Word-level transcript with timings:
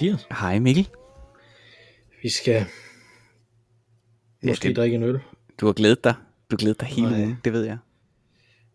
Hej 0.00 0.08
Mathias. 0.10 0.26
Hej 0.40 0.58
Mikkel. 0.58 0.88
Vi 2.22 2.28
skal 2.28 2.64
måske 4.42 4.68
det- 4.68 4.76
drikke 4.76 4.94
en 4.96 5.02
øl. 5.02 5.20
Du 5.60 5.66
har 5.66 5.72
glædet 5.72 6.04
dig. 6.04 6.14
Du 6.50 6.54
har 6.54 6.56
glædet 6.56 6.80
dig 6.80 6.88
hele 6.88 7.10
Nej. 7.10 7.20
ugen, 7.20 7.36
det 7.44 7.52
ved 7.52 7.64
jeg. 7.64 7.78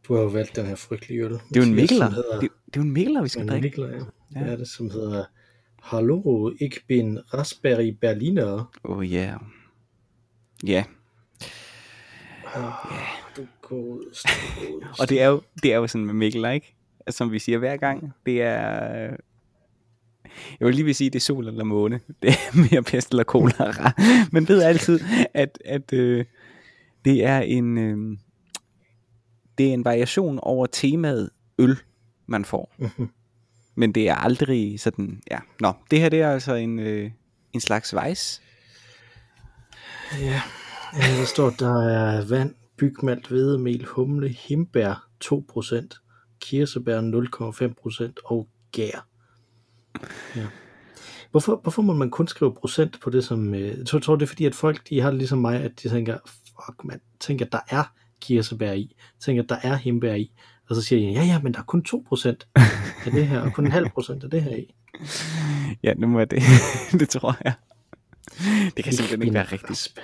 Du 0.07 0.13
har 0.15 0.21
jo 0.21 0.27
valgt 0.27 0.55
den 0.55 0.65
her 0.65 0.75
frygtelige 0.75 1.21
øl. 1.23 1.31
Det 1.31 1.37
er 1.37 1.41
jo 1.55 1.61
en 1.61 1.87
som 1.87 2.13
hedder- 2.13 2.39
Det, 2.39 2.49
det 2.65 2.75
er 2.75 2.79
jo 2.79 2.81
en 2.81 2.91
Mikkeler, 2.91 3.21
vi 3.21 3.29
skal 3.29 3.41
en 3.41 3.47
drikke. 3.49 3.65
Mikkeler, 3.65 3.87
ja. 3.89 3.95
Ja. 4.35 4.39
Det 4.45 4.51
er 4.53 4.55
det, 4.57 4.67
som 4.67 4.89
hedder 4.89 5.25
Hallo, 5.81 6.51
ich 6.61 6.77
bin 6.87 7.19
Raspberry 7.33 7.89
Berliner. 8.01 8.71
Oh 8.83 9.05
yeah. 9.05 9.39
Ja, 10.67 10.83
Du 13.37 13.47
godeste, 13.61 14.29
godeste. 14.59 15.01
og 15.01 15.09
det 15.09 15.21
er 15.21 15.27
jo, 15.27 15.41
det 15.63 15.73
er 15.73 15.77
jo 15.77 15.87
sådan 15.87 16.05
med 16.05 16.13
Mikkel, 16.13 16.45
ikke? 16.53 16.75
Som 17.09 17.31
vi 17.31 17.39
siger 17.39 17.57
hver 17.57 17.77
gang. 17.77 18.13
Det 18.25 18.41
er... 18.41 19.15
Jeg 20.59 20.65
vil 20.65 20.75
lige 20.75 20.85
vil 20.85 20.95
sige, 20.95 21.09
det 21.09 21.15
er 21.15 21.21
sol 21.21 21.47
eller 21.47 21.63
måne. 21.63 21.99
Det 22.21 22.29
er 22.29 22.69
mere 22.71 22.83
pest 22.83 23.09
eller 23.09 23.23
kolera. 23.23 23.91
Men 24.31 24.47
ved 24.47 24.61
altid, 24.61 24.99
at, 25.33 25.57
at 25.65 25.93
øh, 25.93 26.25
det 27.05 27.25
er 27.25 27.39
en... 27.39 27.77
Øh, 27.77 28.17
det 29.57 29.69
er 29.69 29.73
en 29.73 29.85
variation 29.85 30.39
over 30.41 30.65
temaet 30.65 31.29
øl, 31.57 31.77
man 32.27 32.45
får. 32.45 32.75
Mhm. 32.77 33.09
Men 33.75 33.91
det 33.91 34.09
er 34.09 34.15
aldrig 34.15 34.79
sådan, 34.79 35.21
ja. 35.31 35.39
Nå, 35.59 35.73
det 35.91 35.99
her 35.99 36.09
det 36.09 36.21
er 36.21 36.31
altså 36.31 36.53
en, 36.53 36.79
øh, 36.79 37.11
en 37.53 37.59
slags 37.59 37.93
vejs. 37.93 38.41
Ja, 40.19 40.41
ja, 40.97 41.19
der 41.19 41.25
står, 41.25 41.49
der 41.49 41.83
er 41.83 42.25
vand, 42.25 42.55
bygmalt, 42.77 43.27
hvedemel, 43.27 43.85
humle, 43.85 44.29
himbær 44.29 45.07
2%, 45.25 46.37
kirsebær 46.41 47.01
0,5% 47.01 48.13
og 48.25 48.47
gær. 48.71 49.07
Ja. 50.35 50.45
Hvorfor, 51.31 51.59
hvorfor 51.61 51.81
må 51.81 51.93
man 51.93 52.09
kun 52.09 52.27
skrive 52.27 52.53
procent 52.53 52.99
på 53.01 53.09
det 53.09 53.23
som... 53.23 53.53
Øh, 53.53 53.77
jeg 53.77 53.87
tror, 53.87 53.99
tror, 53.99 54.15
det 54.15 54.23
er 54.23 54.27
fordi, 54.27 54.45
at 54.45 54.55
folk 54.55 54.89
de 54.89 55.01
har 55.01 55.09
det 55.09 55.17
ligesom 55.17 55.39
mig, 55.39 55.61
at 55.61 55.83
de 55.83 55.89
tænker, 55.89 56.17
fuck 56.65 56.83
man, 56.83 57.01
tænker, 57.19 57.45
der 57.45 57.59
er 57.69 57.83
kirsebær 58.21 58.71
i, 58.71 58.95
tænker, 59.19 59.43
der 59.43 59.57
er 59.63 59.75
himbær 59.75 60.13
i, 60.13 60.31
og 60.69 60.75
så 60.75 60.81
siger 60.81 60.99
de, 60.99 61.19
ja 61.19 61.25
ja, 61.25 61.39
men 61.41 61.53
der 61.53 61.59
er 61.59 61.63
kun 61.63 61.85
2% 61.87 62.27
af 63.05 63.11
det 63.11 63.27
her, 63.27 63.39
og 63.39 63.53
kun 63.53 63.65
en 63.65 63.71
halv 63.71 63.89
procent 63.89 64.23
af 64.23 64.29
det 64.29 64.43
her 64.43 64.55
i. 64.55 64.73
Ja, 65.83 65.93
nu 65.93 66.19
jeg 66.19 66.31
det. 66.31 66.43
det 66.99 67.09
tror 67.09 67.37
jeg. 67.43 67.53
Det 68.77 68.83
kan 68.83 68.93
simpelthen 68.93 69.21
ikke 69.21 69.33
være 69.33 69.51
rigtigt. 69.51 69.95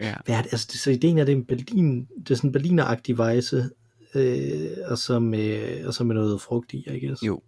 Ja. 0.00 0.14
Hvad 0.24 0.34
er 0.34 0.42
det? 0.42 0.52
Altså, 0.52 0.68
det, 0.72 0.80
så 0.80 0.90
ideen 0.90 1.18
er, 1.18 1.24
det 1.24 1.32
er 1.32 1.36
en 1.36 1.44
Berlin, 1.44 2.08
det 2.18 2.30
er 2.30 2.34
sådan 2.34 2.48
en 2.48 2.52
berlineragtig 2.52 3.18
vejse, 3.18 3.70
øh, 4.14 4.70
og, 4.86 4.98
så 4.98 5.18
med, 5.18 5.84
og 5.84 5.94
så 5.94 6.04
med 6.04 6.14
noget 6.14 6.40
frugt 6.40 6.72
i, 6.72 6.84
I 6.86 7.06
guess. 7.06 7.22
Jo. 7.22 7.40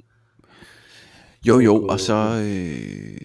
Jo, 1.47 1.61
jo, 1.61 1.86
og 1.86 2.00
så 2.00 2.14
øh, 2.47 3.19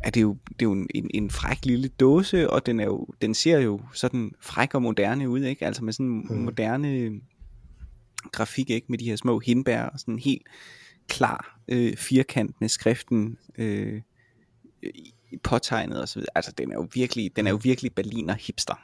er 0.00 0.10
det 0.10 0.22
jo, 0.22 0.36
det 0.48 0.62
er 0.62 0.66
jo 0.66 0.72
en, 0.72 1.10
en, 1.14 1.30
fræk 1.30 1.64
lille 1.64 1.88
dåse, 1.88 2.50
og 2.50 2.66
den, 2.66 2.80
er 2.80 2.84
jo, 2.84 3.06
den 3.22 3.34
ser 3.34 3.58
jo 3.58 3.80
sådan 3.92 4.32
fræk 4.40 4.74
og 4.74 4.82
moderne 4.82 5.28
ud, 5.28 5.40
ikke? 5.40 5.66
Altså 5.66 5.84
med 5.84 5.92
sådan 5.92 6.06
en 6.06 6.26
Mm. 6.30 6.36
moderne 6.36 7.20
grafik, 8.32 8.70
ikke? 8.70 8.86
Med 8.88 8.98
de 8.98 9.04
her 9.04 9.16
små 9.16 9.38
hindbær 9.38 9.82
og 9.82 10.00
sådan 10.00 10.18
helt 10.18 10.42
klar 11.08 11.58
øh, 11.68 11.96
firkant 11.96 12.60
med 12.60 12.68
skriften 12.68 13.38
øh, 13.58 14.02
i- 14.82 15.12
påtegnet 15.42 16.00
og 16.00 16.08
så 16.08 16.14
videre. 16.18 16.30
Altså 16.34 16.52
den 16.58 16.70
er 16.72 16.74
jo 16.74 16.88
virkelig, 16.94 17.36
den 17.36 17.46
er 17.46 17.50
jo 17.50 17.60
virkelig 17.62 17.94
Berliner 17.94 18.34
hipster 18.34 18.74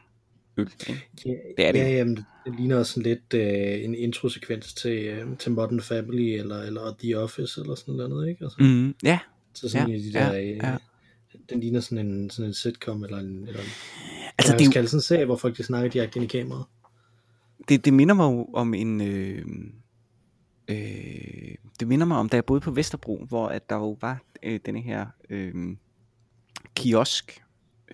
øl, 0.56 0.70
ikke? 0.88 1.02
Ja, 1.26 1.30
Det 1.56 1.66
er 1.66 1.72
det. 1.72 1.78
Ja, 1.78 1.88
jamen, 1.88 2.16
det, 2.16 2.56
ligner 2.56 2.76
også 2.76 2.92
sådan 2.92 3.02
lidt 3.02 3.34
øh, 3.34 3.84
en 3.84 3.94
introsekvens 3.94 4.74
til, 4.74 5.04
øh, 5.04 5.36
til 5.38 5.52
Modern 5.52 5.80
Family, 5.80 6.38
eller, 6.38 6.62
eller 6.62 6.94
The 6.98 7.18
Office, 7.18 7.60
eller 7.60 7.74
sådan 7.74 7.94
noget, 7.94 8.28
ikke? 8.28 8.44
Altså, 8.44 8.56
Mm, 8.60 8.94
ja, 9.02 9.18
så 9.54 9.68
sådan 9.68 9.90
ja, 9.90 9.96
de 9.96 10.12
der, 10.12 10.32
ja, 10.32 10.50
øh, 10.50 10.56
ja. 10.56 10.76
den 11.50 11.60
ligner 11.60 11.80
sådan 11.80 12.06
en, 12.06 12.30
sådan 12.30 12.48
en 12.48 12.54
sitcom, 12.54 13.04
eller 13.04 13.18
en, 13.18 13.46
eller 13.46 13.60
en 13.60 13.68
altså 14.38 14.52
det, 14.52 14.66
er 14.66 14.70
skal 14.70 14.88
sådan 14.88 14.98
en 14.98 15.02
serie, 15.02 15.24
hvor 15.24 15.36
folk 15.36 15.56
de 15.56 15.62
snakker 15.62 15.90
direkte 15.90 16.16
ind 16.16 16.24
i 16.24 16.38
kameraet. 16.38 16.64
det, 17.68 17.84
det 17.84 17.94
minder 17.94 18.14
mig 18.14 18.24
jo 18.24 18.48
om 18.54 18.74
en... 18.74 19.00
Øh, 19.00 19.44
øh, 20.68 21.54
det 21.80 21.88
minder 21.88 22.06
mig 22.06 22.16
om, 22.16 22.28
da 22.28 22.36
jeg 22.36 22.44
boede 22.44 22.60
på 22.60 22.70
Vesterbro, 22.70 23.24
hvor 23.28 23.48
at 23.48 23.70
der 23.70 23.76
jo 23.76 23.96
var 24.00 24.22
øh, 24.42 24.60
denne 24.66 24.80
her 24.80 25.06
øh, 25.30 25.76
kiosk, 26.74 27.42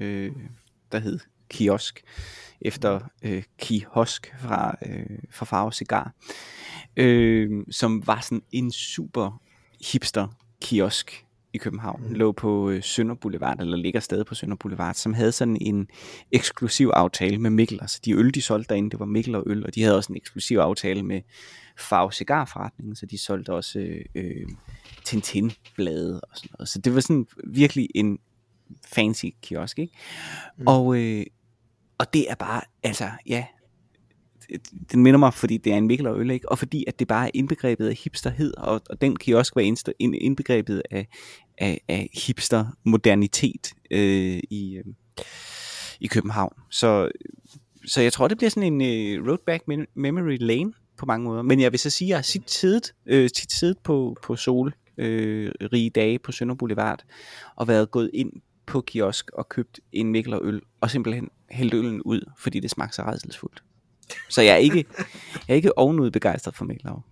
øh, 0.01 0.33
der 0.93 0.99
hed 0.99 1.19
kiosk, 1.49 2.03
efter 2.61 3.01
øh, 3.23 3.43
kiosk 3.59 4.35
fra, 4.39 4.77
øh, 4.87 5.19
fra 5.31 5.47
Farve 5.47 5.73
Cigar, 5.73 6.13
øh, 6.97 7.51
som 7.71 8.07
var 8.07 8.21
sådan 8.21 8.43
en 8.53 8.73
super 8.73 9.43
hipster 9.93 10.29
kiosk 10.63 11.25
i 11.53 11.59
København. 11.59 12.03
Den 12.03 12.17
lå 12.17 12.33
på 12.33 12.71
øh, 12.71 12.83
Sønder 12.83 13.15
Boulevard, 13.15 13.61
eller 13.61 13.77
ligger 13.77 14.01
stadig 14.01 14.27
på 14.27 14.35
Sønder 14.35 14.57
Boulevard, 14.57 14.95
som 14.95 15.15
havde 15.15 15.33
sådan 15.33 15.57
en 15.61 15.89
eksklusiv 16.33 16.89
aftale 16.95 17.39
med 17.39 17.51
Mikkel. 17.51 17.79
Altså 17.81 18.01
de 18.05 18.13
øl, 18.13 18.35
de 18.35 18.43
solgte 18.43 18.69
derinde, 18.69 18.91
det 18.91 19.01
var 19.01 19.07
Mikkel 19.07 19.35
og 19.35 19.43
øl, 19.47 19.67
og 19.67 19.75
de 19.75 19.83
havde 19.83 19.97
også 19.97 20.13
en 20.13 20.17
eksklusiv 20.17 20.59
aftale 20.59 21.03
med 21.03 21.21
Farve 21.79 22.13
Cigarforretningen, 22.13 22.97
så 22.97 23.07
de 23.07 23.19
solgte 23.19 23.53
også 23.53 23.79
øh, 23.79 24.05
øh, 24.15 24.47
Tintin-blade 25.05 26.21
og 26.21 26.37
sådan 26.37 26.51
noget. 26.59 26.69
Så 26.69 26.79
det 26.79 26.95
var 26.95 27.01
sådan 27.01 27.27
virkelig 27.47 27.89
en 27.95 28.19
fancy 28.87 29.27
kiosk, 29.43 29.79
ikke? 29.79 29.95
Mm. 30.59 30.67
Og, 30.67 30.97
øh, 30.97 31.27
og 31.99 32.13
det 32.15 32.31
er 32.31 32.35
bare, 32.35 32.61
altså, 32.83 33.11
ja, 33.27 33.45
den 34.93 35.03
minder 35.03 35.19
mig, 35.19 35.35
fordi 35.35 35.57
det 35.57 35.73
er 35.73 35.77
en 35.77 35.87
Mikkel 35.87 36.07
og 36.07 36.21
øl, 36.21 36.31
ikke? 36.31 36.49
Og 36.49 36.59
fordi, 36.59 36.85
at 36.87 36.99
det 36.99 37.09
bare 37.09 37.27
er 37.27 37.31
indbegrebet 37.35 37.89
af 37.89 37.95
hipsterhed, 37.95 38.55
og, 38.57 38.81
og 38.91 39.01
den 39.01 39.17
kan 39.17 39.33
jo 39.33 39.39
også 39.39 39.53
være 39.57 39.65
indbegrebet 40.01 40.83
af, 40.91 41.07
af, 41.59 41.81
af 41.89 42.11
hipster-modernitet 42.15 43.73
øh, 43.91 44.41
i, 44.51 44.77
øh, 44.77 44.85
i 46.01 46.07
København. 46.07 46.53
Så, 46.71 47.11
så 47.87 48.01
jeg 48.01 48.13
tror, 48.13 48.29
det 48.29 48.37
bliver 48.39 48.51
sådan 48.51 48.81
en 48.81 48.81
øh, 48.81 49.29
road 49.29 49.39
back 49.47 49.65
memory 49.95 50.37
lane 50.41 50.73
på 50.99 51.07
mange 51.07 51.25
måder. 51.25 51.43
Men 51.43 51.61
jeg 51.61 51.73
vil 51.73 51.81
så 51.81 51.91
sige, 51.91 52.07
at 52.07 52.11
jeg 52.11 52.19
har 52.19 52.23
tit 52.23 52.51
siddet, 52.51 52.95
øh, 53.07 53.31
tit 53.31 53.53
siddet 53.53 53.79
på, 53.79 54.17
på 54.23 54.37
sol 54.37 54.75
øh, 54.99 55.53
rige 55.73 55.91
dage 55.91 56.19
på 56.19 56.33
Sønder 56.33 56.55
Boulevard, 56.55 57.03
og 57.57 57.69
været 57.69 57.91
gået 57.91 58.11
ind 58.15 58.33
på 58.69 58.81
kiosk 58.81 59.31
og 59.31 59.49
købt 59.49 59.81
en 59.93 60.13
Mikkel 60.13 60.35
og 60.35 60.41
øl, 60.45 60.61
og 60.81 60.91
simpelthen 60.91 61.29
hældt 61.51 61.75
øllen 61.75 62.03
ud, 62.03 62.31
fordi 62.39 62.61
det 62.61 62.71
smagte 62.71 62.97
så 62.97 63.03
redselsfuldt. 63.03 63.63
Så 64.29 64.43
jeg 64.43 64.53
er 64.53 64.57
ikke, 64.57 64.85
jeg 65.49 65.55
er 65.55 65.55
ikke 65.55 65.79
ovenud 65.79 66.11
begejstret 66.11 66.57
for 66.57 66.65
Mikkel 66.65 66.89
og 66.89 67.03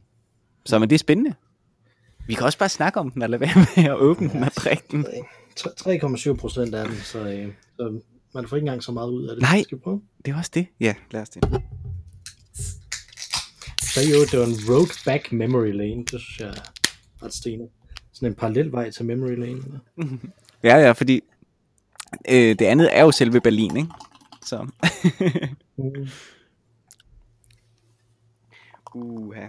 Så 0.65 0.79
men 0.79 0.91
det 0.91 0.95
er 0.95 0.99
spændende. 0.99 1.35
Vi 2.27 2.35
kan 2.35 2.47
også 2.47 2.59
bare 2.59 2.69
snakke 2.69 3.01
om 3.01 3.11
den, 3.11 3.23
og 3.23 3.31
lade 3.31 3.41
være 3.41 3.67
med 3.77 3.85
at 3.85 3.97
åbne 3.97 4.29
den 4.29 4.43
og 4.43 4.51
drikke 4.51 4.85
den. 4.91 5.07
3,7 5.61 6.35
procent 6.35 6.75
af 6.75 6.89
den, 6.89 6.97
så, 6.97 7.19
øh, 7.19 7.53
så 7.77 8.01
man 8.35 8.49
får 8.49 8.57
ikke 8.57 8.65
engang 8.65 8.83
så 8.83 8.93
meget 8.93 9.11
ud 9.11 9.29
af 9.29 9.37
det. 9.37 9.43
Nej. 9.43 9.63
Skal 9.63 9.79
prøve? 9.79 10.03
Det 10.25 10.33
er 10.33 10.37
også 10.37 10.51
det. 10.55 10.67
Ja, 10.81 10.95
lad 11.11 11.23
os 11.23 11.29
det. 11.29 11.43
Så 13.83 14.01
jo, 14.01 14.21
det 14.25 14.39
var 14.39 14.47
en 14.47 14.57
road 14.69 15.05
back 15.05 15.33
memory 15.33 15.73
lane, 15.73 16.05
det 16.05 16.21
synes 16.21 16.41
jeg 16.41 16.49
er 16.49 16.73
ret 17.23 17.35
stenet. 17.35 17.69
Sådan 18.13 18.29
en 18.29 18.35
parallel 18.35 18.73
vej 18.73 18.91
til 18.91 19.05
memory 19.05 19.37
lane. 19.37 19.63
Eller? 19.67 19.79
Ja, 20.63 20.77
ja, 20.77 20.93
fordi 20.93 21.21
øh, 22.29 22.59
det 22.59 22.63
andet 22.63 22.97
er 22.97 23.03
jo 23.03 23.13
selve 23.13 23.41
Berlin, 23.41 23.77
ikke? 23.77 23.89
Så. 24.43 24.69
Uha. 28.95 29.49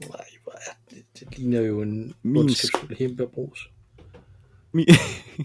Nej, 0.00 0.24
hvor 0.42 0.52
er 0.52 0.76
det, 0.90 1.04
det 1.20 1.38
ligner 1.38 1.60
jo 1.60 1.82
en 1.82 2.14
Min 2.22 2.36
ondskabsfuld 2.36 2.96
himbeerbrus. 2.96 3.70
Min, 4.72 4.86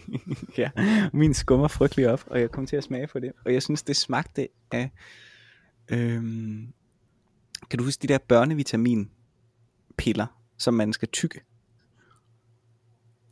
ja, 0.58 0.72
min 1.14 1.34
skummer 1.34 1.68
frygtelig 1.68 2.10
op, 2.10 2.24
og 2.28 2.40
jeg 2.40 2.52
kom 2.52 2.66
til 2.66 2.76
at 2.76 2.84
smage 2.84 3.08
på 3.08 3.20
det. 3.20 3.32
Og 3.46 3.54
jeg 3.54 3.64
synes, 3.64 3.84
det 3.84 3.96
smagte 3.96 4.48
af... 4.72 4.92
Øhm, 5.90 6.74
kan 7.70 7.80
du 7.80 7.84
huske 7.84 8.02
de 8.02 8.08
der 8.08 8.18
børnevitaminpiller, 8.18 10.28
som 10.58 10.74
man 10.74 10.94
skal 10.94 11.08
tykke? 11.08 11.42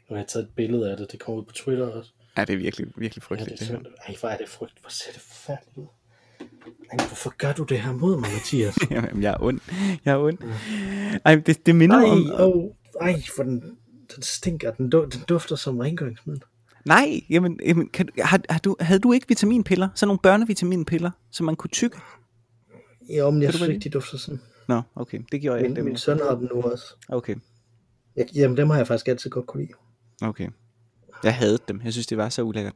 Og 0.08 0.16
jeg 0.16 0.18
har 0.18 0.26
taget 0.26 0.46
et 0.46 0.52
billede 0.56 0.92
af 0.92 0.98
det, 0.98 1.12
det 1.12 1.20
kommer 1.20 1.42
ud 1.42 1.46
på 1.46 1.54
Twitter 1.54 1.88
også. 1.88 2.12
Ja, 2.40 2.46
det 2.46 2.54
er 2.54 2.58
virkelig, 2.58 2.88
virkelig 2.98 3.22
Ja, 3.24 3.26
frygteligt. 3.28 3.60
det 3.60 3.68
det 3.68 3.74
er 3.76 3.78
synd. 3.80 3.86
Ej, 4.08 4.16
hvor 4.20 4.30
er 4.30 4.38
det 4.38 4.50
frygt. 4.50 4.74
Hvor 4.82 4.90
ser 4.90 5.12
det 5.14 5.22
forfærdeligt 5.22 5.78
ud. 5.78 5.86
Ej, 6.92 7.08
hvorfor 7.08 7.34
gør 7.38 7.54
du 7.54 7.64
det 7.64 7.80
her 7.82 7.92
mod 7.94 8.16
mig, 8.20 8.30
Mathias? 8.32 8.78
Jamen, 8.92 9.22
jeg 9.24 9.32
er 9.34 9.44
ond. 9.44 9.60
Jeg 10.06 10.12
er 10.14 10.18
ond. 10.18 10.38
Ej, 11.26 11.36
det, 11.36 11.66
det 11.66 11.76
minder 11.76 11.98
Nej, 11.98 12.10
om... 12.10 12.54
oh, 12.54 12.72
ej, 13.02 13.22
for 13.36 13.44
den, 13.44 13.62
den 14.16 14.24
stinker. 14.24 14.72
Den, 14.72 14.90
du, 14.90 15.08
den 15.14 15.22
dufter 15.30 15.56
som 15.56 15.80
rengøringsmiddel. 15.80 16.44
Nej, 16.86 17.22
jamen, 17.30 17.60
jamen 17.66 17.90
kan, 17.90 18.10
har, 18.20 18.42
har 18.50 18.60
du, 18.60 18.76
havde 18.80 19.00
du 19.00 19.12
ikke 19.14 19.26
vitaminpiller? 19.28 19.90
Sådan 19.96 20.08
nogle 20.08 20.20
børnevitaminpiller, 20.20 21.12
som 21.32 21.46
man 21.46 21.56
kunne 21.56 21.70
tykke? 21.70 21.98
Jo, 23.18 23.30
men 23.30 23.42
jeg 23.42 23.54
synes 23.54 23.70
ikke, 23.70 23.80
de 23.84 23.90
dufter 23.90 24.18
sådan. 24.18 24.42
Nå, 24.68 24.82
okay, 24.96 25.20
det 25.32 25.42
gjorde 25.42 25.60
jeg. 25.60 25.68
Min, 25.70 25.76
Dem. 25.76 25.86
min 25.86 25.98
søn 25.98 26.20
har 26.20 26.36
dem 26.36 26.50
nu 26.56 26.62
også. 26.62 26.86
Okay, 27.10 27.36
Jeg, 28.16 28.26
jamen, 28.36 28.58
dem 28.58 28.70
har 28.70 28.78
jeg 28.78 28.88
faktisk 28.88 29.08
altid 29.08 29.30
godt 29.30 29.48
kunne 29.48 29.64
lide. 29.64 29.74
okay. 30.22 30.48
Jeg 31.24 31.36
havde 31.36 31.58
dem. 31.68 31.82
Jeg 31.84 31.94
synes, 31.94 32.08
det 32.08 32.18
var 32.18 32.30
så 32.30 32.42
ulækkert. 32.42 32.74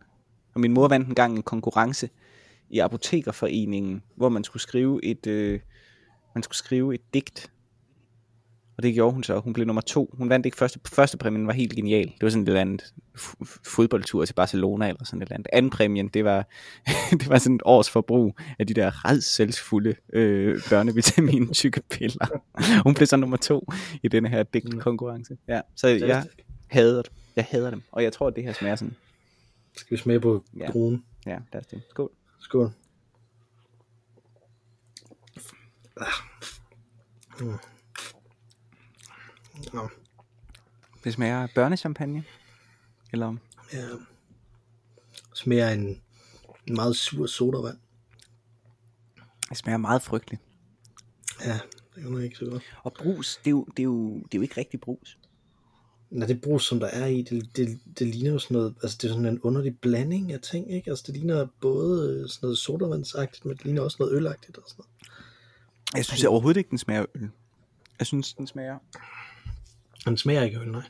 Og 0.54 0.62
min 0.62 0.74
mor 0.74 0.88
vandt 0.88 1.08
engang 1.08 1.36
en 1.36 1.44
konkurrence 1.44 2.10
i 2.70 2.80
Apotekerforeningen, 2.80 4.04
hvor 4.16 4.30
man 4.30 4.44
skulle 4.44 4.64
skrive 4.64 5.06
et, 5.06 5.28
øh, 5.28 5.60
man 6.36 6.44
skulle 6.44 6.58
skrive 6.58 6.96
et 6.96 7.02
digt. 7.14 7.52
Og 8.78 8.84
det 8.84 8.94
gjorde 8.94 9.14
hun 9.14 9.24
så. 9.24 9.40
Hun 9.40 9.54
blev 9.54 9.68
nummer 9.68 9.82
to. 9.82 10.16
Hun 10.18 10.30
vandt 10.30 10.46
ikke 10.46 10.58
første, 10.58 10.80
første 10.86 11.18
præmien, 11.18 11.48
var 11.48 11.54
helt 11.54 11.76
genial. 11.76 12.06
Det 12.06 12.22
var 12.22 12.30
sådan 12.30 12.44
et 12.44 12.48
eller 12.48 12.62
andet 12.62 12.94
fodboldtur 13.66 14.26
til 14.26 14.34
Barcelona 14.34 14.88
eller 14.88 15.06
sådan 15.06 15.22
et 15.22 15.26
eller 15.26 15.36
andet. 15.36 15.48
Anden 15.54 15.72
præmien, 15.72 16.08
det 16.08 16.26
var, 16.26 16.48
det 17.20 17.30
var 17.30 17.38
sådan 17.38 17.56
et 17.56 17.62
års 17.66 17.90
forbrug 17.90 18.36
af 18.60 18.68
de 18.68 18.74
der 18.74 19.06
redselsfulde 19.06 19.96
øh, 20.14 20.62
børnevitamin 20.70 21.54
tykke 21.54 21.82
piller. 21.90 22.28
Hun 22.84 22.94
blev 22.94 23.08
så 23.08 23.18
nummer 23.18 23.38
to 23.38 23.72
i 24.04 24.08
denne 24.08 24.30
her 24.30 24.44
digtkonkurrence. 24.44 25.38
Ja, 25.48 25.62
så 25.76 25.88
jeg 25.88 26.26
hader 26.68 27.02
det. 27.02 27.12
Jeg 27.36 27.46
hader 27.46 27.70
dem. 27.70 27.82
Og 27.92 28.04
jeg 28.04 28.14
tror, 28.14 28.28
at 28.28 28.36
det 28.36 28.44
her 28.44 28.54
smager 28.54 28.76
sådan. 28.76 28.96
Skal 29.78 29.98
vi 29.98 30.02
smage 30.02 30.20
på 30.20 30.46
Ja. 30.58 30.68
druen? 30.68 31.06
Ja, 31.26 31.40
lad 31.54 31.62
os 31.62 31.68
det. 31.68 31.84
Skål. 31.90 32.12
Skål. 32.40 32.72
Ah. 35.98 36.08
Mm. 37.40 37.58
Det 41.04 41.14
smager 41.14 41.48
børnechampagne. 41.56 42.24
Eller 43.14 43.36
ja. 43.74 43.86
Smager 45.34 45.70
en, 45.70 46.02
en 46.68 46.76
meget 46.76 46.96
sur 46.96 47.26
sodavand. 47.28 47.78
det 49.50 49.58
smager 49.58 49.78
meget 49.78 50.02
frygteligt. 50.02 50.42
Ja, 51.46 51.60
det 51.96 52.06
er 52.06 52.10
jo 52.10 52.18
ikke 52.18 52.36
så 52.36 52.46
godt. 52.46 52.64
Og 52.84 52.94
brus, 52.94 53.38
det 53.38 53.48
er 53.48 53.52
jo, 53.52 53.64
det 53.66 53.80
er 53.80 53.84
jo, 53.84 54.16
det 54.16 54.34
er 54.34 54.38
jo 54.38 54.42
ikke 54.42 54.58
rigtig 54.58 54.80
brus. 54.82 55.18
Når 56.14 56.28
det 56.28 56.42
brus, 56.42 56.68
som 56.68 56.80
der 56.80 56.88
er 56.88 57.06
i, 57.06 57.22
det, 57.22 57.58
det, 57.58 57.80
det 58.00 58.08
ligner 58.08 58.32
jo 58.32 58.40
sådan 58.40 58.58
noget, 58.58 58.76
altså 58.84 58.98
det 59.02 59.08
er 59.08 59.14
sådan 59.14 59.26
en 59.26 59.42
underlig 59.42 59.80
blanding 59.80 60.32
af 60.34 60.40
ting, 60.40 60.74
ikke? 60.74 60.90
Altså 60.90 61.04
det 61.08 61.16
ligner 61.16 61.48
både 61.62 62.10
øh, 62.10 62.30
sådan 62.30 62.46
noget 62.46 62.58
sodavandsagtigt, 62.58 63.46
men 63.46 63.58
det 63.58 63.66
ligner 63.66 63.82
også 63.82 63.98
noget 64.00 64.14
ølagtigt 64.14 64.58
og 64.58 64.64
sådan 64.68 64.84
noget. 64.84 64.90
Jeg 65.96 66.06
synes 66.06 66.24
overhovedet 66.24 66.58
ikke, 66.58 66.70
den 66.70 66.78
smager 66.78 67.06
øl. 67.16 67.30
Jeg 68.00 68.08
synes, 68.08 68.34
den 68.34 68.48
smager... 68.48 68.78
Den 70.06 70.18
smager 70.18 70.44
ikke 70.44 70.60
øl, 70.60 70.72
nej. 70.72 70.90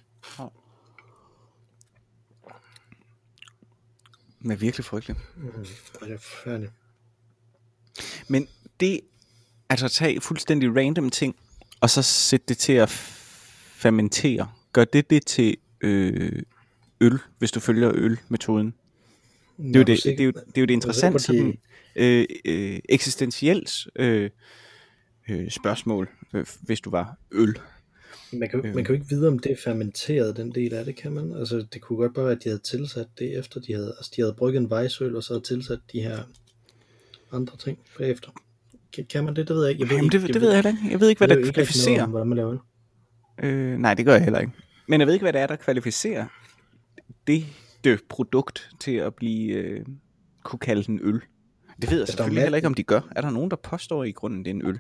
Den 4.42 4.52
er 4.52 4.56
virkelig 4.56 4.86
frygtelig. 4.86 5.18
Mm, 5.36 5.66
det 6.00 6.12
er 6.12 6.18
forfærdeligt. 6.18 6.74
Men 8.28 8.48
det, 8.80 9.02
altså 9.70 9.86
at 9.86 9.92
tage 9.92 10.22
fuldstændig 10.22 10.76
random 10.76 11.10
ting, 11.10 11.36
og 11.82 11.90
så 11.90 12.02
sætte 12.02 12.46
det 12.48 12.58
til 12.58 12.74
at 12.74 12.90
fermentere, 12.90 14.52
gør 14.74 14.86
det 14.86 15.10
det 15.10 15.26
til 15.26 15.58
øh, 15.82 16.42
øl, 17.02 17.20
hvis 17.40 17.52
du 17.52 17.60
følger 17.60 17.92
ølmetoden? 17.96 18.74
Det 19.58 19.76
er, 19.76 19.80
jo 19.80 19.84
det, 19.84 20.04
det, 20.04 20.20
er 20.20 20.24
jo, 20.24 20.32
det 20.32 20.58
er 20.58 20.62
jo 20.62 20.66
det 20.66 20.74
interessante 20.74 21.20
sådan, 21.20 21.58
øh, 21.96 22.26
øh, 22.46 22.80
eksistentielt 22.90 23.88
øh, 23.96 24.30
øh, 25.30 25.50
spørgsmål, 25.50 26.10
øh, 26.34 26.46
hvis 26.62 26.82
du 26.82 26.90
var 26.90 27.18
øl. 27.32 27.60
Man 28.34 28.50
kan, 28.50 28.62
man 28.64 28.74
kan 28.74 28.86
jo 28.88 28.94
ikke 28.94 29.10
vide, 29.10 29.28
om 29.28 29.40
det 29.40 29.52
er 29.52 29.56
fermenteret, 29.64 30.38
den 30.38 30.56
del 30.56 30.74
af 30.74 30.86
det, 30.86 30.96
kan 30.96 31.12
man? 31.12 31.36
Altså, 31.36 31.66
det 31.74 31.82
kunne 31.82 31.98
godt 31.98 32.14
bare 32.14 32.26
være, 32.26 32.36
at 32.36 32.44
de 32.44 32.50
havde 32.50 32.62
tilsat 32.62 33.08
det 33.20 33.40
efter, 33.40 33.60
de 33.60 33.74
havde, 33.74 33.94
altså, 33.98 34.12
de 34.16 34.22
havde 34.22 34.34
brygget 34.38 34.62
en 34.62 34.70
vejsøl, 34.70 35.16
og 35.16 35.24
så 35.24 35.34
havde 35.34 35.44
tilsat 35.44 35.80
de 35.92 36.02
her 36.02 36.24
andre 37.32 37.58
ting 37.58 37.78
bagefter. 37.98 38.30
Kan, 38.94 39.06
kan 39.06 39.24
man 39.24 39.36
det? 39.36 39.48
Det 39.48 39.56
ved 39.56 39.64
jeg 39.64 39.72
ikke. 39.72 39.82
Jeg 39.82 39.90
ved 39.90 39.96
Jamen, 39.96 40.14
ikke, 40.14 40.28
det, 40.28 40.34
det 40.34 40.42
ved 40.42 40.50
jeg 40.50 40.58
ikke. 40.58 40.80
Jeg 40.92 41.00
ved 41.00 41.10
ikke, 41.10 41.20
hvad 41.20 41.28
der 41.28 41.36
noget 41.36 41.54
kvalificerer. 41.54 42.04
om, 42.04 42.10
hvordan 42.10 42.28
man 42.28 42.36
laver. 42.36 42.58
Øh, 43.38 43.78
nej, 43.78 43.94
det 43.94 44.06
gør 44.06 44.14
jeg 44.14 44.24
heller 44.24 44.40
ikke. 44.40 44.54
Men 44.88 45.00
jeg 45.00 45.08
ved 45.08 45.14
ikke, 45.14 45.24
hvad 45.24 45.34
det 45.34 45.42
er, 45.42 45.48
der 45.48 45.56
kvalificerer 45.56 46.26
det, 47.28 47.46
det 47.84 48.02
produkt 48.10 48.70
til 48.80 48.92
at 48.96 49.16
blive, 49.16 49.54
øh, 49.54 49.86
kunne 50.44 50.60
kalde 50.60 50.84
den 50.84 51.00
øl. 51.04 51.22
Det 51.82 51.90
ved 51.92 51.98
jeg 51.98 52.00
der 52.00 52.06
selvfølgelig 52.06 52.42
heller 52.44 52.56
ikke, 52.56 52.68
om 52.68 52.74
de 52.74 52.84
gør. 52.84 53.02
Er 53.16 53.22
der 53.22 53.30
nogen, 53.30 53.50
der 53.52 53.56
påstår 53.56 54.04
i 54.04 54.12
grunden, 54.12 54.40
det 54.46 54.48
er 54.52 54.56
en 54.56 54.66
øl? 54.66 54.80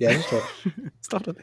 Ja, 0.00 0.08
det 0.16 0.24
står, 0.24 0.70
Står 1.08 1.18
der 1.18 1.32
det? 1.32 1.42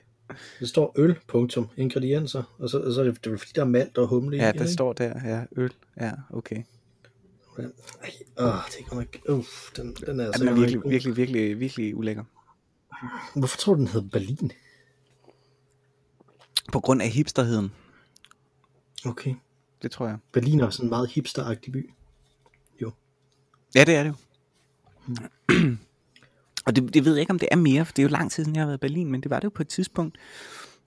det 0.59 0.69
står 0.69 0.93
øl, 0.97 1.15
punktum, 1.27 1.67
ingredienser, 1.77 2.43
og 2.59 2.69
så, 2.69 2.79
og 2.79 2.93
så 2.93 3.01
er 3.01 3.05
det, 3.05 3.25
det 3.25 3.33
er 3.33 3.37
fordi, 3.37 3.51
der 3.55 3.61
er 3.61 3.65
malt 3.65 3.97
og 3.97 4.07
humle 4.07 4.37
Ja, 4.37 4.49
i. 4.49 4.53
der 4.53 4.61
ikke? 4.61 4.73
står 4.73 4.93
der, 4.93 5.13
ja, 5.25 5.43
øl. 5.61 5.73
Ja, 5.99 6.11
okay. 6.29 6.63
Ej, 7.57 7.65
åh, 8.37 8.53
det 8.67 8.79
er 8.79 8.89
godt 8.89 8.93
nok, 9.27 9.37
uff, 9.37 9.71
den, 9.75 9.93
den 9.93 10.19
er 10.19 10.23
Ja, 10.23 10.27
altså 10.27 10.43
den 10.45 10.53
er 10.53 10.59
virkelig, 10.59 10.81
virkelig, 10.85 11.17
virkelig, 11.17 11.59
virkelig 11.59 11.95
ulækker. 11.95 12.23
Hvorfor 13.35 13.57
tror 13.57 13.73
du, 13.73 13.79
den 13.79 13.87
hedder 13.87 14.09
Berlin? 14.09 14.51
På 16.71 16.79
grund 16.79 17.01
af 17.01 17.09
hipsterheden, 17.09 17.71
Okay. 19.05 19.35
det 19.81 19.91
tror 19.91 20.07
jeg. 20.07 20.17
Berlin 20.31 20.59
er 20.59 20.69
sådan 20.69 20.85
en 20.85 20.89
meget 20.89 21.09
hipsteragtig 21.09 21.73
by. 21.73 21.89
Ja, 23.75 23.83
det 23.83 23.95
er 23.95 24.03
det 24.03 24.09
jo. 24.09 24.15
Og 26.65 26.75
det, 26.75 26.93
det 26.93 27.05
ved 27.05 27.13
jeg 27.13 27.21
ikke, 27.21 27.31
om 27.31 27.39
det 27.39 27.49
er 27.51 27.55
mere, 27.55 27.85
for 27.85 27.93
det 27.93 27.99
er 27.99 28.03
jo 28.03 28.09
lang 28.09 28.31
tid 28.31 28.43
siden, 28.43 28.55
jeg 28.55 28.61
har 28.61 28.67
været 28.67 28.77
i 28.77 28.87
Berlin, 28.87 29.11
men 29.11 29.21
det 29.21 29.29
var 29.29 29.39
det 29.39 29.43
jo 29.43 29.49
på 29.49 29.61
et 29.61 29.67
tidspunkt 29.67 30.17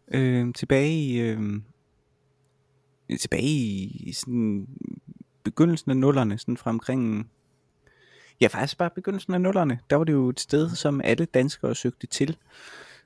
øh, 0.09 0.55
tilbage 0.55 0.93
i, 0.93 1.21
øh, 1.21 1.61
tilbage 3.21 3.49
i 3.49 4.13
sådan 4.13 4.69
begyndelsen 5.43 5.91
af 5.91 5.97
nullerne, 5.97 6.39
sådan 6.39 6.57
fra 6.57 6.71
omkring, 6.71 7.31
ja 8.41 8.47
faktisk 8.47 8.79
bare 8.79 8.91
begyndelsen 8.95 9.35
af 9.35 9.41
nullerne, 9.41 9.79
der 9.91 9.97
var 9.97 10.05
det 10.05 10.13
jo 10.13 10.29
et 10.29 10.41
sted, 10.41 10.71
som 10.71 11.01
alle 11.05 11.25
danskere 11.25 11.75
søgte 11.75 12.07
til, 12.07 12.37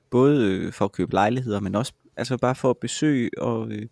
både 0.09 0.45
øh, 0.45 0.73
for 0.73 0.85
at 0.85 0.91
købe 0.91 1.13
lejligheder, 1.13 1.59
men 1.59 1.75
også 1.75 1.93
altså 2.19 2.37
bare 2.37 2.55
for 2.55 2.69
at 2.69 2.77
besøge, 2.77 3.29
og, 3.37 3.71
øh, 3.71 3.85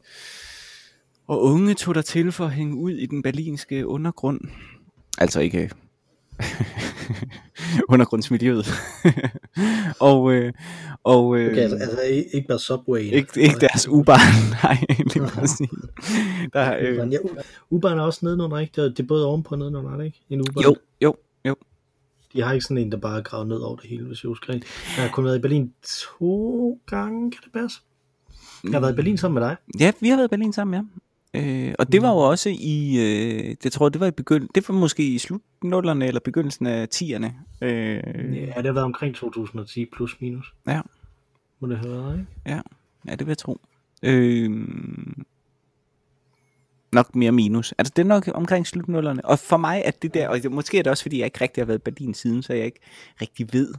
og 1.28 1.44
unge 1.44 1.74
tog 1.74 1.96
der 1.96 2.02
til 2.02 2.32
for 2.32 2.46
at 2.46 2.52
hænge 2.52 2.76
ud 2.76 2.92
i 2.92 3.06
den 3.06 3.22
berlinske 3.24 3.88
undergrund. 3.88 4.40
Altså 5.18 5.40
ikke 5.40 5.70
undergrundsmiljøet. 7.94 8.68
og 10.00 10.34
øh, 10.34 10.54
og 11.04 11.38
øh, 11.38 11.52
Okay, 11.52 11.62
altså, 11.62 11.78
altså 11.78 12.02
ikke 12.34 12.48
bare 12.48 12.60
Subway. 12.60 13.02
ikke, 13.02 13.42
ikke 13.42 13.60
deres 13.60 13.88
U-bahn, 13.88 14.20
nej, 14.64 14.78
lige 15.14 15.28
præcis. 15.28 15.70
Der, 16.54 16.78
øh, 16.78 17.06
Øh. 17.06 17.14
Ja, 17.14 17.18
Uberen 17.70 18.00
er 18.00 18.04
også 18.04 18.20
nedenunder, 18.24 18.58
ikke? 18.58 18.82
Det 18.82 19.00
er, 19.00 19.04
både 19.04 19.26
ovenpå 19.26 19.50
og 19.56 19.60
nedenunder, 19.60 19.92
er 19.92 19.98
det 19.98 20.06
ikke? 20.06 20.22
En 20.30 20.42
Uber. 20.42 20.62
jo, 20.64 20.76
jo, 21.02 21.16
jo. 21.46 21.56
De 22.34 22.42
har 22.42 22.54
ikke 22.54 22.64
sådan 22.64 22.78
en, 22.78 22.92
der 22.92 22.98
bare 22.98 23.18
er 23.18 23.24
gravet 23.24 23.48
ned 23.48 23.58
over 23.58 23.76
det 23.76 23.90
hele, 23.90 24.06
hvis 24.06 24.24
jeg 24.24 24.28
husker 24.30 24.54
rigtigt. 24.54 24.72
Jeg 24.98 25.04
har 25.06 25.12
kun 25.12 25.26
været 25.26 25.38
i 25.38 25.42
Berlin 25.42 25.74
to 26.20 26.80
gange, 26.88 27.32
kan 27.32 27.40
det 27.44 27.52
passe? 27.54 27.80
Jeg 28.72 28.76
har 28.76 28.80
været 28.80 28.94
i 28.94 28.96
Berlin 28.96 29.18
sammen 29.18 29.42
med 29.42 29.50
dig. 29.50 29.56
Ja, 29.80 29.92
vi 30.02 30.10
har 30.10 30.16
været 30.16 30.28
i 30.28 30.30
Berlin 30.30 30.54
sammen, 30.54 30.74
ja. 30.74 30.84
Øh, 31.34 31.74
og 31.80 31.92
det 31.92 32.02
var 32.02 32.10
jo 32.10 32.18
også 32.18 32.50
i, 32.50 32.98
øh, 33.00 33.56
det 33.64 33.72
tror 33.72 33.86
jeg, 33.88 33.94
det 33.94 34.02
var 34.02 34.08
i 34.08 34.12
begyndelsen, 34.12 34.52
det 34.56 34.70
var 34.70 34.76
måske 34.76 35.08
i 35.08 35.18
slutnullerne 35.18 36.08
eller 36.08 36.20
begyndelsen 36.20 36.66
af 36.68 36.88
10'erne. 36.96 37.32
Øh, 37.62 37.70
Ja, 38.36 38.54
det 38.58 38.66
har 38.66 38.74
været 38.74 38.86
omkring 38.86 39.16
2010 39.16 39.86
plus 39.96 40.18
minus. 40.22 40.54
Ja. 40.68 40.82
Må 41.60 41.68
det 41.68 41.78
have 41.78 41.92
været, 41.92 42.14
ikke? 42.20 42.28
Ja, 42.46 42.62
ja, 43.08 43.12
det 43.12 43.20
vil 43.20 43.28
jeg 43.28 43.38
tro. 43.38 43.62
Øh, 44.04 44.68
nok 46.92 47.16
mere 47.16 47.32
minus. 47.32 47.74
Altså 47.78 47.94
det 47.96 48.02
er 48.02 48.08
nok 48.08 48.30
omkring 48.34 48.68
slutnullerne. 48.68 49.26
Og 49.26 49.40
for 49.40 49.58
mig 49.58 49.82
er 49.86 49.92
det 49.92 50.14
der, 50.14 50.30
og 50.30 50.44
det, 50.44 50.52
måske 50.52 50.80
er 50.80 50.84
det 50.84 50.92
også 50.92 51.04
fordi, 51.04 51.18
jeg 51.18 51.26
ikke 51.26 51.42
rigtig 51.42 51.62
har 51.62 51.66
været 51.66 51.80
i 51.80 51.92
Berlin 51.92 52.14
siden, 52.14 52.44
så 52.44 52.54
jeg 52.54 52.66
ikke 52.66 52.80
rigtig 53.22 53.54
ved, 53.54 53.74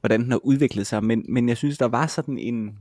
hvordan 0.00 0.22
den 0.22 0.30
har 0.30 0.38
udviklet 0.46 0.86
sig. 0.86 1.04
Men, 1.04 1.24
men 1.28 1.48
jeg 1.48 1.56
synes, 1.56 1.78
der 1.78 1.88
var 1.88 2.06
sådan 2.06 2.38
en, 2.38 2.78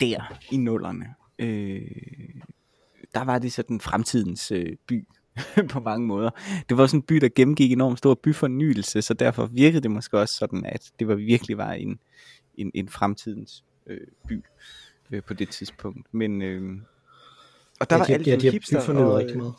der 0.00 0.38
i 0.50 0.56
nullerne, 0.56 1.14
øh, 1.38 1.80
der 3.14 3.24
var 3.24 3.38
det 3.38 3.52
sådan 3.52 3.80
fremtidens 3.80 4.50
øh, 4.52 4.76
by 4.86 5.06
på 5.72 5.80
mange 5.80 6.06
måder. 6.06 6.30
Det 6.68 6.76
var 6.76 6.86
sådan 6.86 6.98
en 6.98 7.02
by, 7.02 7.14
der 7.14 7.28
gennemgik 7.34 7.72
enormt 7.72 7.98
stor 7.98 8.14
byfornyelse, 8.14 9.02
så 9.02 9.14
derfor 9.14 9.46
virkede 9.46 9.80
det 9.80 9.90
måske 9.90 10.18
også 10.18 10.34
sådan, 10.34 10.64
at 10.64 10.90
det 10.98 11.08
var 11.08 11.14
virkelig 11.14 11.58
var 11.58 11.72
en, 11.72 11.98
en, 12.54 12.70
en 12.74 12.88
fremtidens 12.88 13.64
øh, 13.86 14.06
by 14.28 14.44
øh, 15.10 15.22
på 15.22 15.34
det 15.34 15.48
tidspunkt. 15.48 16.14
Men 16.14 16.42
øh, 16.42 16.80
og 17.80 17.90
der 17.90 17.96
ja, 17.96 17.98
var 17.98 18.06
de, 18.06 18.14
alle 18.14 18.24
ja, 18.26 18.34
de 18.34 18.40
de 18.40 18.46
har 18.46 18.52
hipster 18.52 18.80
byfornyet 18.80 19.04
og, 19.04 19.18
rigtig 19.18 19.34
øh, 19.34 19.42
meget. 19.42 19.54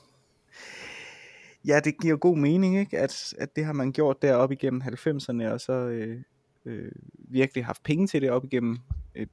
Ja, 1.65 1.79
det 1.79 2.01
giver 2.01 2.15
god 2.15 2.37
mening, 2.37 2.79
ikke? 2.79 2.99
At, 2.99 3.33
at 3.37 3.55
det 3.55 3.65
har 3.65 3.73
man 3.73 3.91
gjort 3.91 4.21
deroppe 4.21 4.55
igennem 4.55 4.81
90'erne, 4.81 5.47
og 5.47 5.61
så 5.61 5.73
øh, 5.73 6.21
øh, 6.65 6.91
virkelig 7.29 7.65
haft 7.65 7.83
penge 7.83 8.07
til 8.07 8.21
det 8.21 8.31
op 8.31 8.45
igennem 8.45 8.77
øh, 9.15 9.27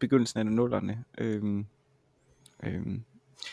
begyndelsen 0.00 0.38
af 0.40 0.46
nullerne. 0.46 1.04
Øh, 1.18 1.64
øh, 2.62 2.82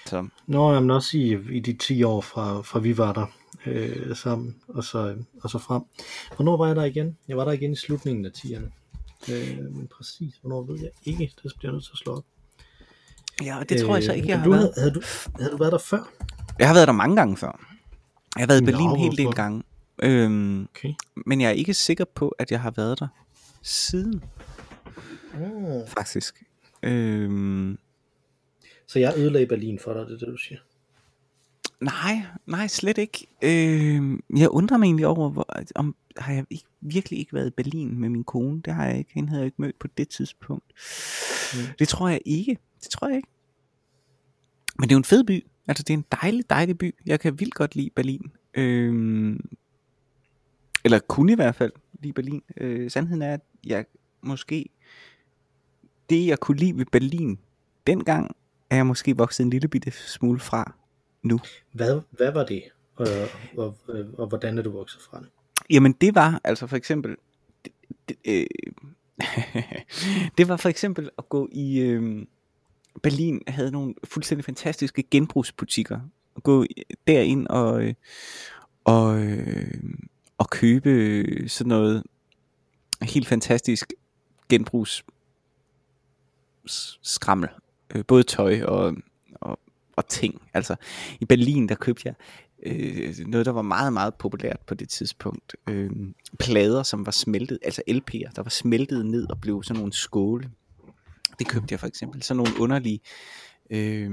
så 0.06 0.28
Nå, 0.48 0.74
jamen 0.74 0.92
også 0.92 1.18
i, 1.18 1.38
i 1.52 1.60
de 1.60 1.74
10 1.74 2.04
år 2.04 2.22
fra, 2.22 2.62
fra 2.62 2.80
vi 2.80 2.98
var 2.98 3.14
der 3.14 3.26
øh, 3.66 4.16
sammen, 4.16 4.56
og 4.68 4.84
så, 4.84 5.16
og 5.42 5.50
så 5.50 5.58
frem. 5.58 5.84
Hvornår 6.36 6.58
var 6.58 6.68
jeg 6.68 6.76
der 6.76 6.84
igen? 6.84 7.18
Jeg 7.28 7.38
var 7.38 7.46
der 7.46 7.52
igen 7.52 7.72
i 7.72 7.76
slutningen 7.76 8.26
af 8.26 8.30
10'erne. 8.38 8.72
Øh, 9.32 9.58
men 9.72 9.88
præcis, 9.98 10.36
hvornår 10.42 10.62
ved 10.64 10.80
jeg 10.80 10.90
ikke. 11.06 11.34
Det 11.44 11.52
bliver 11.58 11.72
jeg 11.72 11.74
nødt 11.74 11.84
til 11.84 11.92
at 11.94 11.98
slå 11.98 12.14
op. 12.14 12.24
ja, 13.44 13.60
og 13.60 13.70
det 13.70 13.82
tror 13.82 13.96
jeg 13.96 14.04
så 14.04 14.14
ikke, 14.14 14.28
jeg 14.28 14.40
har 14.40 14.46
Øh, 14.46 14.52
du, 14.52 14.58
været. 14.58 14.74
Havde 14.78 14.92
du, 14.92 15.02
havde 15.40 15.52
du 15.52 15.58
været 15.58 15.72
der 15.72 15.78
før? 15.78 16.12
Jeg 16.60 16.68
har 16.68 16.74
været 16.74 16.88
der 16.88 16.94
mange 16.94 17.16
gange 17.16 17.38
før. 17.38 17.60
Jeg 18.36 18.42
har 18.42 18.48
været 18.48 18.62
i 18.62 18.64
Nå, 18.64 18.72
Berlin 18.72 18.90
en 18.90 19.00
hel 19.00 19.18
del 19.18 19.34
gange. 19.34 19.64
Øhm, 20.04 20.64
Okay. 20.64 20.94
men 21.26 21.42
jeg 21.42 21.48
er 21.48 21.52
ikke 21.54 21.74
sikker 21.74 22.06
på, 22.06 22.30
at 22.30 22.52
jeg 22.52 22.62
har 22.62 22.72
været 22.72 23.00
der 23.00 23.08
siden, 23.62 24.24
Mm. 25.34 25.88
faktisk. 25.88 26.44
Øhm, 26.84 27.78
Så 28.88 29.00
jeg 29.00 29.14
ødelagde 29.18 29.48
Berlin 29.48 29.80
for 29.80 29.94
dig, 29.94 30.06
det 30.06 30.14
er 30.14 30.18
det, 30.18 30.28
du 30.28 30.38
siger. 30.38 30.60
nej, 31.82 32.22
nej, 32.46 32.68
slet 32.68 32.98
ikke. 32.98 33.28
Øhm, 33.44 34.24
jeg 34.38 34.50
undrer 34.50 34.78
mig 34.78 34.86
egentlig 34.86 35.08
over, 35.08 35.30
hvor, 35.30 35.48
om 35.76 35.96
har 36.18 36.34
jeg 36.34 36.46
ikke 36.50 36.66
virkelig 36.82 37.20
ikke 37.20 37.34
været 37.34 37.48
i 37.48 37.52
Berlin 37.58 38.00
med 38.00 38.10
min 38.10 38.24
kone. 38.24 38.62
Det 38.62 38.74
har 38.74 38.86
jeg 38.86 38.98
ikke. 38.98 39.12
Hende 39.14 39.30
havde 39.30 39.42
jeg 39.42 39.46
ikke 39.46 39.62
mødt 39.62 39.80
på 39.80 39.88
det 39.98 40.10
tidspunkt. 40.10 40.74
Mm. 41.54 41.60
Det 41.80 41.88
tror 41.88 42.10
jeg 42.10 42.22
ikke. 42.26 42.58
Det 42.84 42.90
tror 42.90 43.08
jeg 43.08 43.18
ikke. 43.18 43.30
Men 44.80 44.84
det 44.90 44.92
er 44.92 44.96
jo 44.96 45.00
en 45.00 45.04
fed 45.04 45.24
by. 45.24 45.46
Altså, 45.68 45.84
det 45.84 45.94
er 45.94 45.98
en 45.98 46.06
dejlig, 46.22 46.50
dejlig 46.50 46.78
by. 46.78 46.96
Jeg 47.06 47.20
kan 47.20 47.40
vildt 47.40 47.54
godt 47.54 47.76
lide 47.76 47.90
Berlin. 47.96 48.32
Øhm, 48.54 49.50
eller 50.84 51.00
kunne 51.00 51.32
i 51.32 51.36
hvert 51.36 51.56
fald 51.56 51.72
lide 52.02 52.14
Berlin. 52.14 52.44
Øh, 52.58 52.92
sandheden 52.92 53.22
er, 53.22 53.34
at 53.34 53.42
jeg 53.66 53.86
måske... 54.22 54.70
Det, 56.10 56.28
jeg 56.28 56.40
kunne 56.40 56.58
lide 56.58 56.78
ved 56.78 56.86
Berlin 56.92 57.40
dengang, 57.88 58.36
er 58.70 58.76
jeg 58.76 58.86
måske 58.86 59.18
vokset 59.18 59.44
en 59.44 59.50
lille 59.50 59.68
bitte 59.68 59.92
smule 59.92 60.40
fra 60.40 60.74
nu. 61.24 61.40
Hvad, 61.72 62.02
hvad 62.12 62.32
var 62.32 62.46
det? 62.46 62.64
Og, 62.96 63.08
og, 63.58 63.78
og, 63.88 64.06
og 64.18 64.28
hvordan 64.28 64.58
er 64.58 64.62
du 64.62 64.72
vokset 64.72 65.02
fra 65.02 65.20
det? 65.20 65.28
Jamen 65.70 65.94
det 65.94 66.16
var 66.16 66.42
altså 66.44 66.68
for 66.68 66.78
eksempel 66.78 67.16
det, 67.66 67.74
det, 68.10 68.18
øh, 68.26 68.46
det 70.38 70.48
var 70.48 70.58
for 70.58 70.70
eksempel 70.70 71.10
at 71.18 71.30
gå 71.30 71.50
i 71.52 71.80
øh, 71.80 72.26
Berlin 73.04 73.42
havde 73.48 73.72
nogle 73.72 73.94
fuldstændig 74.04 74.46
fantastiske 74.46 75.04
genbrugsbutikker 75.12 76.00
at 76.36 76.44
gå 76.44 76.66
derind 77.08 77.48
og 77.48 77.84
øh, 77.84 77.94
og 78.84 79.20
at 80.40 80.46
og 80.46 80.50
købe 80.50 81.50
sådan 81.50 81.70
noget 81.70 82.04
helt 83.02 83.28
fantastisk 83.28 83.94
genbrugs 84.50 85.04
skrammel 87.02 87.50
øh, 87.96 88.06
både 88.06 88.24
tøj 88.24 88.62
og, 88.62 88.96
og 89.42 89.60
og 89.96 90.08
ting 90.08 90.42
altså 90.54 90.76
i 91.20 91.26
Berlin 91.26 91.70
der 91.70 91.76
købte 91.76 92.04
jeg 92.06 92.16
øh, 92.66 93.16
noget, 93.28 93.46
der 93.46 93.52
var 93.52 93.62
meget, 93.62 93.94
meget 93.94 94.14
populært 94.16 94.60
på 94.68 94.74
det 94.76 94.90
tidspunkt. 94.90 95.56
Øh, 95.70 95.92
plader, 96.40 96.84
som 96.84 97.06
var 97.06 97.12
smeltet, 97.12 97.60
altså 97.62 97.82
LP'er, 97.90 98.32
der 98.36 98.44
var 98.44 98.50
smeltet 98.50 99.06
ned 99.06 99.30
og 99.30 99.42
blev 99.42 99.64
sådan 99.64 99.80
nogle 99.80 99.94
skåle. 99.94 100.52
Det 101.40 101.48
købte 101.48 101.68
jeg 101.72 101.80
for 101.80 101.88
eksempel. 101.88 102.24
Sådan 102.24 102.38
nogle 102.38 102.60
underlige 102.60 103.00
øh, 103.70 104.12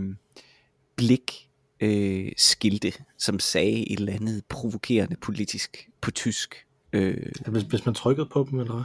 blik 0.96 1.49
øh, 1.80 2.32
skilte, 2.36 2.92
som 3.18 3.38
sagde 3.38 3.92
et 3.92 3.98
eller 3.98 4.12
andet 4.12 4.44
provokerende 4.48 5.16
politisk 5.16 5.88
på 6.00 6.10
tysk. 6.10 6.66
Øh, 6.92 7.32
Hvis, 7.46 7.62
hvis 7.62 7.86
man 7.86 7.94
trykkede 7.94 8.26
på 8.26 8.46
dem, 8.50 8.60
eller 8.60 8.74
hvad? 8.74 8.84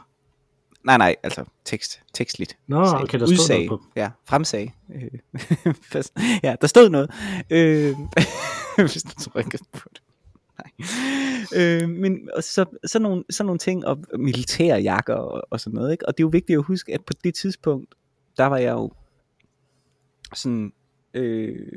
nej, 0.84 0.98
nej, 0.98 1.16
altså 1.24 1.46
tekst, 1.66 2.02
tekstligt. 2.14 2.58
Nå, 2.68 2.86
Sag. 2.86 3.02
okay, 3.02 3.20
der 3.20 3.26
stod 3.26 3.34
Udsag. 3.34 3.58
noget 3.58 3.70
på 3.70 3.78
dem. 3.84 3.92
Ja, 3.96 4.12
fremsag. 4.26 4.74
Øh, 4.96 5.20
ja, 6.44 6.56
der 6.62 6.68
stod 6.68 6.90
noget. 6.90 7.12
Øh, 7.50 7.96
hvis 8.92 9.04
du 9.04 9.30
trykker 9.30 9.58
på 9.74 9.90
det. 9.94 10.02
Nej. 10.60 10.88
Øh, 11.56 11.90
men 11.90 12.30
og 12.36 12.44
så, 12.44 12.66
sådan, 12.86 13.04
nogle, 13.04 13.24
sådan 13.30 13.46
nogle 13.46 13.60
ting, 13.60 13.86
og 13.86 13.98
militære 14.20 14.82
jakker 14.82 15.14
og, 15.14 15.48
og 15.52 15.60
sådan 15.60 15.76
noget. 15.76 15.92
Ikke? 15.92 16.08
Og 16.08 16.18
det 16.18 16.24
er 16.24 16.26
jo 16.26 16.30
vigtigt 16.30 16.58
at 16.58 16.64
huske, 16.64 16.94
at 16.94 17.06
på 17.06 17.14
det 17.24 17.36
tidspunkt, 17.36 17.96
der 18.38 18.46
var 18.46 18.58
jeg 18.58 18.72
jo 18.72 18.92
sådan, 20.34 20.74
øh, 21.14 21.72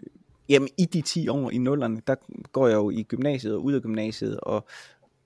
jamen 0.49 0.69
i 0.78 0.85
de 0.85 1.00
10 1.00 1.28
år 1.28 1.50
i 1.50 1.59
nullerne, 1.59 2.00
der 2.07 2.14
går 2.52 2.69
jeg 2.69 2.75
jo 2.75 2.90
i 2.90 3.02
gymnasiet 3.02 3.55
og 3.55 3.64
ud 3.64 3.73
af 3.73 3.83
gymnasiet 3.83 4.40
og 4.40 4.67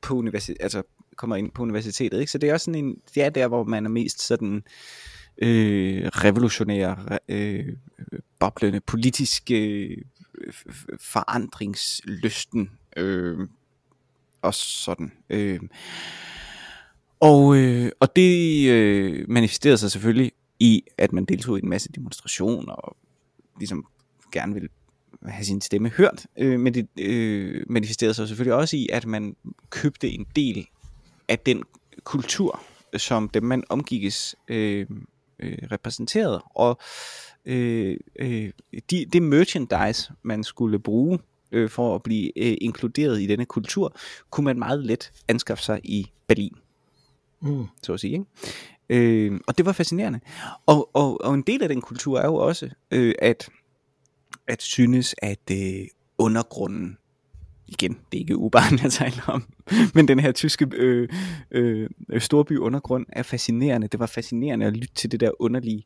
på 0.00 0.14
universitet, 0.14 0.56
altså 0.60 0.82
kommer 1.16 1.36
ind 1.36 1.50
på 1.50 1.62
universitetet, 1.62 2.20
ikke? 2.20 2.32
Så 2.32 2.38
det 2.38 2.48
er 2.48 2.54
også 2.54 2.64
sådan 2.64 2.84
en, 2.84 2.96
det 3.14 3.22
er 3.22 3.30
der, 3.30 3.48
hvor 3.48 3.64
man 3.64 3.84
er 3.84 3.90
mest 3.90 4.26
sådan 4.26 4.62
øh, 5.38 6.06
revolutionær, 6.06 7.18
øh, 7.28 7.66
boblende, 8.40 8.80
politisk 8.80 9.50
øh, 9.50 9.96
forandringslysten 11.00 12.70
øh, 12.96 13.38
og 14.42 14.54
sådan. 14.54 15.12
Øh. 15.30 15.60
Og, 17.20 17.56
øh, 17.56 17.90
og 18.00 18.16
det 18.16 18.68
øh, 18.70 19.24
manifesterede 19.28 19.78
sig 19.78 19.90
selvfølgelig 19.90 20.32
i, 20.60 20.82
at 20.98 21.12
man 21.12 21.24
deltog 21.24 21.58
i 21.58 21.62
en 21.62 21.68
masse 21.68 21.92
demonstrationer 21.92 22.72
og 22.72 22.96
ligesom 23.58 23.86
gerne 24.32 24.54
ville 24.54 24.68
have 25.26 25.44
sin 25.44 25.60
stemme 25.60 25.88
hørt, 25.88 26.26
øh, 26.38 26.60
men 26.60 26.74
det 26.74 26.88
øh, 27.00 27.64
manifesterede 27.68 28.14
sig 28.14 28.28
selvfølgelig 28.28 28.54
også 28.54 28.76
i, 28.76 28.88
at 28.92 29.06
man 29.06 29.36
købte 29.70 30.10
en 30.10 30.26
del 30.36 30.66
af 31.28 31.38
den 31.38 31.62
kultur, 32.04 32.60
som 32.96 33.28
dem 33.28 33.42
man 33.42 33.64
omgikkes 33.68 34.36
øh, 34.48 34.86
øh, 35.38 35.58
repræsenterede, 35.72 36.42
og 36.54 36.78
øh, 37.44 37.96
øh, 38.18 38.50
de, 38.90 39.06
det 39.12 39.22
merchandise, 39.22 40.12
man 40.22 40.44
skulle 40.44 40.78
bruge 40.78 41.18
øh, 41.52 41.70
for 41.70 41.94
at 41.94 42.02
blive 42.02 42.38
øh, 42.38 42.56
inkluderet 42.60 43.20
i 43.20 43.26
denne 43.26 43.44
kultur, 43.44 43.96
kunne 44.30 44.44
man 44.44 44.58
meget 44.58 44.84
let 44.84 45.12
anskaffe 45.28 45.64
sig 45.64 45.80
i 45.84 46.10
Berlin 46.26 46.54
Mm. 47.42 47.66
så 47.82 47.92
at 47.92 48.00
sige. 48.00 48.12
Ikke? 48.12 48.26
Øh, 48.88 49.40
og 49.46 49.58
det 49.58 49.66
var 49.66 49.72
fascinerende. 49.72 50.20
Og, 50.66 50.90
og, 50.92 51.24
og 51.24 51.34
en 51.34 51.42
del 51.42 51.62
af 51.62 51.68
den 51.68 51.80
kultur 51.80 52.18
er 52.18 52.26
jo 52.26 52.34
også 52.34 52.70
øh, 52.90 53.14
at, 53.18 53.48
at 54.52 54.62
synes, 54.62 55.14
at 55.18 55.50
øh, 55.52 55.86
undergrunden, 56.18 56.98
igen, 57.66 57.92
det 57.92 58.18
er 58.18 58.20
ikke 58.20 58.36
ubaren, 58.36 58.78
jeg 58.82 58.92
taler 58.92 59.22
om, 59.26 59.44
men 59.94 60.08
den 60.08 60.20
her 60.20 60.32
tyske 60.32 60.66
øh, 60.74 61.08
øh, 61.50 61.88
storby 62.18 62.58
undergrund 62.58 63.06
er 63.08 63.22
fascinerende. 63.22 63.88
Det 63.88 64.00
var 64.00 64.06
fascinerende 64.06 64.66
at 64.66 64.76
lytte 64.76 64.94
til 64.94 65.12
det 65.12 65.20
der 65.20 65.42
underlige 65.42 65.84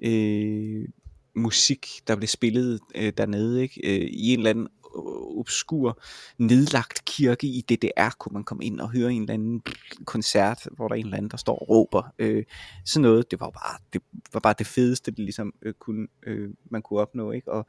øh, 0.00 0.88
musik, 1.34 1.86
der 2.08 2.16
blev 2.16 2.28
spillet 2.28 2.80
øh, 2.94 3.12
dernede, 3.16 3.62
ikke? 3.62 3.80
Øh, 3.84 4.08
i 4.10 4.32
en 4.32 4.38
eller 4.38 4.50
anden 4.50 4.68
Øh, 4.96 5.38
obskur 5.38 6.02
nedlagt 6.38 7.04
kirke 7.04 7.46
i 7.46 7.60
DDR, 7.60 8.10
kunne 8.18 8.32
man 8.32 8.44
komme 8.44 8.64
ind 8.64 8.80
og 8.80 8.90
høre 8.90 9.12
en 9.12 9.22
eller 9.22 9.34
anden 9.34 9.62
koncert, 10.04 10.68
hvor 10.72 10.88
der 10.88 10.94
er 10.94 10.98
en 10.98 11.04
eller 11.04 11.16
anden, 11.16 11.30
der 11.30 11.36
står 11.36 11.58
og 11.58 11.68
råber. 11.68 12.02
Øh, 12.18 12.44
sådan 12.84 13.02
noget, 13.02 13.30
det 13.30 13.40
var 13.40 13.50
bare 13.50 13.78
det, 13.92 14.02
var 14.32 14.40
bare 14.40 14.54
det 14.58 14.66
fedeste, 14.66 15.10
det 15.10 15.18
ligesom 15.18 15.54
øh, 15.62 15.74
kunne, 15.74 16.06
øh, 16.22 16.50
man 16.70 16.82
kunne 16.82 17.00
opnå. 17.00 17.30
Ikke? 17.30 17.52
Og, 17.52 17.66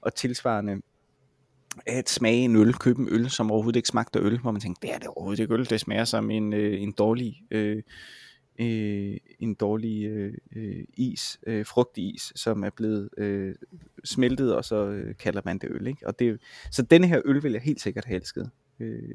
og 0.00 0.14
tilsvarende 0.14 0.82
at 1.86 2.08
smage 2.08 2.44
en 2.44 2.56
øl, 2.56 2.74
købe 2.74 3.02
en 3.02 3.08
øl, 3.10 3.30
som 3.30 3.50
overhovedet 3.50 3.76
ikke 3.76 3.88
smagte 3.88 4.18
øl, 4.18 4.38
hvor 4.38 4.50
man 4.50 4.60
tænkte, 4.60 4.86
det 4.86 4.94
er 4.94 4.98
det 4.98 5.08
overhovedet 5.08 5.40
ikke 5.42 5.54
øl, 5.54 5.70
det 5.70 5.80
smager 5.80 6.04
som 6.04 6.30
en, 6.30 6.52
øh, 6.52 6.82
en 6.82 6.92
dårlig 6.92 7.42
øh, 7.50 7.82
øh, 8.58 9.16
en 9.38 9.54
dårlig 9.54 10.04
øh, 10.04 10.34
øh, 10.56 10.84
is, 10.96 11.40
øh, 11.46 11.66
frugtis, 11.66 12.32
som 12.36 12.64
er 12.64 12.70
blevet 12.70 13.08
øh, 13.18 13.54
smeltet, 14.04 14.56
og 14.56 14.64
så 14.64 14.86
øh, 14.86 15.14
kalder 15.16 15.40
man 15.44 15.58
det 15.58 15.70
øl. 15.70 15.86
Ikke? 15.86 16.06
Og 16.06 16.18
det, 16.18 16.40
så 16.70 16.82
denne 16.82 17.06
her 17.06 17.20
øl 17.24 17.42
vil 17.42 17.52
jeg 17.52 17.60
helt 17.60 17.80
sikkert 17.80 18.04
have 18.04 18.16
elsket. 18.16 18.50
Øh, 18.80 19.14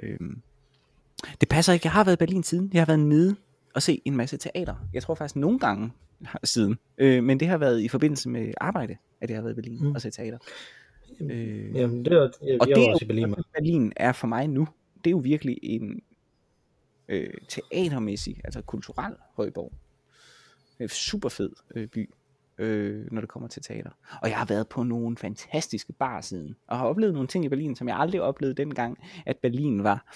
øh. 0.00 0.18
Det 1.40 1.48
passer 1.48 1.72
ikke, 1.72 1.86
jeg 1.86 1.92
har 1.92 2.04
været 2.04 2.16
i 2.16 2.18
Berlin 2.18 2.42
siden. 2.42 2.70
Jeg 2.72 2.80
har 2.80 2.86
været 2.86 3.00
nede 3.00 3.36
og 3.74 3.82
se 3.82 4.02
en 4.04 4.16
masse 4.16 4.36
teater. 4.36 4.74
Jeg 4.92 5.02
tror 5.02 5.14
faktisk 5.14 5.36
nogle 5.36 5.58
gange 5.58 5.92
siden. 6.44 6.78
Øh, 6.98 7.24
men 7.24 7.40
det 7.40 7.48
har 7.48 7.58
været 7.58 7.80
i 7.80 7.88
forbindelse 7.88 8.28
med 8.28 8.52
arbejde, 8.60 8.96
at 9.20 9.30
jeg 9.30 9.36
har 9.36 9.42
været 9.42 9.52
i 9.52 9.60
Berlin 9.60 9.78
mm. 9.80 9.94
og 9.94 10.00
set 10.00 10.12
teater. 10.12 10.38
Øh, 11.20 11.74
Jamen, 11.74 12.04
det 12.04 12.16
var, 12.16 12.32
jeg, 12.42 12.60
og 12.60 12.68
jeg 12.68 12.76
det 12.76 12.82
var 12.82 12.88
er 12.88 12.92
også 12.92 13.04
i 13.04 13.06
jo, 13.06 13.08
Berlin. 13.08 13.34
Berlin 13.54 13.92
er 13.96 14.12
for 14.12 14.26
mig 14.26 14.48
nu, 14.48 14.68
det 15.04 15.06
er 15.06 15.10
jo 15.10 15.18
virkelig 15.18 15.58
en 15.62 16.00
øh, 17.08 17.34
teatermæssig, 17.48 18.40
altså 18.44 18.62
kulturel 18.62 19.14
højborg. 19.34 19.72
Øh, 20.80 20.88
super 20.88 21.28
fed 21.28 21.50
øh, 21.74 21.88
by, 21.88 22.10
øh, 22.58 23.12
når 23.12 23.20
det 23.20 23.30
kommer 23.30 23.48
til 23.48 23.62
teater. 23.62 23.90
Og 24.22 24.28
jeg 24.28 24.38
har 24.38 24.44
været 24.44 24.68
på 24.68 24.82
nogle 24.82 25.16
fantastiske 25.16 25.92
bar 25.92 26.20
siden, 26.20 26.56
og 26.66 26.78
har 26.78 26.86
oplevet 26.86 27.14
nogle 27.14 27.28
ting 27.28 27.44
i 27.44 27.48
Berlin, 27.48 27.76
som 27.76 27.88
jeg 27.88 27.96
aldrig 27.98 28.22
oplevede 28.22 28.54
dengang, 28.54 28.98
at 29.26 29.36
Berlin 29.36 29.84
var 29.84 30.14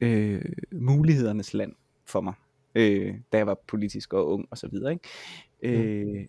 øh, 0.00 0.44
mulighedernes 0.72 1.54
land 1.54 1.72
for 2.06 2.20
mig, 2.20 2.34
øh, 2.74 3.14
da 3.32 3.36
jeg 3.36 3.46
var 3.46 3.58
politisk 3.66 4.12
og 4.12 4.28
ung 4.28 4.48
og 4.50 4.58
så 4.58 4.68
videre. 4.68 4.92
Ikke? 4.92 5.08
Øh, 5.62 6.28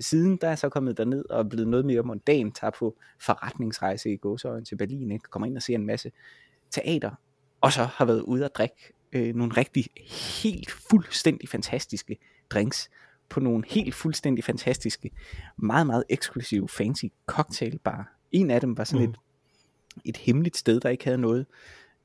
siden 0.00 0.36
der 0.36 0.46
er 0.46 0.50
jeg 0.50 0.58
så 0.58 0.68
kommet 0.68 0.98
derned 0.98 1.24
og 1.30 1.38
er 1.38 1.48
blevet 1.48 1.68
noget 1.68 1.86
mere 1.86 2.02
mondan, 2.02 2.52
tager 2.52 2.70
på 2.70 2.96
forretningsrejse 3.20 4.12
i 4.12 4.16
Gåsøjen 4.16 4.64
til 4.64 4.76
Berlin, 4.76 5.10
ikke? 5.10 5.24
kommer 5.30 5.46
ind 5.46 5.56
og 5.56 5.62
ser 5.62 5.74
en 5.74 5.86
masse 5.86 6.12
teater, 6.70 7.10
og 7.60 7.72
så 7.72 7.82
har 7.82 8.04
været 8.04 8.20
ude 8.20 8.44
at 8.44 8.50
drikke 8.54 8.93
øh, 9.14 9.34
nogle 9.34 9.52
rigtig 9.52 9.86
helt 10.42 10.70
fuldstændig 10.70 11.48
fantastiske 11.48 12.16
drinks 12.50 12.90
på 13.28 13.40
nogle 13.40 13.64
helt 13.66 13.94
fuldstændig 13.94 14.44
fantastiske, 14.44 15.10
meget, 15.56 15.86
meget 15.86 16.04
eksklusive, 16.08 16.68
fancy 16.68 17.04
cocktailbar. 17.26 18.18
En 18.32 18.50
af 18.50 18.60
dem 18.60 18.76
var 18.76 18.84
sådan 18.84 19.06
mm. 19.06 19.12
et, 19.12 19.18
et 20.04 20.16
hemmeligt 20.16 20.56
sted, 20.56 20.80
der 20.80 20.88
ikke 20.88 21.04
havde 21.04 21.18
noget 21.18 21.46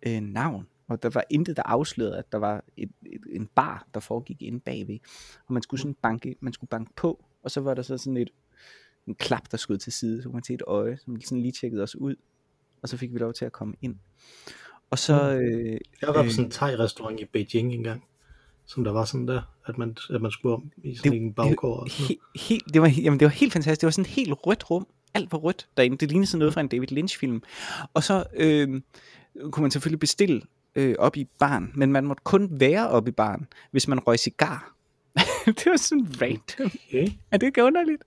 øh, 0.08 0.22
navn, 0.22 0.68
og 0.88 1.04
der 1.04 1.10
var 1.10 1.24
intet, 1.30 1.58
der 1.58 1.64
afslørede, 1.64 2.18
at 2.18 2.32
der 2.32 2.38
var 2.38 2.64
et, 2.78 2.90
et, 3.06 3.22
en 3.30 3.48
bar, 3.56 3.88
der 3.94 4.00
foregik 4.00 4.42
inde 4.42 4.60
bagved. 4.60 5.00
Og 5.46 5.54
man 5.54 5.64
skulle 5.64 5.82
sådan 5.82 5.96
banke, 6.02 6.36
man 6.40 6.54
skulle 6.54 6.70
banke 6.70 6.92
på, 6.96 7.26
og 7.44 7.52
så 7.52 7.62
var 7.62 7.74
der 7.74 7.82
så 7.82 7.98
sådan 7.98 8.18
et, 8.18 8.30
en 9.08 9.16
klap, 9.16 9.52
der 9.52 9.58
skød 9.58 9.78
til 9.78 9.94
side, 9.94 10.22
så 10.22 10.30
kunne 10.30 10.34
man 10.34 10.44
se 10.44 10.54
et 10.54 10.62
øje, 10.68 10.98
som 10.98 11.22
sådan 11.22 11.42
lige 11.42 11.52
tjekkede 11.52 11.84
os 11.84 11.96
ud, 11.96 12.16
og 12.82 12.90
så 12.90 12.98
fik 12.98 13.14
vi 13.14 13.18
lov 13.18 13.34
til 13.34 13.46
at 13.46 13.52
komme 13.52 13.74
ind. 13.82 13.96
Og 14.90 15.00
så... 15.00 15.32
Øh, 15.32 15.78
Jeg 16.02 16.10
var 16.16 16.24
på 16.24 16.30
sådan 16.30 16.46
en 16.46 16.52
thai-restaurant 16.52 17.20
i 17.20 17.26
Beijing 17.26 17.74
engang, 17.74 18.04
som 18.66 18.84
der 18.84 18.92
var 18.92 19.06
sådan 19.06 19.28
der, 19.28 19.42
at 19.66 19.78
man, 19.78 19.98
at 20.10 20.22
man 20.22 20.32
skulle 20.32 20.56
om 20.56 20.72
i 20.84 20.96
sådan 20.96 21.12
Det- 21.12 21.22
en 21.22 21.34
baggård. 21.34 21.80
Og 21.84 21.90
sådan 21.92 22.16
he, 22.36 22.58
det, 22.74 22.82
var, 22.82 22.88
jamen, 23.04 23.20
det 23.20 23.26
var 23.26 23.32
helt 23.32 23.54
fantastisk. 23.54 23.82
Det 23.82 23.88
var 23.88 23.92
sådan 23.92 24.06
et 24.06 24.12
helt 24.12 24.34
rødt 24.34 24.70
rum. 24.72 24.88
Alt 25.14 25.32
var 25.32 25.38
rødt 25.38 25.68
derinde. 25.78 25.98
Det 25.98 26.10
lignede 26.10 26.28
sådan 26.28 26.40
noget 26.40 26.54
fra 26.54 26.62
en 26.62 26.68
David 26.68 26.88
Lynch-film. 26.88 27.44
Og 27.94 28.04
så 28.04 28.24
øh, 28.34 28.82
kunne 29.52 29.62
man 29.62 29.72
selvfølgelig 29.72 30.00
bestille 30.00 30.42
øh, 30.76 30.96
op 31.00 31.18
i 31.18 31.28
barn, 31.40 31.72
men 31.76 31.92
man 31.92 32.06
måtte 32.06 32.24
kun 32.24 32.48
være 32.52 32.90
op 32.90 33.08
i 33.08 33.12
barn, 33.12 33.48
hvis 33.72 33.88
man 33.88 34.00
røg 34.00 34.20
cigar. 34.20 34.74
det 35.46 35.66
var 35.66 35.78
sådan 35.78 36.08
random. 36.22 36.72
Okay. 36.90 37.08
Er 37.32 37.38
det 37.38 37.48
ikke 37.48 37.64
underligt? 37.64 38.04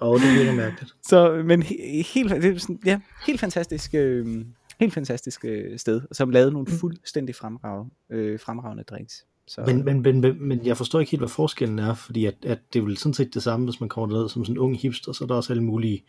Og 0.00 0.20
det 0.20 0.34
virker 0.38 0.52
mærkeligt. 0.54 0.94
Så, 1.02 1.42
men 1.46 1.62
he, 1.62 2.02
helt, 2.14 2.30
det 2.30 2.44
er 2.44 2.58
sådan, 2.58 2.80
ja, 2.86 3.00
helt 3.26 3.40
fantastisk, 3.40 3.94
øh, 3.94 4.44
helt 4.84 4.94
fantastisk 4.94 5.44
øh, 5.44 5.78
sted, 5.78 6.00
som 6.12 6.30
lavede 6.30 6.52
nogle 6.52 6.66
fuldstændig 6.66 7.34
fremragende, 7.34 7.94
øh, 8.10 8.40
fremragende 8.40 8.82
drinks. 8.82 9.24
Så, 9.46 9.62
Men, 9.66 9.84
men, 9.84 10.02
men, 10.02 10.20
men, 10.20 10.48
men 10.48 10.66
jeg 10.66 10.76
forstår 10.76 11.00
ikke 11.00 11.10
helt, 11.10 11.20
hvad 11.20 11.28
forskellen 11.28 11.78
er, 11.78 11.94
fordi 11.94 12.24
at, 12.24 12.34
at 12.42 12.58
det 12.72 12.78
er 12.78 12.84
vel 12.84 12.96
sådan 12.96 13.14
set 13.14 13.34
det 13.34 13.42
samme, 13.42 13.66
hvis 13.66 13.80
man 13.80 13.88
kommer 13.88 14.14
derned 14.14 14.28
som 14.28 14.44
sådan 14.44 14.54
en 14.54 14.58
ung 14.58 14.78
hipster, 14.78 15.12
så 15.12 15.24
er 15.24 15.28
der 15.28 15.34
også 15.34 15.52
alle 15.52 15.64
mulige 15.64 16.04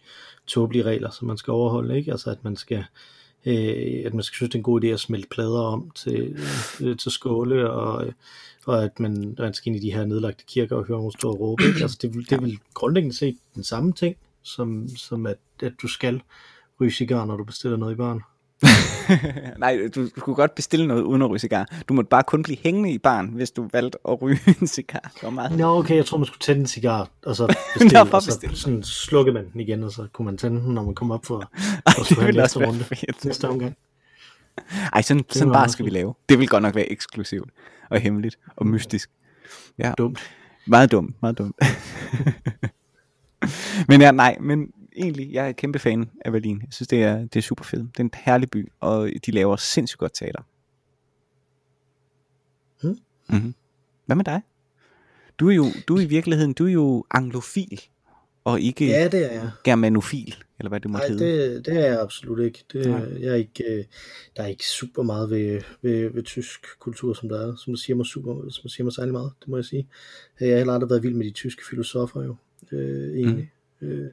tåbelige 0.48 0.84
regler, 0.84 1.10
som 1.10 1.27
man 1.27 1.38
skal 1.38 1.51
overholde, 1.51 1.98
ikke? 1.98 2.12
Altså 2.12 2.29
at 2.32 2.44
man 2.44 2.55
skal, 2.55 2.86
øh, 3.46 4.03
at 4.05 4.13
man 4.13 4.24
skal 4.24 4.36
synes, 4.36 4.50
det 4.50 4.55
er 4.55 4.60
en 4.60 4.63
god 4.63 4.84
idé 4.84 4.88
at 4.88 5.00
smelte 5.00 5.27
plader 5.32 5.62
om 5.62 5.91
til, 5.96 6.38
øh, 6.82 6.98
til 6.98 7.12
skåle, 7.12 7.72
og, 7.72 8.05
øh, 8.05 8.13
og 8.65 8.84
at 8.84 9.00
man, 9.00 9.36
man 9.39 9.53
skal 9.53 9.74
ind 9.74 9.84
i 9.84 9.88
de 9.88 9.94
her 9.94 10.05
nedlagte 10.05 10.44
kirker 10.48 10.75
og 10.75 10.86
høre 10.86 10.98
nogen 10.98 11.12
stå 11.12 11.32
og 11.32 11.39
råbe, 11.39 11.63
ikke? 11.63 11.82
Altså 11.82 11.98
det, 12.01 12.13
det 12.13 12.32
er 12.32 12.41
vel 12.41 12.60
grundlæggende 12.74 13.15
set 13.15 13.38
den 13.55 13.63
samme 13.63 13.94
ting, 13.94 14.15
som, 14.41 14.88
som 14.88 15.25
at, 15.25 15.38
at 15.63 15.74
du 15.82 15.88
skal 15.88 16.22
ryge 16.82 16.91
cigar, 16.91 17.25
når 17.25 17.38
du 17.38 17.44
bestiller 17.44 17.77
noget 17.77 17.94
i 17.94 17.96
baren. 17.96 18.22
Nej, 19.57 19.79
du, 19.95 20.09
kunne 20.19 20.35
godt 20.35 20.55
bestille 20.55 20.88
noget 20.88 21.01
uden 21.01 21.21
at 21.21 21.29
ryge 21.29 21.39
cigar. 21.39 21.67
Du 21.89 21.93
måtte 21.93 22.09
bare 22.09 22.24
kun 22.24 22.43
blive 22.43 22.57
hængende 22.63 22.91
i 22.91 22.97
barn, 22.97 23.27
hvis 23.27 23.51
du 23.51 23.69
valgte 23.74 23.97
at 24.09 24.21
ryge 24.21 24.39
en 24.62 24.67
cigar. 24.67 25.12
Det 25.15 25.24
var 25.24 25.29
meget. 25.29 25.57
Nå, 25.57 25.79
okay, 25.79 25.95
jeg 25.95 26.05
tror, 26.05 26.17
man 26.17 26.25
skulle 26.25 26.39
tænde 26.39 26.62
en 26.62 26.67
cigar, 26.67 27.09
og 27.25 27.35
så 27.35 27.47
bestille, 27.74 28.03
Nå, 28.03 28.09
og 28.12 28.21
så 28.21 28.27
bestille. 28.27 28.55
sådan 28.57 28.83
slukke 28.83 29.31
man 29.31 29.51
den 29.53 29.62
igen, 29.62 29.83
og 29.83 29.91
så 29.91 30.07
kunne 30.13 30.25
man 30.25 30.38
tænde 30.38 30.62
den, 30.62 30.74
når 30.74 30.83
man 30.83 30.95
kom 30.95 31.12
op 31.12 31.25
for, 31.25 31.51
Ej, 31.85 31.93
for 31.97 32.03
det 32.03 32.17
have 32.17 32.35
være 32.35 32.67
runde 32.67 32.83
fedt. 32.83 33.25
næste 33.25 33.50
omgang. 33.50 33.75
Ej, 34.93 35.01
sådan, 35.01 35.25
sådan 35.29 35.50
var 35.50 35.53
bare 35.53 35.69
skal 35.69 35.85
vi 35.85 35.89
lave. 35.89 36.13
Det 36.29 36.39
vil 36.39 36.47
godt 36.47 36.63
nok 36.63 36.75
være 36.75 36.91
eksklusivt 36.91 37.50
og 37.89 38.00
hemmeligt 38.00 38.38
og 38.55 38.67
mystisk. 38.67 39.09
Ja, 39.77 39.93
Dumt. 39.97 40.19
meget 40.67 40.91
dumt, 40.91 41.15
meget 41.21 41.38
dumt. 41.38 41.55
men 43.88 44.01
ja, 44.01 44.12
nej, 44.12 44.38
men 44.39 44.67
egentlig, 44.98 45.34
jeg 45.34 45.48
er 45.48 45.52
kæmpe 45.52 45.80
fan 45.80 46.10
af 46.25 46.32
Berlin. 46.32 46.62
Jeg 46.62 46.74
synes, 46.74 46.88
det 46.88 47.04
er, 47.04 47.20
det 47.20 47.36
er 47.36 47.42
super 47.42 47.64
fedt. 47.64 47.82
Det 47.82 48.00
er 48.00 48.04
en 48.04 48.12
herlig 48.14 48.50
by, 48.50 48.72
og 48.80 49.10
de 49.25 49.32
laver 49.32 49.56
sindssygt 49.56 50.00
godt 50.00 50.14
teater. 50.14 50.42
Mm. 52.84 52.98
Mm-hmm. 53.30 53.54
Hvad 54.06 54.16
med 54.16 54.25
dig? 54.25 54.42
Du 55.40 55.50
er 55.50 55.54
jo 55.56 55.66
du 55.88 55.96
er 55.96 56.02
i 56.02 56.06
virkeligheden, 56.06 56.54
du 56.54 56.66
er 56.66 56.72
jo 56.72 57.06
anglofil, 57.12 57.82
og 58.44 58.62
ikke 58.62 58.86
Ja, 58.88 59.08
det 59.08 59.25
er 59.25 59.42
jeg. 59.42 59.52
germanofil, 59.64 60.36
eller 60.60 60.70
hvad 60.70 60.80
det 60.80 60.92
må 60.92 60.98
Nej, 60.98 61.08
hedde. 61.08 61.56
det, 61.56 61.66
det 61.66 61.74
er 61.78 61.86
jeg 61.86 62.02
absolut 62.02 62.40
ikke. 62.46 62.66
Det, 62.74 62.86
Nej. 62.86 63.22
jeg 63.22 63.32
er 63.32 63.36
ikke 63.36 63.64
øh, 63.74 63.86
der 64.38 64.44
er 64.44 64.48
ikke 64.48 64.68
super 64.68 65.04
meget 65.04 65.30
ved, 65.30 65.62
ved, 65.82 66.10
ved 66.14 66.24
tysk 66.24 66.66
kultur, 66.80 67.14
som 67.14 67.30
der 67.30 67.48
er, 67.52 67.56
som 67.56 67.75
siger 67.75 67.98
mig 67.98 68.06
super, 68.06 68.50
som 68.50 68.70
siger 68.70 68.84
mig 68.84 68.94
særlig 68.94 69.12
meget, 69.14 69.32
det 69.40 69.48
må 69.48 69.58
jeg 69.58 69.66
sige. 69.66 69.88
Jeg 70.40 70.50
har 70.50 70.58
heller 70.58 70.74
aldrig 70.74 70.90
været 70.90 71.04
vild 71.04 71.14
med 71.16 71.25
de 71.25 71.32
tyske 71.32 71.62
filosofer 71.70 72.24
jo, 72.24 72.36
øh, 72.72 73.18
egentlig. 73.18 73.52
Mm. 73.80 73.88
Øh, 73.88 74.12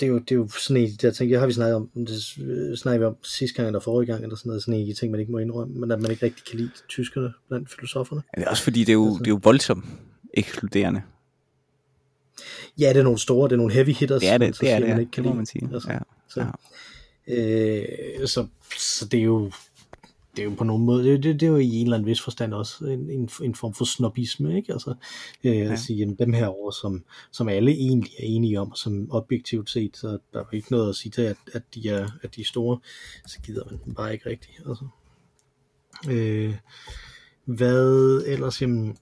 det 0.00 0.02
er, 0.02 0.06
jo, 0.06 0.18
det 0.18 0.30
er 0.30 0.34
jo 0.34 0.48
sådan 0.48 0.76
en 0.76 0.82
af 0.84 0.90
de 0.90 1.06
der 1.06 1.12
ting, 1.12 1.30
jeg 1.30 1.40
har 1.40 1.46
vi 1.46 1.52
snakket 1.52 1.74
om, 1.76 1.88
det 1.94 2.38
øh, 2.42 2.76
snakker 2.76 2.98
vi 2.98 3.04
om 3.04 3.16
sidste 3.22 3.56
gang 3.56 3.66
eller 3.66 3.80
forrige 3.80 4.06
gang, 4.12 4.22
eller 4.22 4.36
sådan 4.36 4.48
noget, 4.50 4.62
sådan 4.62 4.74
en 4.74 4.80
af 4.80 4.86
de 4.86 4.94
ting, 5.00 5.10
man 5.10 5.20
ikke 5.20 5.32
må 5.32 5.38
indrømme, 5.38 5.74
men 5.80 5.90
at 5.90 6.00
man 6.00 6.10
ikke 6.10 6.26
rigtig 6.26 6.44
kan 6.44 6.58
lide 6.58 6.70
tyskerne 6.88 7.32
blandt 7.48 7.70
filosoferne. 7.74 8.22
Ja, 8.36 8.40
det 8.40 8.46
er 8.46 8.50
også 8.50 8.62
fordi, 8.62 8.80
det 8.80 8.88
er 8.88 8.92
jo, 8.92 9.06
Altså- 9.06 9.18
det 9.18 9.26
er 9.26 9.30
jo 9.30 9.40
voldsomt 9.42 9.84
ekskluderende. 10.34 11.02
Ja, 12.78 12.88
det 12.88 12.96
er 12.96 13.02
nogle 13.02 13.18
store, 13.18 13.48
det 13.48 13.52
er 13.52 13.56
nogle 13.56 13.72
heavy 13.72 13.90
hitters, 13.94 14.20
Det 14.20 14.30
er 14.30 14.38
det, 14.38 14.56
så 14.56 14.60
det 14.60 14.70
er 14.70 14.76
siger 14.76 14.80
det, 14.80 14.88
man 14.88 15.00
ikke 15.00 15.12
kan 15.12 15.24
det 15.24 15.30
lide. 15.30 15.36
man 15.36 15.46
sige. 15.46 15.68
Altså, 15.72 15.92
Ja. 15.92 15.98
Så, 16.28 16.46
Ja. 17.28 18.20
øh, 18.20 18.26
så, 18.28 18.46
så 18.78 19.06
det 19.06 19.20
er 19.20 19.24
jo 19.24 19.50
det 20.36 20.42
er 20.42 20.44
jo 20.44 20.54
på 20.58 20.64
nogen 20.64 20.84
måde, 20.84 21.04
det, 21.04 21.22
det, 21.22 21.40
det 21.40 21.46
er 21.46 21.50
jo 21.50 21.56
i 21.56 21.74
en 21.74 21.86
eller 21.86 21.96
anden 21.96 22.06
vis 22.06 22.20
forstand 22.20 22.54
også 22.54 22.84
en, 22.84 23.10
en, 23.10 23.28
en 23.42 23.54
form 23.54 23.74
for 23.74 23.84
snobisme, 23.84 24.56
ikke? 24.56 24.72
Altså, 24.72 24.94
øh, 25.44 25.56
ja. 25.56 25.72
at 25.72 25.78
sige, 25.78 25.98
jamen, 25.98 26.14
dem 26.18 26.32
her 26.32 26.46
over, 26.46 26.70
som, 26.70 27.04
som 27.32 27.48
alle 27.48 27.70
egentlig 27.72 28.12
er 28.18 28.24
enige 28.26 28.60
om, 28.60 28.74
som 28.74 29.08
objektivt 29.10 29.70
set, 29.70 29.96
så 29.96 30.08
der 30.08 30.38
er 30.40 30.44
jo 30.52 30.56
ikke 30.56 30.70
noget 30.70 30.88
at 30.88 30.96
sige 30.96 31.12
til, 31.12 31.22
at, 31.22 31.36
at, 31.52 31.62
de, 31.74 31.88
er, 31.88 32.08
at 32.22 32.36
de 32.36 32.40
er 32.40 32.44
store, 32.44 32.78
så 33.26 33.40
gider 33.46 33.64
man 33.70 33.80
dem 33.84 33.94
bare 33.94 34.12
ikke 34.12 34.30
rigtigt. 34.30 34.62
Altså. 34.68 34.84
Øh, 36.10 36.54
hvad 37.44 38.22
ellers, 38.26 38.62
jamen, 38.62 38.96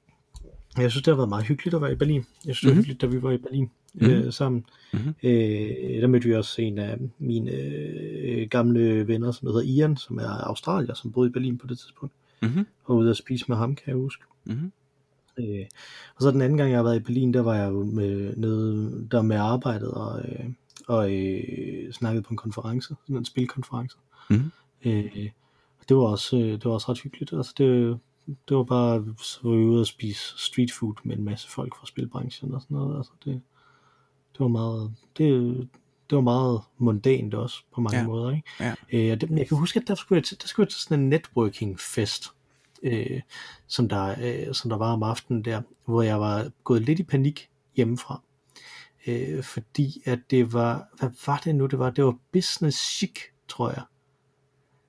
jeg 0.79 0.91
synes, 0.91 1.05
det 1.05 1.11
har 1.13 1.17
været 1.17 1.29
meget 1.29 1.45
hyggeligt 1.47 1.75
at 1.75 1.83
være 1.83 1.93
i 1.93 1.97
Berlin. 1.97 2.25
Jeg 2.47 2.57
synes, 2.57 2.61
det 2.61 2.69
var 2.69 2.75
Mhm. 2.75 2.79
hyggeligt, 2.79 3.01
da 3.01 3.07
vi 3.07 3.23
var 3.23 3.31
i 3.31 3.39
Berlin 3.39 3.71
Mhm. 3.95 4.11
øh, 4.11 4.33
sammen. 4.33 4.65
Mhm. 4.93 5.15
Øh, 5.23 6.01
der 6.01 6.07
mødte 6.07 6.29
vi 6.29 6.35
også 6.35 6.63
en 6.63 6.79
af 6.79 6.99
mine 7.19 7.51
øh, 7.51 8.49
gamle 8.49 9.09
venner, 9.09 9.33
som 9.33 9.49
hedder 9.49 9.63
Ian, 9.63 9.97
som 9.97 10.19
er 10.19 10.29
australier, 10.29 10.95
som 10.95 11.13
boede 11.13 11.29
i 11.29 11.33
Berlin 11.33 11.59
på 11.59 11.67
det 11.67 11.79
tidspunkt. 11.79 12.15
Mhm. 12.43 12.67
Og 12.85 12.97
ude 12.97 13.11
at 13.11 13.17
spise 13.17 13.45
med 13.49 13.57
ham, 13.57 13.75
kan 13.75 13.85
jeg 13.87 13.97
huske. 13.97 14.25
Mhm. 14.45 14.73
Øh, 15.39 15.67
og 16.17 16.23
så 16.23 16.31
den 16.31 16.43
anden 16.43 16.59
gang, 16.59 16.71
jeg 16.71 16.79
har 16.79 16.85
været 16.85 16.97
i 16.97 17.03
Berlin, 17.03 17.35
der 17.35 17.41
var 17.41 17.55
jeg 17.55 17.71
jo 17.71 17.85
med, 17.85 18.37
nede 18.37 19.09
der 19.11 19.23
med 19.23 19.37
arbejdet 19.37 19.91
og, 19.91 20.21
øh, 20.21 20.45
og 20.89 21.13
øh, 21.13 21.93
snakkede 21.93 22.23
på 22.23 22.31
en 22.31 22.37
konference, 22.37 22.95
sådan 23.03 23.17
en 23.17 23.25
spilkonference. 23.25 23.97
Mhm. 24.31 24.53
Øh, 24.85 25.31
det 25.89 25.97
var 25.97 26.03
også, 26.03 26.37
øh, 26.37 26.53
det 26.53 26.65
var 26.65 26.71
også 26.71 26.91
ret 26.91 27.01
hyggeligt. 27.01 27.33
Altså 27.33 27.55
det, 27.59 27.99
det 28.49 28.57
var 28.57 28.63
bare, 28.63 29.05
så 29.23 29.41
var 29.43 29.57
vi 29.57 29.65
ude 29.65 29.81
og 29.81 29.87
spise 29.87 30.21
street 30.37 30.73
food 30.73 30.95
med 31.05 31.17
en 31.17 31.25
masse 31.25 31.49
folk 31.49 31.77
fra 31.77 31.87
spilbranchen 31.87 32.55
og 32.55 32.63
sådan 32.63 32.75
noget. 32.77 32.97
Altså 32.97 33.13
det, 33.25 33.41
det 34.33 34.41
var 34.41 34.49
meget, 34.49 34.95
det, 35.19 35.57
det 36.11 36.17
var 36.17 36.23
meget 36.23 36.61
mundant 36.79 37.35
også 37.35 37.65
på 37.75 37.81
mange 37.81 37.99
Ja. 37.99 38.07
måder. 38.07 38.31
Ikke? 38.37 38.49
Ja. 38.61 38.75
Øh, 38.93 39.13
og 39.13 39.21
det, 39.21 39.31
jeg 39.31 39.49
kan 39.49 39.57
huske, 39.59 39.81
at 39.81 39.89
der 39.89 39.95
skulle 39.95 40.23
jeg 40.33 40.41
der 40.43 40.47
skulle 40.47 40.65
jeg 40.65 40.71
til 40.71 40.81
sådan 40.81 41.01
en 41.01 41.09
networking 41.09 41.81
fest, 41.81 42.25
øh, 42.83 43.21
som, 43.67 43.89
der, 43.89 44.15
øh, 44.49 44.55
som 44.55 44.69
der 44.71 44.77
var 44.77 44.93
om 44.93 45.03
aftenen 45.03 45.45
der, 45.45 45.63
hvor 45.85 46.03
jeg 46.03 46.21
var 46.21 46.51
gået 46.65 46.83
lidt 46.83 46.99
i 46.99 47.03
panik 47.03 47.49
hjemmefra. 47.77 48.23
Øh, 49.07 49.43
fordi 49.45 50.03
at 50.05 50.19
det 50.31 50.53
var, 50.53 50.89
hvad 50.99 51.11
var 51.27 51.41
det 51.45 51.55
nu, 51.55 51.67
det 51.67 51.79
var? 51.79 51.91
Det 51.91 52.05
var 52.05 52.17
business 52.33 52.79
chic, 52.97 53.13
tror 53.49 53.71
jeg, 53.71 53.83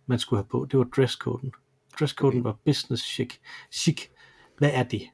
man 0.06 0.20
skulle 0.20 0.38
have 0.40 0.48
på. 0.50 0.68
Det 0.72 0.80
var 0.80 0.86
dresscoden. 0.96 1.52
Dresscoden 2.00 2.40
Okay. 2.40 2.44
var 2.44 2.58
business 2.66 3.04
chic. 3.04 3.30
Chic. 3.72 4.02
Hvad 4.58 4.70
er 4.74 4.84
det? 4.84 5.10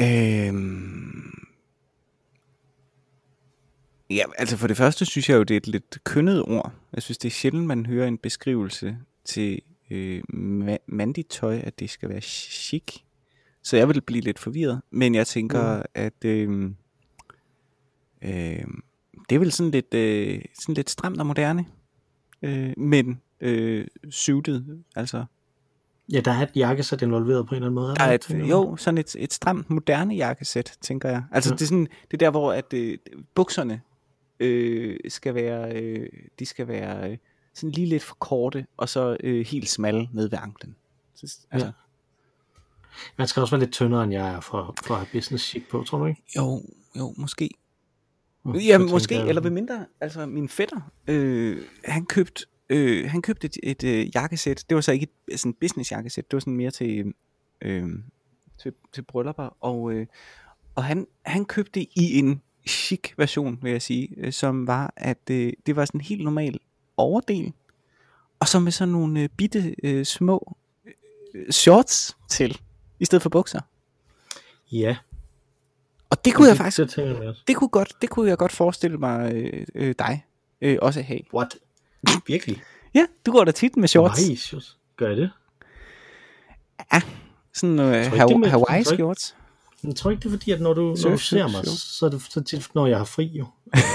Øhm... 0.00 1.46
Ja, 4.10 4.24
altså 4.38 4.56
for 4.56 4.66
det 4.66 4.76
første 4.76 5.04
synes 5.04 5.28
jeg 5.28 5.36
jo, 5.36 5.42
det 5.42 5.54
er 5.54 5.58
et 5.58 5.66
lidt 5.66 6.04
kønnet 6.04 6.42
ord. 6.42 6.72
Jeg 6.92 7.02
synes, 7.02 7.18
det 7.18 7.28
er 7.28 7.32
sjældent, 7.32 7.66
man 7.66 7.86
hører 7.86 8.08
en 8.08 8.18
beskrivelse 8.18 8.98
til 9.24 9.60
øh, 9.90 10.22
ma- 10.34 10.84
mandigt 10.86 11.30
tøj, 11.30 11.56
at 11.64 11.78
det 11.78 11.90
skal 11.90 12.08
være 12.08 12.20
chic. 12.20 12.94
Så 13.62 13.76
jeg 13.76 13.88
vil 13.88 14.00
blive 14.00 14.20
lidt 14.22 14.38
forvirret. 14.38 14.80
Men 14.90 15.14
jeg 15.14 15.26
tænker, 15.26 15.76
mm. 15.76 15.82
at 15.94 16.24
øh, 16.24 16.70
øh, 18.22 18.64
det 19.28 19.34
er 19.34 19.38
vel 19.38 19.52
sådan 19.52 19.70
lidt, 19.70 19.94
øh, 19.94 20.40
sådan 20.60 20.74
lidt 20.74 20.90
stramt 20.90 21.20
og 21.20 21.26
moderne. 21.26 21.64
Øh, 22.42 22.72
men 22.76 23.20
øh, 23.40 23.86
suited, 24.10 24.64
altså 24.96 25.24
Ja, 26.12 26.20
der 26.20 26.30
er 26.30 26.42
et 26.42 26.50
jakkesæt 26.56 27.02
involveret 27.02 27.46
på 27.46 27.54
en 27.54 27.56
eller 27.56 27.66
anden 27.66 27.74
måde. 27.74 27.94
der 27.96 28.02
er 28.04 28.14
et, 28.14 28.30
jo, 28.30 28.76
sådan 28.76 28.98
et, 28.98 29.16
et 29.18 29.32
stramt 29.32 29.70
moderne 29.70 30.14
jakkesæt, 30.14 30.76
tænker 30.80 31.08
jeg. 31.08 31.24
Altså 31.32 31.50
ja. 31.50 31.54
det 31.54 31.62
er 31.62 31.66
sådan, 31.66 31.86
det 32.10 32.12
er 32.12 32.16
der, 32.18 32.30
hvor 32.30 32.52
at 32.52 32.72
øh, 32.74 32.98
bukserne 33.34 33.80
øh, 34.40 34.96
skal 35.08 35.34
være, 35.34 35.76
øh, 35.82 36.08
de 36.38 36.46
skal 36.46 36.68
være 36.68 37.10
øh, 37.10 37.18
sådan 37.54 37.70
lige 37.70 37.86
lidt 37.86 38.02
for 38.02 38.14
korte, 38.14 38.66
og 38.76 38.88
så 38.88 39.16
øh, 39.20 39.46
helt 39.46 39.68
smalle 39.68 40.08
ned 40.12 40.30
ved 40.30 40.38
anklen. 40.42 40.76
Så, 41.14 41.38
altså, 41.50 41.66
Ja. 41.66 41.72
Man 43.18 43.28
skal 43.28 43.40
også 43.40 43.54
være 43.56 43.60
lidt 43.60 43.72
tyndere, 43.72 44.04
end 44.04 44.12
jeg 44.12 44.34
er 44.34 44.40
for, 44.40 44.74
for 44.84 44.94
at 44.94 45.00
have 45.00 45.08
business 45.12 45.44
chic 45.44 45.62
på, 45.70 45.82
tror 45.82 45.98
du 45.98 46.06
ikke? 46.06 46.22
Jo, 46.36 46.62
jo, 46.98 47.14
måske. 47.16 47.50
Mm, 48.44 48.52
Ja, 48.54 48.78
måske, 48.78 49.14
jeg- 49.14 49.28
eller 49.28 49.42
ved 49.42 49.50
mindre, 49.50 49.86
altså 50.00 50.26
min 50.26 50.48
fætter, 50.48 50.92
øh, 51.08 51.62
han 51.84 52.06
købte, 52.06 52.46
øh, 52.68 53.10
han 53.10 53.22
købte 53.22 53.44
et, 53.46 53.56
et 53.62 53.84
øh, 53.84 54.16
jakkesæt, 54.16 54.64
det 54.68 54.74
var 54.74 54.80
så 54.80 54.92
ikke 54.92 55.06
et 55.28 55.40
sådan 55.40 55.54
business 55.60 55.92
jakkesæt, 55.92 56.30
det 56.30 56.36
var 56.36 56.40
sådan 56.40 56.56
mere 56.56 56.70
til, 56.70 57.12
øh, 57.62 57.88
til, 58.62 58.72
til 58.92 59.02
bryllupper, 59.02 59.56
og, 59.60 59.92
øh, 59.92 60.06
og 60.74 60.84
han, 60.84 61.06
han 61.22 61.44
købte 61.44 61.80
det 61.80 61.86
i 61.96 62.18
en 62.18 62.42
chic 62.68 63.00
version, 63.16 63.58
vil 63.62 63.72
jeg 63.72 63.82
sige, 63.82 64.08
øh, 64.16 64.32
som 64.32 64.66
var, 64.66 64.92
at 64.96 65.30
øh, 65.30 65.52
det 65.66 65.76
var 65.76 65.84
sådan 65.84 66.00
en 66.00 66.04
helt 66.04 66.24
normal 66.24 66.58
overdel, 66.96 67.52
og 68.40 68.48
så 68.48 68.60
med 68.60 68.72
sådan 68.72 68.92
nogle 68.92 69.20
øh, 69.20 69.28
bitte 69.36 69.74
øh, 69.82 70.04
små 70.04 70.56
øh, 71.34 71.50
shorts 71.50 72.16
til, 72.28 72.60
i 73.00 73.04
stedet 73.04 73.22
for 73.22 73.30
bukser. 73.30 73.60
Ja. 74.72 74.96
Og 76.10 76.24
det 76.24 76.34
kunne 76.34 76.46
jeg 76.46 76.52
det, 76.52 76.58
faktisk 76.58 76.96
Det 76.96 76.98
jeg 76.98 77.34
det 77.48 77.56
kunne, 77.56 77.68
godt, 77.68 77.92
det 78.02 78.10
kunne 78.10 78.28
jeg 78.28 78.38
godt 78.38 78.52
forestille 78.52 78.98
mig 78.98 79.34
øh, 79.34 79.66
øh, 79.74 79.94
dig 79.98 80.24
øh, 80.60 80.78
også 80.82 81.02
have. 81.02 81.20
What? 81.34 81.56
Virkelig? 82.26 82.62
Ja, 82.94 83.06
du 83.26 83.32
går 83.32 83.44
da 83.44 83.50
tit 83.50 83.76
med 83.76 83.88
shorts. 83.88 84.28
Nej. 84.28 84.60
Gør 84.96 85.08
jeg 85.08 85.16
det? 85.16 85.30
Sådan 87.52 87.78
øh, 87.78 88.12
ikke, 88.78 89.16
er. 89.84 89.88
Jeg 89.88 89.96
tror 89.96 90.10
ikke, 90.10 90.20
det 90.20 90.26
er 90.26 90.30
fordi, 90.30 90.50
at 90.50 90.60
når 90.60 90.74
du, 90.74 90.80
når 91.04 91.10
du 91.10 91.18
ser 91.18 91.42
mig, 91.48 91.66
så 91.66 92.06
er 92.06 92.10
det 92.10 92.22
så 92.30 92.40
tit, 92.42 92.68
når 92.74 92.86
jeg 92.86 92.98
har 92.98 93.04
fri 93.04 93.24
jo. 93.26 93.46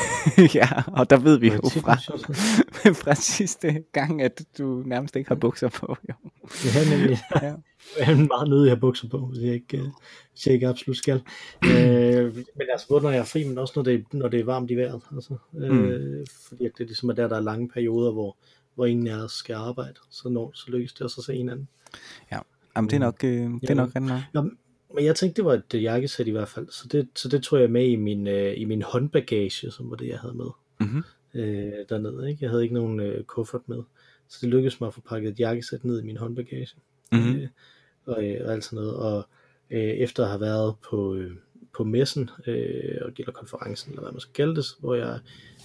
ja, 0.59 0.67
og 0.87 1.09
der 1.09 1.17
ved 1.17 1.37
vi 1.39 1.47
jo 1.47 1.61
fra, 1.69 1.95
fra 3.03 3.15
sidste 3.15 3.83
gang, 3.91 4.21
at 4.21 4.41
du 4.57 4.83
nærmest 4.85 5.15
ikke 5.15 5.27
har 5.27 5.35
bukser 5.35 5.69
på. 5.69 5.97
Jo. 6.09 6.13
Har 6.71 6.97
nemlig 6.97 7.19
Ja. 7.41 7.53
jeg 7.97 8.05
har 8.05 8.15
meget 8.15 8.49
nødig 8.49 8.63
at 8.63 8.69
have 8.69 8.79
bukser 8.79 9.07
på, 9.09 9.17
hvis 9.25 9.43
jeg 9.43 9.53
ikke, 9.53 9.77
øh, 9.77 9.83
hvis 10.31 10.45
jeg 10.45 10.53
ikke 10.53 10.67
absolut 10.67 10.97
skal. 10.97 11.21
øh, 11.65 12.35
men 12.35 12.67
altså 12.71 12.87
både 12.87 13.01
når 13.03 13.09
jeg 13.09 13.19
er 13.19 13.23
fri, 13.23 13.43
men 13.43 13.57
også 13.57 13.73
når 13.75 13.83
det, 13.83 14.05
når 14.13 14.27
det 14.27 14.39
er 14.39 14.43
varmt 14.43 14.71
i 14.71 14.75
vejret. 14.75 15.01
Altså, 15.15 15.35
øh, 15.57 16.25
Fordi 16.47 16.65
at 16.65 16.71
det 16.77 16.87
ligesom 16.87 17.09
er 17.09 17.13
der, 17.13 17.27
der 17.27 17.35
er 17.35 17.41
lange 17.41 17.69
perioder, 17.69 18.11
hvor, 18.11 18.37
hvor 18.75 18.85
ingen 18.85 19.07
af 19.07 19.15
os 19.23 19.31
skal 19.31 19.53
arbejde. 19.55 19.93
Så, 20.09 20.29
når, 20.29 20.51
så 20.53 20.65
lykkes 20.71 20.93
det 20.93 21.01
også 21.01 21.21
at 21.21 21.25
se 21.25 21.33
hinanden. 21.35 21.67
Jamen, 22.75 22.89
det 22.89 22.95
er 22.95 22.99
nok, 22.99 23.23
øh, 23.23 23.29
det 23.31 23.45
er 23.45 23.59
Ja. 23.69 23.73
nok 23.73 23.87
rigtig 23.95 24.01
nok. 24.01 24.21
Nå, 24.33 24.49
men 24.95 25.05
jeg 25.05 25.15
tænkte, 25.15 25.37
det 25.37 25.45
var 25.45 25.53
et 25.53 25.83
jakkesæt 25.83 26.27
i 26.27 26.31
hvert 26.31 26.47
fald. 26.47 26.67
Så 26.69 26.87
det, 26.91 27.07
så 27.15 27.29
det 27.29 27.43
tog 27.43 27.59
jeg 27.61 27.71
med 27.71 27.85
i 27.85 27.95
min, 27.95 28.27
øh, 28.27 28.53
i 28.57 28.65
min 28.65 28.81
håndbagage, 28.81 29.71
som 29.71 29.89
var 29.89 29.95
det, 29.95 30.07
jeg 30.07 30.19
havde 30.19 30.33
med 30.33 30.45
Mm-hmm. 30.81 31.03
øh, 31.33 31.73
dernede. 31.89 32.29
Ikke? 32.29 32.43
Jeg 32.43 32.49
havde 32.49 32.63
ikke 32.63 32.75
nogen 32.75 32.99
øh, 32.99 33.23
kuffert 33.23 33.69
med. 33.69 33.83
Så 34.27 34.37
det 34.41 34.49
lykkedes 34.49 34.81
mig 34.81 34.87
at 34.87 34.93
få 34.93 35.01
pakket 35.01 35.31
et 35.31 35.39
jakkesæt 35.39 35.83
ned 35.83 36.01
i 36.01 36.05
min 36.05 36.17
håndbagage. 36.17 36.75
Mhm. 37.11 37.35
Øh, 37.35 37.47
og, 38.05 38.23
øh, 38.23 38.45
og 38.45 38.53
alt 38.53 38.63
sådan 38.63 38.75
noget. 38.75 38.95
Og 38.95 39.27
øh, 39.69 39.79
efter 39.79 40.23
at 40.23 40.29
have 40.29 40.41
været 40.41 40.75
på, 40.89 41.15
øh, 41.15 41.31
på 41.73 41.83
messen, 41.83 42.29
øh, 42.47 42.97
og 43.01 43.11
eller 43.17 43.31
konferencen, 43.31 43.91
eller 43.91 44.01
hvad 44.01 44.11
man 44.11 44.19
skal 44.19 44.33
kalde 44.33 44.55
det, 44.55 44.65
hvor 44.79 44.95
jeg, 44.95 45.19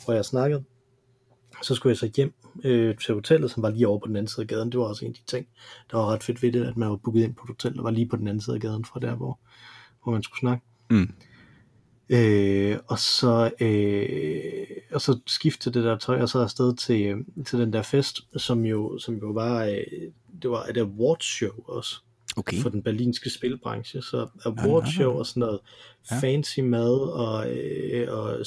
hvor 0.04 0.14
jeg 0.14 0.24
snakkede, 0.24 0.64
så 1.62 1.74
skulle 1.74 1.90
jeg 1.90 1.96
så 1.96 2.10
hjem 2.16 2.34
øh, 2.64 2.96
til 2.96 3.14
hotellet, 3.14 3.50
som 3.50 3.62
var 3.62 3.70
lige 3.70 3.88
over 3.88 3.98
på 3.98 4.08
den 4.08 4.16
anden 4.16 4.28
side 4.28 4.42
af 4.42 4.48
gaden. 4.48 4.72
Det 4.72 4.80
var 4.80 4.86
også 4.86 5.04
en 5.04 5.10
af 5.10 5.14
de 5.14 5.24
ting, 5.26 5.46
der 5.90 5.96
var 5.96 6.06
ret 6.06 6.22
fedt 6.22 6.42
ved 6.42 6.52
det, 6.52 6.64
at 6.64 6.76
man 6.76 6.90
var 6.90 6.96
booket 6.96 7.24
ind 7.24 7.34
på 7.34 7.42
et 7.44 7.48
hotel, 7.48 7.74
der 7.74 7.82
var 7.82 7.90
lige 7.90 8.08
på 8.08 8.16
den 8.16 8.28
anden 8.28 8.40
side 8.40 8.56
af 8.56 8.60
gaden 8.60 8.84
fra 8.84 9.00
der, 9.00 9.14
hvor, 9.14 9.38
hvor 10.02 10.12
man 10.12 10.22
skulle 10.22 10.40
snakke. 10.40 10.64
Mm. 10.90 11.14
Øh, 12.08 12.78
og 12.86 12.98
så 12.98 13.50
øh, 13.60 14.66
og 14.92 15.00
så 15.00 15.18
skifte 15.26 15.70
det 15.70 15.84
der 15.84 15.98
tøj 15.98 16.20
og 16.20 16.28
så 16.28 16.38
afsted 16.38 16.76
til, 16.76 17.14
til 17.46 17.58
den 17.58 17.72
der 17.72 17.82
fest, 17.82 18.20
som 18.36 18.64
jo, 18.64 18.98
som 18.98 19.14
jo 19.14 19.30
var 19.30 19.64
øh, 19.64 20.10
det 20.42 20.50
var 20.50 20.64
et 20.64 20.76
awards 20.76 21.24
show 21.24 21.52
også 21.64 22.00
Okay. 22.38 22.56
for 22.56 22.68
den 22.70 22.82
berlinske 22.82 23.30
spilbranche. 23.30 24.02
Så 24.02 24.28
awards 24.44 24.94
show 24.94 25.12
og 25.12 25.26
sådan 25.26 25.40
noget 25.40 25.60
Ja. 26.10 26.18
fancy 26.20 26.60
mad 26.60 26.98
og, 27.12 27.56
øh, 27.56 28.12
og 28.18 28.38
øh, 28.38 28.44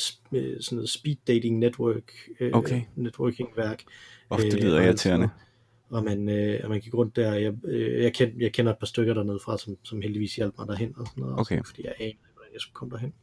sådan 0.61 0.75
noget 0.75 0.89
speed 0.89 1.15
dating 1.27 1.57
network 1.59 2.11
øh, 2.39 2.51
Okay. 2.53 2.81
networking 2.95 3.49
værk. 3.57 3.83
Åh, 4.31 4.39
det 4.39 4.53
Øh, 4.53 4.59
lyder 4.63 4.77
alt 4.77 4.85
irriterende. 4.85 5.27
sådan. 5.27 5.45
Og 5.89 6.03
man, 6.03 6.29
øh, 6.29 6.59
og 6.63 6.69
man 6.69 6.81
gik 6.81 6.93
rundt 6.93 7.15
der, 7.15 7.33
jeg, 7.33 7.53
øh, 7.65 8.03
jeg, 8.03 8.13
kend, 8.13 8.31
jeg 8.41 8.51
kender 8.53 8.71
et 8.71 8.77
par 8.79 8.85
stykker 8.87 9.13
dernede 9.13 9.39
fra, 9.45 9.57
som, 9.57 9.75
som 9.83 10.01
heldigvis 10.01 10.35
hjalp 10.35 10.53
mig 10.57 10.67
derhen 10.67 10.93
og 10.97 11.07
sådan 11.07 11.21
noget, 11.21 11.39
Okay. 11.39 11.59
også, 11.59 11.69
fordi 11.69 11.83
jeg 11.85 11.93
anede 11.99 12.17
hvordan 12.33 12.53
jeg 12.53 12.61
skulle 12.61 12.73
komme 12.73 12.91
derhen. 12.91 13.13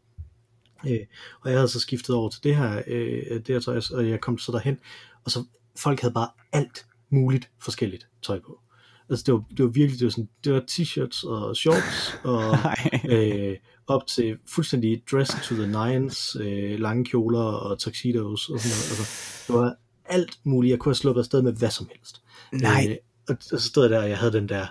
Øh, 0.88 1.06
og 1.40 1.50
jeg 1.50 1.58
havde 1.58 1.68
så 1.68 1.80
skiftet 1.80 2.14
over 2.16 2.28
til 2.30 2.44
det 2.44 2.56
her, 2.56 2.82
øh, 2.86 3.22
det 3.30 3.48
her 3.48 3.60
tøj, 3.60 3.80
og 3.92 4.08
jeg 4.08 4.20
kom 4.20 4.38
så 4.38 4.52
derhen, 4.52 4.78
og 5.24 5.30
så 5.30 5.44
folk 5.78 6.00
havde 6.00 6.14
bare 6.14 6.28
alt 6.52 6.86
muligt 7.10 7.50
forskelligt 7.62 8.08
tøj 8.22 8.40
på. 8.40 8.60
Altså 9.10 9.22
det 9.26 9.34
var, 9.34 9.44
det 9.56 9.64
var 9.64 9.70
virkelig, 9.70 9.98
det 10.00 10.04
var, 10.04 10.10
sådan, 10.10 10.28
det 10.44 10.52
var 10.52 10.60
t-shirts 10.70 11.28
og 11.28 11.56
shorts, 11.56 12.20
og 12.24 12.56
øh, 13.14 13.56
op 13.86 14.06
til 14.06 14.38
fuldstændig 14.48 15.02
dress 15.10 15.32
to 15.44 15.54
the 15.54 15.66
nines, 15.66 16.36
øh, 16.40 16.78
lange 16.80 17.04
kjoler 17.04 17.40
og 17.40 17.78
tuxedos 17.78 18.48
og 18.48 18.60
sådan 18.60 18.70
noget. 18.70 18.90
Altså, 18.90 19.04
det 19.46 19.54
var 19.54 19.76
alt 20.04 20.38
muligt. 20.44 20.70
Jeg 20.70 20.78
kunne 20.78 20.90
have 20.90 20.94
sluppet 20.94 21.20
afsted 21.20 21.42
med 21.42 21.52
hvad 21.52 21.70
som 21.70 21.88
helst. 21.94 22.22
Nej. 22.52 22.86
Øh, 22.90 22.96
og, 23.28 23.36
og 23.52 23.60
så 23.60 23.68
stod 23.68 23.84
jeg 23.84 23.90
der, 23.90 24.02
og 24.02 24.08
jeg 24.08 24.18
havde 24.18 24.32
den 24.32 24.48
der, 24.48 24.66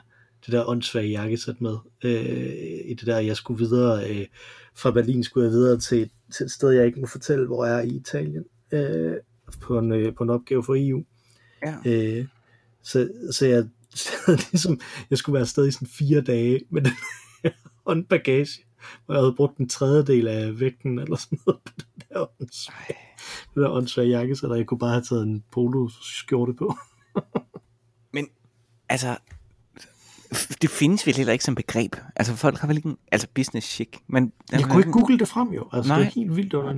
det 0.46 0.52
der 0.52 0.70
åndssvage 0.70 1.10
jakkesæt 1.10 1.62
med. 1.62 1.78
Øh, 2.04 2.92
I 2.92 2.94
det 2.94 3.08
der, 3.08 3.20
jeg 3.20 3.36
skulle 3.36 3.60
videre, 3.60 4.10
øh, 4.10 4.26
fra 4.76 4.92
Berlin 4.92 5.24
skulle 5.24 5.46
jeg 5.46 5.52
videre 5.52 5.80
til, 5.80 6.10
til 6.38 6.44
et 6.44 6.52
sted, 6.52 6.70
jeg 6.70 6.86
ikke 6.86 7.00
må 7.00 7.08
fortælle, 7.08 7.48
hvor 7.48 7.66
jeg 7.66 7.78
er 7.78 7.82
i 7.82 7.96
Italien. 7.96 8.44
Øh, 8.72 9.16
på, 9.62 9.80
en, 9.80 9.92
øh, 9.92 10.16
på 10.16 10.24
en 10.24 10.30
opgave 10.30 10.64
for 10.64 10.76
EU. 10.78 11.04
Ja. 11.66 11.76
Øh, 11.86 12.26
så, 12.84 13.10
så 13.32 13.46
jeg 13.46 13.66
ligesom, 14.52 14.80
jeg 15.10 15.18
skulle 15.18 15.34
være 15.34 15.42
afsted 15.42 15.68
i 15.68 15.72
sådan 15.72 15.88
fire 15.88 16.22
dage 16.22 16.62
med 16.70 16.82
den 16.82 16.92
her 17.44 17.52
håndbagage, 17.88 18.66
hvor 19.06 19.16
jeg 19.16 19.22
havde 19.22 19.36
brugt 19.38 19.58
en 19.58 19.70
tredjedel 19.70 20.28
af 20.28 20.60
vægten 20.60 21.00
eller 21.00 21.16
sådan 21.16 21.40
noget 21.46 21.62
på 21.66 21.72
den 21.76 22.04
der 22.10 22.42
åndssvage, 22.42 23.00
det 23.56 23.64
der 23.64 23.70
åndssvage 23.70 24.10
jakke, 24.10 24.36
så 24.36 24.48
der 24.48 24.56
jeg 24.56 24.66
kunne 24.66 24.80
bare 24.80 24.92
have 24.92 25.04
taget 25.04 25.24
en 25.24 25.44
polo 25.52 25.90
skjorte 26.02 26.54
på. 26.54 26.76
Men 28.14 28.28
altså, 28.90 29.18
det 30.62 30.70
findes 30.70 31.08
vel 31.08 31.16
heller 31.16 31.34
ikke 31.34 31.46
som 31.46 31.56
begreb. 31.56 31.96
Altså 32.16 32.36
folk 32.36 32.58
har 32.58 32.68
vel 32.68 32.78
ikke 32.78 32.90
en, 32.90 32.98
altså 33.12 33.28
business 33.36 33.68
chic. 33.68 33.90
Men 34.08 34.32
Jeg 34.52 34.64
kunne 34.64 34.80
ikke 34.80 34.92
google 34.92 35.20
det 35.20 35.28
frem 35.28 35.54
jo, 35.54 35.70
altså 35.74 35.90
Nej. 35.90 36.00
det 36.00 36.08
er 36.08 36.12
helt 36.12 36.36
vildt 36.36 36.54
under 36.54 36.74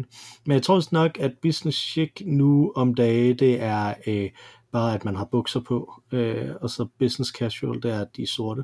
Men 0.45 0.53
jeg 0.53 0.63
tror 0.63 0.75
også 0.75 0.89
nok, 0.91 1.17
at 1.19 1.31
business 1.41 1.77
chic 1.77 2.11
nu 2.25 2.71
om 2.75 2.95
dage, 2.95 3.33
det 3.33 3.61
er 3.61 3.93
øh, 4.07 4.29
bare, 4.71 4.93
at 4.93 5.05
man 5.05 5.15
har 5.15 5.25
bukser 5.25 5.59
på, 5.59 6.01
øh, 6.11 6.51
og 6.61 6.69
så 6.69 6.87
business 6.99 7.31
casual, 7.31 7.81
det 7.83 7.91
er 7.91 8.05
de 8.17 8.27
sorte, 8.27 8.63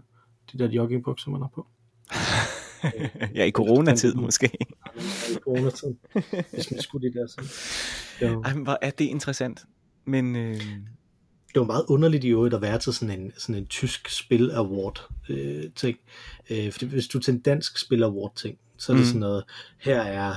de 0.52 0.58
der 0.58 0.70
joggingbukser, 0.70 1.32
man 1.32 1.42
har 1.42 1.50
på. 1.56 1.68
ja, 3.36 3.44
i 3.44 3.52
coronatid 3.52 4.14
måske. 4.14 4.50
i 5.32 5.36
coronatiden, 5.42 5.98
hvis 6.54 6.72
man 6.72 6.82
skulle 6.82 7.08
det 7.08 7.16
der 7.16 7.28
sådan. 7.28 7.50
Det 8.20 8.36
var, 8.38 8.42
Ej, 8.44 8.54
men 8.54 8.64
hvor 8.64 8.78
er 8.82 8.90
det 8.90 9.06
interessant. 9.06 9.62
Men 10.06 10.36
øh, 10.36 10.56
det 11.54 11.60
var 11.60 11.64
meget 11.64 11.86
underligt 11.90 12.24
i 12.24 12.30
øvrigt 12.30 12.56
at 12.56 12.62
være 12.62 12.80
til 12.80 12.94
sådan 12.94 13.20
en, 13.20 13.32
sådan 13.38 13.56
en 13.56 13.68
tysk 13.68 14.10
spil 14.10 14.52
award 14.52 15.08
øh, 15.30 15.64
ting. 15.76 15.98
Øh, 16.50 16.72
fordi 16.72 16.86
hvis 16.86 17.08
du 17.08 17.18
er 17.18 17.22
til 17.22 17.34
en 17.34 17.40
dansk 17.40 17.78
spil 17.78 18.04
award 18.04 18.36
ting, 18.36 18.58
så 18.78 18.92
er 18.92 18.96
det 18.96 19.02
Mm. 19.02 19.08
sådan 19.08 19.20
noget, 19.20 19.44
her 19.80 20.02
er 20.02 20.34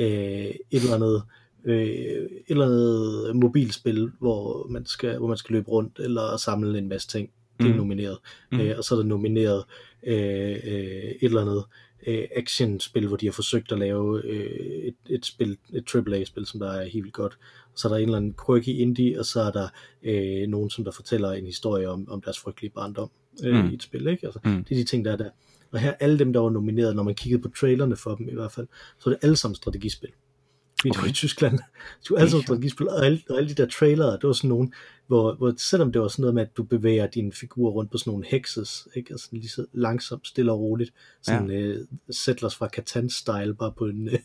øh, 0.00 0.06
et 0.08 0.60
eller 0.70 0.94
andet 0.94 1.22
øh, 1.64 1.80
et 1.86 2.28
eller 2.48 2.64
andet 2.64 3.36
mobilspil, 3.36 4.10
hvor 4.20 4.66
man 4.70 4.86
skal, 4.86 5.18
hvor 5.18 5.28
man 5.28 5.36
skal 5.36 5.52
løbe 5.54 5.68
rundt 5.68 5.98
eller 5.98 6.36
samle 6.36 6.78
en 6.78 6.88
masse 6.88 7.08
ting. 7.08 7.30
Det 7.58 7.66
er 7.66 7.70
Mm. 7.70 7.76
nomineret. 7.76 8.18
Mm. 8.52 8.60
Øh, 8.60 8.74
og 8.78 8.84
så 8.84 8.94
er 8.94 8.98
der 8.98 9.06
nomineret 9.06 9.64
øh, 10.06 10.50
øh, 10.50 11.10
et 11.10 11.16
eller 11.22 11.40
andet 11.40 11.64
øh, 12.06 12.24
actionspil, 12.36 13.06
hvor 13.06 13.16
de 13.16 13.26
har 13.26 13.32
forsøgt 13.32 13.72
at 13.72 13.78
lave 13.78 14.22
øh, 14.24 14.84
et, 14.84 14.94
et 15.10 15.26
spil, 15.26 15.56
et 15.72 15.94
AAA-spil, 15.94 16.46
som 16.46 16.60
der 16.60 16.70
er 16.72 16.84
helt 16.84 17.04
vildt 17.04 17.12
godt. 17.14 17.38
Så 17.74 17.88
er 17.88 17.92
der 17.92 17.96
en 17.98 18.04
eller 18.04 18.16
anden 18.16 18.34
quirky 18.46 18.68
indie, 18.68 19.18
og 19.18 19.24
så 19.26 19.40
er 19.40 19.50
der 19.50 19.68
øh, 20.02 20.48
nogen, 20.48 20.70
som 20.70 20.84
der 20.84 20.90
fortæller 20.90 21.30
en 21.32 21.46
historie 21.46 21.88
om, 21.88 22.10
om 22.10 22.20
deres 22.22 22.38
frygtelige 22.38 22.70
barndom 22.74 23.10
øh, 23.44 23.64
Mm. 23.64 23.70
i 23.70 23.74
et 23.74 23.82
spil. 23.82 24.06
Ikke? 24.06 24.26
Altså, 24.26 24.40
Mm. 24.44 24.64
Det 24.64 24.70
er 24.74 24.80
de 24.80 24.84
ting, 24.84 25.04
der 25.04 25.12
er 25.12 25.16
der. 25.16 25.30
Og 25.72 25.78
her, 25.80 25.92
alle 26.00 26.18
dem, 26.18 26.32
der 26.32 26.40
var 26.40 26.50
nomineret, 26.50 26.96
når 26.96 27.02
man 27.02 27.14
kiggede 27.14 27.42
på 27.42 27.48
trailerne 27.60 27.96
for 27.96 28.14
dem 28.14 28.28
i 28.28 28.34
hvert 28.34 28.52
fald, 28.52 28.66
så 28.98 29.10
er 29.10 29.14
det 29.14 29.24
alle 29.24 29.36
sammen 29.36 29.54
strategispil. 29.56 30.10
Fordi 30.80 30.90
det 30.90 31.02
var 31.02 31.08
i 31.08 31.12
Tyskland. 31.12 31.58
Det 32.02 32.10
var 32.10 32.16
alle 32.16 32.30
sammen 32.30 32.42
strategispil, 32.42 32.88
og 32.88 33.04
alle, 33.06 33.22
og 33.30 33.36
alle 33.36 33.48
de 33.48 33.54
der 33.54 33.66
trailere, 33.66 34.12
det 34.12 34.24
var 34.24 34.32
sådan 34.32 34.48
nogle, 34.48 34.70
hvor, 35.10 35.34
hvor 35.34 35.54
selvom 35.56 35.92
det 35.92 36.02
var 36.02 36.08
sådan 36.08 36.22
noget 36.22 36.34
med, 36.34 36.42
at 36.42 36.56
du 36.56 36.62
bevæger 36.62 37.06
din 37.06 37.32
figur 37.32 37.70
rundt 37.70 37.90
på 37.90 37.98
sådan 37.98 38.10
nogle 38.10 38.26
hexes, 38.28 38.88
ikke? 38.94 39.12
Altså 39.12 39.28
lige 39.32 39.48
så 39.48 39.66
langsomt, 39.72 40.26
stille 40.26 40.52
og 40.52 40.60
roligt, 40.60 40.92
sådan 41.22 41.50
ja. 41.50 41.56
øh, 41.56 41.86
Settlers 42.10 42.56
fra 42.56 42.68
Catan-style, 42.76 43.52
bare 43.52 43.72
på 43.78 43.86
en, 43.86 44.08
øh, 44.14 44.18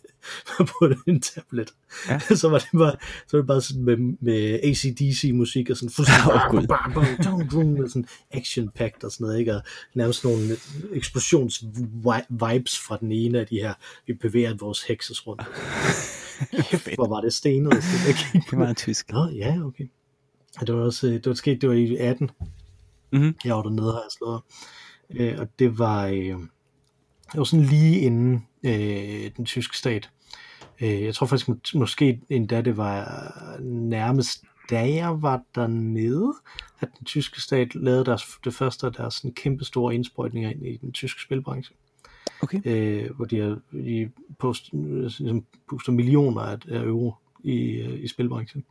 på 0.68 0.92
en 1.08 1.22
tablet. 1.22 1.74
Ja. 2.10 2.20
så 2.42 2.50
var 2.50 2.58
det 2.58 2.68
bare, 2.74 2.96
så 3.28 3.38
var 3.38 3.40
det 3.40 3.48
bare 3.48 3.62
sådan 3.62 3.84
med, 3.84 3.98
med 4.20 4.60
ACDC-musik 4.64 5.70
og 5.70 5.78
sådan 5.78 5.90
fuldstændig 5.90 7.52
dum, 7.52 7.68
med 7.68 7.90
sådan 7.90 8.08
action-packed 8.32 9.04
og 9.04 9.12
sådan 9.12 9.26
noget, 9.26 9.40
ikke? 9.40 9.56
Og 9.56 9.62
nærmest 9.94 10.24
nogle 10.24 10.58
eksplosions-vibes 10.92 12.80
fra 12.88 12.98
den 12.98 13.12
ene 13.12 13.40
af 13.40 13.48
de 13.48 13.56
her, 13.56 13.74
vi 14.08 14.14
bevæger 14.14 14.54
vores 14.54 14.84
hexes 14.84 15.28
rundt. 15.28 15.44
fedt. 16.72 16.96
Hvor 16.96 17.08
var 17.08 17.22
det 17.22 17.34
stenet? 17.34 17.74
Det 18.50 18.58
meget 18.58 18.78
tysk. 18.78 19.12
Nå, 19.12 19.30
ja, 19.30 19.60
okay. 19.66 19.88
Det 20.60 20.76
var 20.76 20.82
også, 20.82 21.08
øh, 21.08 21.14
det 21.14 21.26
var 21.26 21.34
sket, 21.34 21.62
det 21.62 21.70
var 21.70 21.76
i 21.76 21.96
18, 21.96 22.32
Mm-hmm. 23.12 23.36
jeg 23.46 23.56
var 23.56 23.62
dernede, 23.62 23.92
har 23.92 24.02
jeg 24.02 24.12
slået 24.18 24.42
øh, 25.10 25.40
og 25.40 25.48
det 25.60 25.80
var, 25.80 26.06
øh, 26.06 26.40
det 27.32 27.38
var 27.38 27.44
sådan 27.44 27.66
lige 27.66 28.00
inden 28.00 28.48
øh, 28.64 29.32
den 29.38 29.46
tyske 29.46 29.78
stat. 29.78 30.10
Øh, 30.82 31.02
jeg 31.02 31.16
tror 31.16 31.28
faktisk 31.28 31.48
må, 31.48 31.56
måske 31.76 32.22
endda 32.30 32.62
det 32.62 32.78
var 32.78 33.32
nærmest 33.62 34.44
da 34.70 34.94
jeg 34.94 35.22
var 35.22 35.42
dernede, 35.56 36.34
at 36.80 36.90
den 37.00 37.06
tyske 37.06 37.42
stat 37.42 37.76
lavede 37.76 38.06
deres, 38.06 38.24
det 38.44 38.54
første 38.54 38.88
af 38.88 38.94
deres 38.94 39.14
sådan, 39.14 39.34
kæmpe 39.34 39.66
store 39.66 39.96
indsprøjtninger 39.96 40.50
ind 40.50 40.68
i 40.68 40.78
den 40.78 40.92
tyske 40.92 41.22
spilbranche 41.22 41.76
Okay. 42.42 42.62
øh, 42.66 43.16
hvor 43.16 43.26
de, 43.26 43.40
har, 43.40 43.60
de 43.72 44.12
post, 44.40 44.70
ligesom 44.74 45.46
puster 45.70 45.92
millioner 45.92 46.42
af, 46.42 46.58
af 46.70 46.84
euro 46.84 47.14
i, 47.44 47.58
øh, 47.72 48.04
i 48.04 48.08
spilbranchen 48.08 48.66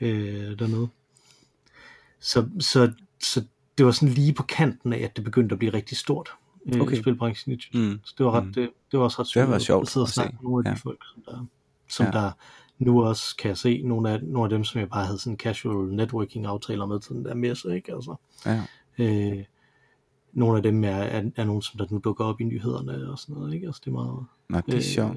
øh, 0.00 0.58
dernede. 0.58 0.88
Så, 2.20 2.48
så, 2.60 2.92
så 3.20 3.44
det 3.78 3.86
var 3.86 3.92
sådan 3.92 4.08
lige 4.14 4.32
på 4.34 4.42
kanten 4.42 4.92
af, 4.92 4.98
at 4.98 5.16
det 5.16 5.24
begyndte 5.24 5.52
at 5.52 5.58
blive 5.58 5.72
rigtig 5.72 5.96
stort 5.96 6.30
øh, 6.66 6.80
Okay. 6.80 6.96
i 6.96 7.00
spilbranchen 7.00 7.52
i 7.52 7.56
Tyskland. 7.56 7.86
Mm. 7.90 8.00
Så 8.04 8.14
det 8.18 8.26
var, 8.26 8.32
ret, 8.32 8.44
Mm. 8.46 8.52
det, 8.52 8.70
det 8.90 8.98
var 8.98 9.04
også 9.04 9.16
ret 9.18 9.24
Det 9.24 9.30
sygt 9.30 9.40
været 9.42 9.54
at 9.54 9.62
sjovt 9.62 9.90
sidde 9.90 10.04
og 10.04 10.08
at 10.08 10.12
snakke 10.12 10.32
med 10.34 10.42
nogle 10.42 10.58
af 10.58 10.64
de 10.64 10.70
Ja. 10.70 10.88
folk, 10.90 11.04
som 11.14 11.22
der, 11.26 11.46
som 11.88 12.06
Ja. 12.06 12.12
der 12.12 12.30
nu 12.78 13.04
også 13.04 13.36
kan 13.36 13.48
jeg 13.48 13.58
se 13.58 13.82
nogle 13.82 14.10
af, 14.10 14.22
nogle 14.22 14.44
af 14.44 14.50
dem, 14.50 14.64
som 14.64 14.80
jeg 14.80 14.88
bare 14.88 15.04
havde 15.06 15.18
sådan 15.18 15.36
casual 15.38 15.94
networking 15.94 16.46
aftaler 16.46 16.86
med 16.86 17.00
til 17.00 17.14
den 17.14 17.24
der 17.24 17.34
messe, 17.34 17.74
ikke? 17.76 17.94
Altså, 17.94 18.14
Ja. 18.46 18.62
øh, 18.98 19.44
nogle 20.32 20.56
af 20.56 20.62
dem 20.62 20.84
er, 20.84 20.88
er, 20.90 21.30
er 21.36 21.44
nogle, 21.44 21.62
som 21.62 21.78
der 21.78 21.86
nu 21.90 22.00
dukker 22.04 22.24
op 22.24 22.40
i 22.40 22.44
nyhederne 22.44 23.10
og 23.10 23.18
sådan 23.18 23.34
noget, 23.34 23.54
ikke? 23.54 23.66
Altså 23.66 23.80
det 23.84 23.90
er 23.90 23.94
meget... 23.94 24.26
Nå, 24.48 24.60
det 24.66 24.68
er 24.72 24.76
Øh, 24.76 24.82
sjovt. 24.82 25.16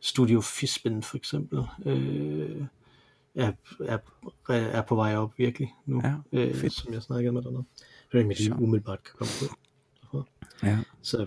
Studio 0.00 0.40
Fisben 0.40 1.02
for 1.02 1.16
eksempel, 1.16 1.62
øh, 1.86 2.62
er, 3.34 3.52
er, 3.84 3.98
er 4.48 4.82
på 4.82 4.94
vej 4.94 5.16
op 5.16 5.38
virkelig 5.38 5.68
nu, 5.86 6.00
Ja, 6.04 6.14
øh, 6.32 6.54
fedt. 6.54 6.72
som 6.72 6.92
jeg 6.92 7.02
snakkede 7.02 7.32
med 7.32 7.42
dernede. 7.42 7.64
Det 8.12 8.14
er 8.14 8.18
ikke, 8.18 8.28
mit 8.28 8.60
umiddelbart 8.60 9.02
kan 9.04 9.12
komme 9.18 9.32
på. 9.40 9.56
Ja. 10.62 10.78
Så, 11.02 11.26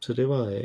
så 0.00 0.12
det 0.12 0.28
var, 0.28 0.46
øh, 0.46 0.56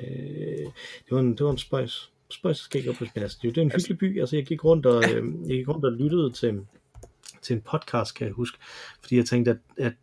det 1.05 1.11
var 1.11 1.19
en, 1.19 1.31
det 1.37 1.45
var 1.45 1.51
en 1.51 1.57
spøjs, 1.57 2.11
spøjs 2.29 2.57
skæg 2.57 2.89
oplevelse. 2.89 3.39
Det 3.41 3.57
er 3.57 3.61
en 3.61 3.71
hyggelig 3.71 3.97
by. 3.97 4.19
Altså, 4.19 4.35
jeg 4.35 4.45
gik 4.45 4.63
rundt 4.63 4.85
og, 4.85 5.03
øh, 5.03 5.33
jeg 5.49 5.57
gik 5.57 5.67
rundt 5.67 5.85
og 5.85 5.91
lyttede 5.91 6.31
til, 6.31 6.65
til 7.41 7.53
en 7.55 7.61
podcast, 7.61 8.15
kan 8.15 8.27
jeg 8.27 8.33
huske. 8.33 8.57
Fordi 9.01 9.15
jeg 9.17 9.25
tænkte, 9.25 9.51
at, 9.51 9.57
at 9.77 9.93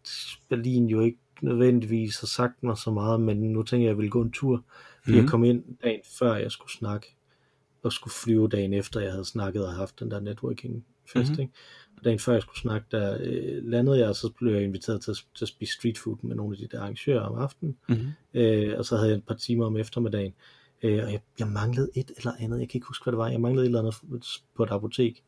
Berlin 0.48 0.86
jo 0.86 1.00
ikke 1.00 1.18
nødvendigvis 1.42 2.20
har 2.20 2.26
sagt 2.26 2.62
mig 2.62 2.78
så 2.78 2.90
meget, 2.90 3.20
men 3.20 3.52
nu 3.52 3.62
tænkte 3.62 3.76
jeg, 3.76 3.82
at 3.82 3.88
jeg 3.88 3.96
ville 3.98 4.10
gå 4.10 4.22
en 4.22 4.32
tur. 4.32 4.64
Fordi 5.02 5.12
Mhm. 5.16 5.20
jeg 5.22 5.30
kom 5.30 5.44
ind 5.44 5.64
dagen 5.82 6.00
før, 6.18 6.34
jeg 6.34 6.50
skulle 6.50 6.72
snakke, 6.72 7.14
og 7.82 7.92
skulle 7.92 8.14
flyve 8.14 8.48
dagen 8.48 8.72
efter, 8.72 9.00
jeg 9.00 9.10
havde 9.12 9.24
snakket 9.24 9.66
og 9.66 9.72
haft 9.72 10.00
den 10.00 10.10
der 10.10 10.20
networking 10.20 10.84
fest. 11.12 11.30
Mhm. 11.32 11.40
Ikke? 11.40 11.52
Og 11.98 12.04
dagen 12.04 12.18
før 12.18 12.32
jeg 12.32 12.42
skulle 12.42 12.58
snakke, 12.60 12.86
der 12.90 13.18
øh, 13.20 13.64
landede 13.64 13.98
jeg, 13.98 14.08
og 14.08 14.16
så 14.16 14.30
blev 14.38 14.52
jeg 14.54 14.62
inviteret 14.62 15.00
til, 15.02 15.10
at- 15.10 15.24
til 15.36 15.44
at 15.44 15.48
spise 15.48 15.72
street 15.72 15.98
food 15.98 16.16
med 16.22 16.36
nogle 16.36 16.54
af 16.56 16.58
de 16.58 16.76
der 16.76 16.80
arrangører 16.82 17.20
om 17.20 17.38
aftenen. 17.38 17.76
Mm-hmm. 17.88 18.08
Øh, 18.34 18.78
og 18.78 18.84
så 18.84 18.96
havde 18.96 19.08
jeg 19.10 19.16
et 19.16 19.24
par 19.26 19.34
timer 19.34 19.66
om 19.66 19.76
eftermiddagen. 19.76 20.34
Øh, 20.82 21.04
og 21.04 21.12
jeg, 21.12 21.20
jeg 21.38 21.48
manglede 21.48 21.90
et 21.94 22.10
eller 22.16 22.32
andet, 22.38 22.60
jeg 22.60 22.68
kan 22.68 22.78
ikke 22.78 22.86
huske, 22.86 23.04
hvad 23.04 23.12
det 23.12 23.18
var. 23.18 23.28
Jeg 23.28 23.40
manglede 23.40 23.64
et 23.64 23.68
eller 23.68 23.78
andet 23.78 23.94
på 24.56 24.62
et 24.62 24.70
apotek. 24.70 25.22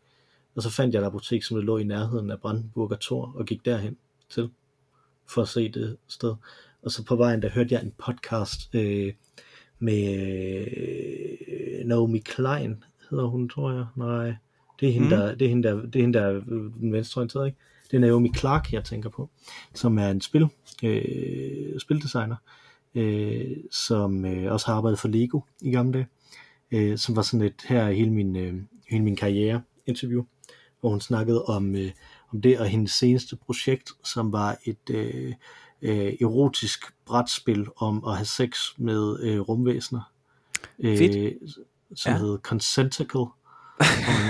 Og 0.54 0.62
så 0.62 0.70
fandt 0.70 0.94
jeg 0.94 1.00
et 1.02 1.06
apotek, 1.06 1.42
som 1.42 1.56
lå 1.56 1.78
i 1.78 1.84
nærheden 1.84 2.30
af 2.30 2.40
Brandenburger 2.40 2.96
Tor, 2.96 3.32
og 3.34 3.46
gik 3.46 3.64
derhen 3.64 3.96
til, 4.30 4.50
for 5.28 5.42
at 5.42 5.48
se 5.48 5.68
det 5.68 5.96
sted. 6.08 6.34
Og 6.82 6.90
så 6.90 7.04
på 7.04 7.16
vejen, 7.16 7.42
der 7.42 7.48
hørte 7.50 7.74
jeg 7.74 7.82
en 7.82 7.92
podcast 7.98 8.74
øh, 8.74 9.12
med 9.78 10.66
øh, 10.76 11.29
Naomi 11.90 12.18
Klein, 12.18 12.84
hedder 13.10 13.26
hun, 13.26 13.48
tror 13.48 13.72
jeg. 13.72 13.86
Nej, 13.96 14.34
det 14.80 14.88
er 14.88 14.92
hende, 14.92 15.06
Mm. 15.06 15.10
der, 15.10 15.34
det 15.34 15.44
er 15.44 15.48
hende, 15.48 15.68
der, 15.68 15.74
det 15.86 15.96
er 15.96 16.00
hende, 16.00 16.18
der 16.18 16.24
er 16.26 16.40
den 16.80 16.92
venstreorienterede, 16.92 17.46
ikke? 17.46 17.58
Det 17.90 17.96
er 17.96 18.00
Naomi 18.00 18.30
Clark, 18.36 18.72
jeg 18.72 18.84
tænker 18.84 19.08
på, 19.10 19.30
som 19.74 19.98
er 19.98 20.08
en 20.10 20.20
spil, 20.20 20.48
øh, 20.82 21.80
spildesigner, 21.80 22.36
øh, 22.94 23.56
som 23.70 24.24
øh, 24.24 24.52
også 24.52 24.66
har 24.66 24.74
arbejdet 24.74 24.98
for 24.98 25.08
Lego 25.08 25.40
i 25.62 25.70
gamle 25.70 25.92
dage, 25.92 26.06
øh, 26.70 26.98
som 26.98 27.16
var 27.16 27.22
sådan 27.22 27.46
et 27.46 27.54
her 27.68 27.82
er 27.82 27.92
hele 27.92 28.10
min, 28.10 28.36
øh, 28.36 28.54
hele 28.90 29.04
min 29.04 29.16
karriere 29.16 29.62
interview, 29.86 30.24
hvor 30.80 30.90
hun 30.90 31.00
snakkede 31.00 31.44
om, 31.44 31.74
øh, 31.76 31.90
om 32.32 32.40
det 32.42 32.58
og 32.58 32.66
hendes 32.66 32.92
seneste 32.92 33.36
projekt, 33.36 33.90
som 34.04 34.32
var 34.32 34.58
et 34.64 34.90
øh, 34.90 35.32
øh, 35.82 36.12
erotisk 36.20 36.84
brætspil 37.06 37.66
om 37.76 38.04
at 38.06 38.16
have 38.16 38.26
sex 38.26 38.58
med 38.78 39.20
øh, 39.22 39.40
rumvæsener, 39.40 40.12
øh, 40.78 40.98
Fedt. 40.98 41.38
Som 41.94 42.12
Ja. 42.12 42.16
ja. 42.18 42.22
hed 42.24 42.38
Consenticle. 42.38 43.20
og 43.20 43.34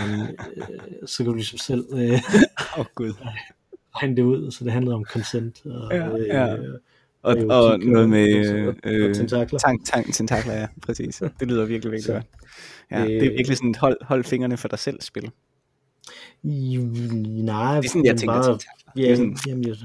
man, 0.09 0.21
øh, 0.21 1.09
så 1.09 1.17
kan 1.17 1.27
du 1.27 1.35
ligesom 1.35 1.59
selv 1.59 1.85
øh, 1.93 2.11
oh, 2.79 2.85
gud. 2.95 3.13
regne 3.97 4.17
det 4.17 4.23
ud, 4.23 4.51
så 4.51 4.65
det 4.65 4.73
handlede 4.73 4.95
om 4.95 5.05
consent 5.05 5.67
og, 5.67 5.93
Ja, 5.93 6.17
øh, 6.17 6.27
ja. 6.27 6.57
Og, 7.23 7.33
erotik 7.39 7.51
og 7.51 7.81
noget 7.81 8.09
med 8.11 8.51
og, 8.67 8.75
og, 8.85 8.91
øh, 8.93 9.11
og 9.11 9.17
tentakler. 9.17 9.59
tank, 9.59 9.85
tank, 9.87 10.15
tentakler, 10.15 10.55
ja, 10.55 10.67
præcis. 10.83 11.23
Det 11.41 11.49
lyder 11.49 11.65
virkelig, 11.65 11.93
virkelig 11.93 12.05
Så, 12.05 12.13
godt. 12.13 12.27
Ja, 12.91 13.05
det 13.05 13.17
er 13.17 13.31
øh, 13.31 13.37
virkelig 13.37 13.57
sådan 13.57 13.71
et 13.71 13.77
hold, 13.77 14.05
hold 14.05 14.25
fingrene 14.25 14.57
for 14.57 14.69
dig 14.69 14.79
selv 14.79 15.01
spil. 15.01 15.31
Nej, 16.43 17.77
Det 17.77 17.85
er 17.85 17.89
sådan, 17.89 18.05
jeg 18.05 18.17
tænker 18.17 18.35
bare, 18.35 18.45
tentakler. 18.45 18.93
Ja, 18.97 19.11
er 19.11 19.17
sådan 19.17 19.37
jamen, 19.47 19.65
jeg, 19.69 19.77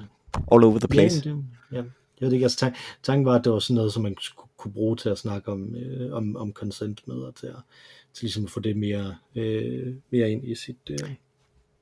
all 0.51 0.63
over 0.63 0.79
the 0.79 0.88
place. 0.88 1.21
Ja, 1.25 1.29
det, 1.31 1.43
ja. 1.71 1.77
Jeg 2.21 2.25
ved 2.27 2.31
ikke, 2.33 2.45
altså 2.45 2.57
tank, 2.57 2.75
tanken 3.03 3.25
var, 3.25 3.35
at 3.35 3.43
det 3.45 3.51
var 3.53 3.59
sådan 3.59 3.75
noget, 3.75 3.93
som 3.93 4.03
man 4.03 4.15
skulle 4.19 4.44
kunne 4.65 4.73
bruge 4.73 4.95
til 4.97 5.10
at 5.10 5.17
snakke 5.17 5.51
om, 5.51 5.75
øh, 5.75 6.13
om, 6.13 6.36
om 6.36 6.54
consent 6.54 7.08
med, 7.08 7.15
og 7.15 7.36
til, 7.36 7.47
at, 7.47 7.56
til 8.13 8.23
ligesom 8.23 8.43
at 8.45 8.49
få 8.51 8.60
det 8.60 8.78
mere, 8.78 9.15
øh, 9.36 9.93
mere 10.12 10.32
ind 10.32 10.47
i 10.47 10.56
sit... 10.56 10.78
Øh, 10.91 10.97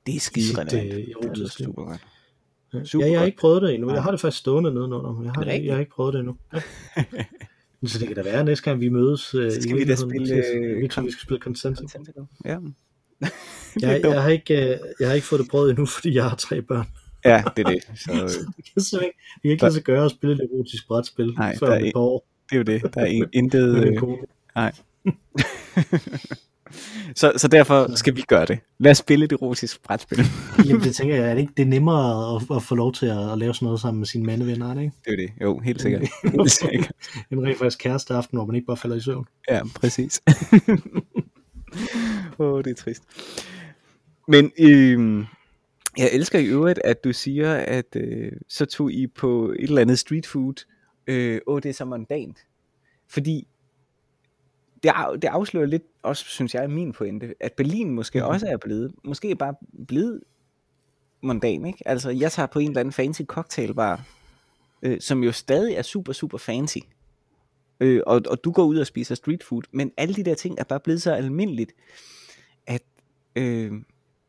Det 0.06 0.16
er 0.16 0.20
skide 0.20 0.60
relevant. 0.60 0.92
øh, 0.92 0.96
Det 0.96 1.08
erotiske. 1.10 1.64
super 1.64 1.84
godt. 1.84 2.00
ja. 2.74 2.84
Super 2.84 3.06
ja, 3.06 3.12
jeg 3.12 3.20
har 3.20 3.26
ikke 3.26 3.38
prøvet 3.38 3.62
det 3.62 3.74
endnu. 3.74 3.92
Jeg 3.92 4.02
har 4.02 4.10
det 4.10 4.20
faktisk 4.20 4.38
stående 4.40 4.74
nedenunder, 4.74 5.12
men 5.12 5.24
jeg 5.24 5.32
har, 5.32 5.42
Er 5.42 5.56
det 5.58 5.64
jeg 5.64 5.74
har 5.74 5.80
ikke 5.80 5.92
prøvet 5.92 6.12
det 6.14 6.18
endnu. 6.20 6.36
Ja. 6.54 6.60
Men 7.80 7.88
så 7.90 7.98
det 7.98 8.06
kan 8.08 8.16
da 8.16 8.22
være, 8.22 8.38
at 8.38 8.44
næste 8.44 8.64
gang 8.64 8.80
vi 8.80 8.88
mødes... 8.88 9.34
Øh, 9.34 9.52
Så 9.52 9.62
skal 9.62 9.76
i 9.76 9.78
vi 9.78 9.84
da 9.84 9.94
spille, 9.96 10.34
øh, 10.54 10.80
vi 10.82 10.88
tror, 10.88 11.02
vi 11.02 11.10
skal 11.10 11.22
spille 11.22 11.40
consent. 11.40 11.78
Tentacle. 11.78 12.26
Ja. 12.44 12.58
Jeg, 13.80 14.00
jeg, 14.04 14.22
har 14.22 14.28
ikke, 14.30 14.54
øh, 14.72 14.78
jeg 15.00 15.08
har 15.08 15.14
ikke 15.14 15.26
fået 15.26 15.40
det 15.40 15.48
prøvet 15.50 15.70
endnu, 15.70 15.86
fordi 15.86 16.14
jeg 16.14 16.24
har 16.28 16.36
tre 16.36 16.62
børn. 16.62 16.86
ja, 17.24 17.44
det 17.56 17.66
er 17.66 17.70
det. 17.70 17.98
Så, 17.98 18.12
øh, 18.22 18.28
Det 18.56 18.64
kan 18.72 18.82
så 18.82 18.98
ikke, 19.00 19.18
det 19.34 19.42
kan 19.42 19.50
ikke 19.50 19.62
lade 19.62 19.74
sig 19.74 19.82
gøre 19.82 20.04
at 20.04 20.10
spille 20.10 20.34
et 20.34 20.40
erotisk 20.52 20.86
brætspil 20.88 21.34
Nej, 21.34 21.56
før 21.58 21.66
er 21.66 21.84
et 21.84 21.92
par 21.94 22.00
år 22.00 22.26
det 22.54 22.68
er 22.68 22.74
jo 22.74 22.80
det. 22.84 22.94
Der 22.94 23.00
er 23.00 23.06
in- 23.18 23.28
intet... 23.32 23.84
Øh, 23.84 24.02
nej. 24.54 24.72
så, 27.20 27.32
så 27.36 27.48
derfor 27.48 27.96
skal 27.96 28.16
vi 28.16 28.22
gøre 28.28 28.46
det. 28.46 28.58
Lad 28.78 28.90
os 28.90 28.98
spille 28.98 29.24
et 29.24 29.32
erotisk 29.32 29.82
brætspil. 29.82 30.18
Jamen 30.66 30.82
det 30.82 30.94
tænker 30.94 31.14
jeg, 31.16 31.30
er 31.30 31.34
det 31.34 31.40
ikke 31.40 31.52
det 31.56 31.62
er 31.62 31.66
nemmere 31.66 32.36
at, 32.36 32.56
at 32.56 32.62
få 32.62 32.74
lov 32.74 32.92
til 32.92 33.06
at, 33.06 33.32
at 33.32 33.38
lave 33.38 33.54
sådan 33.54 33.66
noget 33.66 33.80
sammen 33.80 33.98
med 33.98 34.06
sine 34.06 34.26
mandevenner, 34.26 34.70
er 34.70 34.74
det 34.74 34.82
ikke? 34.82 34.94
Det 35.04 35.12
er 35.12 35.16
det. 35.16 35.30
Jo, 35.42 35.58
helt 35.58 35.82
sikkert. 35.82 36.02
Helt 36.24 36.50
sikkert. 36.50 36.92
En 37.30 37.42
rent 37.42 37.58
faktisk 37.58 37.78
kæreste 37.78 38.14
aften, 38.14 38.38
hvor 38.38 38.46
man 38.46 38.54
ikke 38.56 38.66
bare 38.66 38.76
falder 38.76 38.96
i 38.96 39.00
søvn. 39.00 39.24
Ja, 39.50 39.60
præcis. 39.74 40.22
Åh, 42.38 42.52
oh, 42.52 42.64
det 42.64 42.70
er 42.70 42.74
trist. 42.74 43.02
Men 44.28 44.52
øhm, 44.58 45.24
jeg 45.98 46.08
elsker 46.12 46.38
i 46.38 46.44
øvrigt, 46.46 46.80
at 46.84 47.04
du 47.04 47.12
siger, 47.12 47.54
at 47.54 47.96
øh, 47.96 48.32
så 48.48 48.64
tog 48.66 48.92
I 48.92 49.06
på 49.06 49.48
et 49.58 49.68
eller 49.68 49.80
andet 49.82 49.98
street 49.98 50.26
food. 50.26 50.64
Øh, 51.06 51.40
åh, 51.46 51.60
det 51.62 51.68
er 51.68 51.72
så 51.72 51.84
mondant. 51.84 52.46
Fordi 53.08 53.46
det, 54.82 54.92
det 55.22 55.28
afslører 55.28 55.66
lidt, 55.66 55.82
også 56.02 56.24
synes 56.24 56.54
jeg, 56.54 56.70
min 56.70 56.92
pointe, 56.92 57.34
at 57.40 57.52
Berlin 57.52 57.90
måske 57.90 58.18
mm-hmm. 58.18 58.30
også 58.30 58.46
er 58.46 58.56
blevet, 58.56 58.92
måske 59.04 59.36
bare 59.36 59.54
blevet 59.86 60.20
mondan, 61.22 61.64
ikke? 61.66 61.88
Altså, 61.88 62.10
jeg 62.10 62.32
tager 62.32 62.46
på 62.46 62.58
en 62.58 62.68
eller 62.68 62.80
anden 62.80 62.92
fancy 62.92 63.22
cocktailbar, 63.22 64.04
øh, 64.82 65.00
som 65.00 65.24
jo 65.24 65.32
stadig 65.32 65.74
er 65.74 65.82
super, 65.82 66.12
super 66.12 66.38
fancy. 66.38 66.78
Øh, 67.80 68.02
og, 68.06 68.22
og 68.30 68.44
du 68.44 68.52
går 68.52 68.64
ud 68.64 68.76
og 68.76 68.86
spiser 68.86 69.14
street 69.14 69.44
food, 69.44 69.62
men 69.72 69.92
alle 69.96 70.14
de 70.14 70.24
der 70.24 70.34
ting 70.34 70.58
er 70.58 70.64
bare 70.64 70.80
blevet 70.80 71.02
så 71.02 71.12
almindeligt, 71.12 71.72
at 72.66 72.82
øh, 73.36 73.72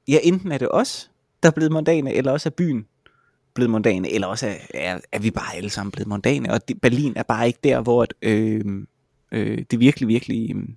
ja, 0.08 0.20
enten 0.24 0.52
er 0.52 0.58
det 0.58 0.68
os, 0.72 1.12
der 1.44 1.50
er 1.50 1.54
blevet 1.54 1.72
mondane, 1.72 2.14
eller 2.14 2.32
også 2.32 2.50
er 2.50 2.54
byen 2.58 2.88
blevet 3.56 3.70
mondane, 3.70 4.12
eller 4.12 4.28
også 4.28 4.48
er, 4.48 4.56
er, 4.74 5.00
er 5.12 5.20
vi 5.20 5.32
bare 5.32 5.56
alle 5.56 5.70
sammen 5.70 5.92
blevet 5.92 6.08
mondane, 6.08 6.52
og 6.52 6.68
det, 6.68 6.82
Berlin 6.82 7.14
er 7.16 7.24
bare 7.24 7.48
ikke 7.48 7.60
der, 7.64 7.82
hvor 7.82 8.04
at, 8.04 8.14
øh, 8.22 8.86
øh, 9.32 9.66
det 9.72 9.80
virkelig, 9.80 10.08
virkelig, 10.08 10.56
øhm, 10.56 10.76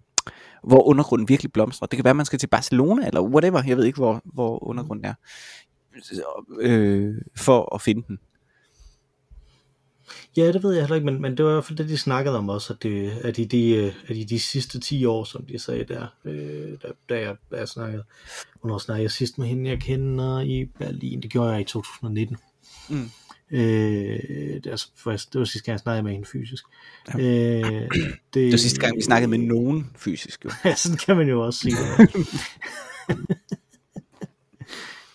hvor 0.64 0.82
undergrunden 0.82 1.28
virkelig 1.28 1.52
blomstrer. 1.52 1.86
Det 1.86 1.96
kan 1.96 2.04
være, 2.04 2.10
at 2.10 2.16
man 2.16 2.26
skal 2.26 2.38
til 2.38 2.46
Barcelona, 2.46 3.06
eller 3.06 3.22
whatever, 3.22 3.62
jeg 3.66 3.76
ved 3.76 3.84
ikke, 3.84 3.98
hvor, 3.98 4.22
hvor 4.24 4.68
undergrunden 4.68 5.04
er, 5.04 5.14
øh, 6.60 7.14
for 7.36 7.74
at 7.74 7.82
finde 7.82 8.04
den. 8.08 8.18
Ja, 10.36 10.52
det 10.52 10.62
ved 10.62 10.72
jeg 10.72 10.82
heller 10.82 10.94
ikke, 10.94 11.04
men, 11.04 11.22
men 11.22 11.36
det 11.36 11.44
var 11.44 11.50
i 11.50 11.54
hvert 11.54 11.64
fald 11.64 11.78
det, 11.78 11.88
de 11.88 11.98
snakkede 11.98 12.38
om 12.38 12.48
også, 12.48 12.72
at, 12.72 12.82
det, 12.82 13.10
at, 13.10 13.38
i 13.38 13.44
de, 13.44 13.70
øh, 13.70 13.92
at 14.08 14.16
i 14.16 14.24
de 14.24 14.40
sidste 14.40 14.80
10 14.80 15.04
år, 15.04 15.24
som 15.24 15.46
de 15.46 15.58
sagde 15.58 15.84
der, 15.84 16.06
øh, 16.24 16.72
da, 16.82 16.88
da 17.08 17.20
jeg, 17.20 17.36
da 17.50 17.56
jeg 17.56 17.68
snakkede, 17.68 18.04
hvornår 18.60 18.78
snakkede 18.78 19.02
jeg 19.02 19.10
sidst 19.10 19.38
med 19.38 19.46
hende, 19.46 19.70
jeg 19.70 19.80
kender 19.80 20.40
i 20.40 20.64
Berlin, 20.64 21.22
det 21.22 21.30
gjorde 21.30 21.50
jeg 21.50 21.60
i 21.60 21.64
2019. 21.64 22.36
Mm. 22.90 23.10
Øh, 23.50 23.60
det, 23.60 24.66
er 24.66 24.70
altså, 24.70 24.88
først, 24.96 25.32
det 25.32 25.38
var 25.38 25.44
sidste 25.44 25.66
gang, 25.66 25.72
jeg 25.72 25.80
snakkede 25.80 26.02
med 26.02 26.12
hende 26.12 26.26
fysisk. 26.26 26.64
Ja. 27.14 27.18
Øh, 27.18 27.62
det, 27.90 28.34
Det 28.34 28.52
var 28.52 28.58
sidste 28.58 28.80
gang, 28.80 28.96
vi 28.96 29.02
snakkede 29.02 29.30
med 29.30 29.38
nogen 29.38 29.90
fysisk, 29.96 30.44
jo. 30.44 30.50
Ja, 30.64 30.74
sådan 30.74 30.98
kan 30.98 31.16
man 31.16 31.28
jo 31.28 31.40
også 31.46 31.58
sige 31.60 31.76
det. 31.76 32.26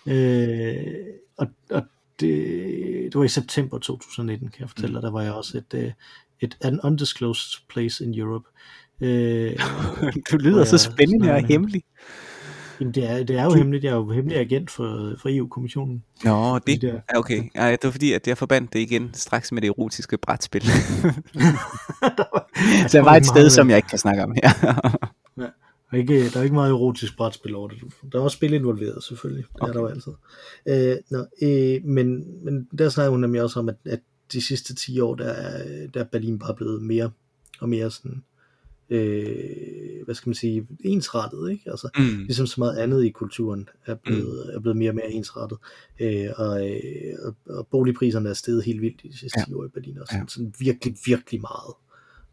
øh, 0.13 1.05
og 1.37 1.47
og 1.69 1.83
det, 2.19 2.29
det 3.03 3.15
var 3.15 3.23
i 3.23 3.27
september 3.27 3.77
2019, 3.79 4.47
kan 4.49 4.59
jeg 4.61 4.69
fortælle 4.69 4.93
dig. 4.95 5.01
Der 5.03 5.11
var 5.11 5.21
jeg 5.21 5.33
også 5.33 5.57
et, 5.57 5.73
øh, 5.73 5.91
et 6.39 6.57
an 6.61 6.79
undisclosed 6.83 7.61
place 7.69 8.05
in 8.05 8.19
Europe. 8.19 8.49
Øh, 9.01 9.59
Du 10.31 10.37
lyder 10.37 10.63
så 10.65 10.77
spændende 10.77 11.23
og 11.23 11.25
snakker 11.25 11.41
med- 11.41 11.49
hemmelig. 11.49 11.83
Jamen 12.79 12.93
det, 12.93 13.09
er, 13.09 13.23
det 13.23 13.37
er 13.39 13.43
jo 13.43 13.53
hemmeligt. 13.53 13.83
Jeg 13.83 13.91
er 13.91 13.95
jo 13.95 14.09
hemmelig 14.11 14.37
agent 14.37 14.71
for, 14.71 15.15
for 15.21 15.29
EU-kommissionen. 15.37 16.03
Nå, 16.23 16.59
det 16.59 16.81
De 16.81 16.87
der- 16.87 16.99
er 17.09 17.17
okay. 17.17 17.43
Ja, 17.55 17.71
det 17.71 17.79
var 17.83 17.91
fordi, 17.91 18.13
at 18.13 18.27
jeg 18.27 18.37
forbandt 18.37 18.73
det 18.73 18.79
igen 18.79 19.09
straks 19.13 19.51
med 19.51 19.61
det 19.61 19.67
erotiske 19.67 20.17
brætspil. 20.17 20.61
så 22.89 22.97
jeg 22.97 23.05
var 23.05 23.15
et 23.21 23.25
sted, 23.25 23.49
som 23.49 23.69
jeg 23.69 23.77
ikke 23.77 23.89
kan 23.89 23.99
snakke 23.99 24.23
om 24.23 24.35
her. 24.43 24.49
Der 25.91 25.97
er, 25.99 26.01
ikke, 26.01 26.29
der 26.29 26.39
er 26.39 26.43
ikke 26.43 26.55
meget 26.55 26.71
erotisk 26.71 27.17
brætspil 27.17 27.55
over 27.55 27.67
det. 27.67 27.77
Der 28.11 28.19
er 28.19 28.23
også 28.23 28.35
spil 28.37 28.53
involveret, 28.53 29.03
selvfølgelig. 29.03 29.45
Det 29.53 29.61
okay. 29.61 29.69
er 29.69 29.73
der 29.73 29.79
jo 29.81 29.87
altid. 29.87 30.11
Øh, 30.65 30.95
nå, 31.11 31.25
øh, 31.41 31.85
men, 31.85 32.23
men 32.45 32.67
der 32.77 32.89
snakker 32.89 33.11
hun 33.11 33.19
nemlig 33.19 33.41
også 33.43 33.59
om, 33.59 33.69
at, 33.69 33.75
at 33.85 33.99
de 34.33 34.41
sidste 34.41 34.75
10 34.75 34.99
år, 34.99 35.15
der 35.15 35.25
er, 35.25 35.87
der 35.93 35.99
er 35.99 36.03
Berlin 36.03 36.39
bare 36.39 36.53
blevet 36.55 36.81
mere 36.81 37.11
og 37.61 37.69
mere 37.69 37.91
sådan, 37.91 38.23
øh, 38.93 40.05
hvad 40.05 40.15
skal 40.15 40.29
man 40.29 40.35
sige, 40.35 40.67
ensrettet, 40.83 41.51
ikke? 41.51 41.71
Altså, 41.71 41.89
Mm. 41.97 42.03
ligesom 42.23 42.47
så 42.47 42.55
meget 42.57 42.77
andet 42.77 43.05
i 43.05 43.09
kulturen 43.09 43.69
er 43.85 43.95
blevet, 43.95 44.45
mm. 44.49 44.55
er 44.55 44.59
blevet 44.59 44.77
mere 44.77 44.91
og 44.91 44.95
mere 44.95 45.11
ensrettet. 45.11 45.57
Øh, 45.99 46.27
og, 46.37 46.69
øh, 46.69 46.81
og, 47.25 47.35
og 47.57 47.67
boligpriserne 47.67 48.29
er 48.29 48.33
steget 48.33 48.63
helt 48.63 48.81
vildt 48.81 49.01
i 49.03 49.07
de 49.07 49.17
sidste 49.17 49.39
Ja. 49.39 49.45
10 49.45 49.53
år 49.53 49.65
i 49.65 49.67
Berlin 49.67 49.97
også. 49.97 50.15
Ja. 50.15 50.19
Ja. 50.19 50.25
Sådan 50.27 50.53
virkelig, 50.59 50.95
virkelig 51.05 51.41
meget 51.41 51.73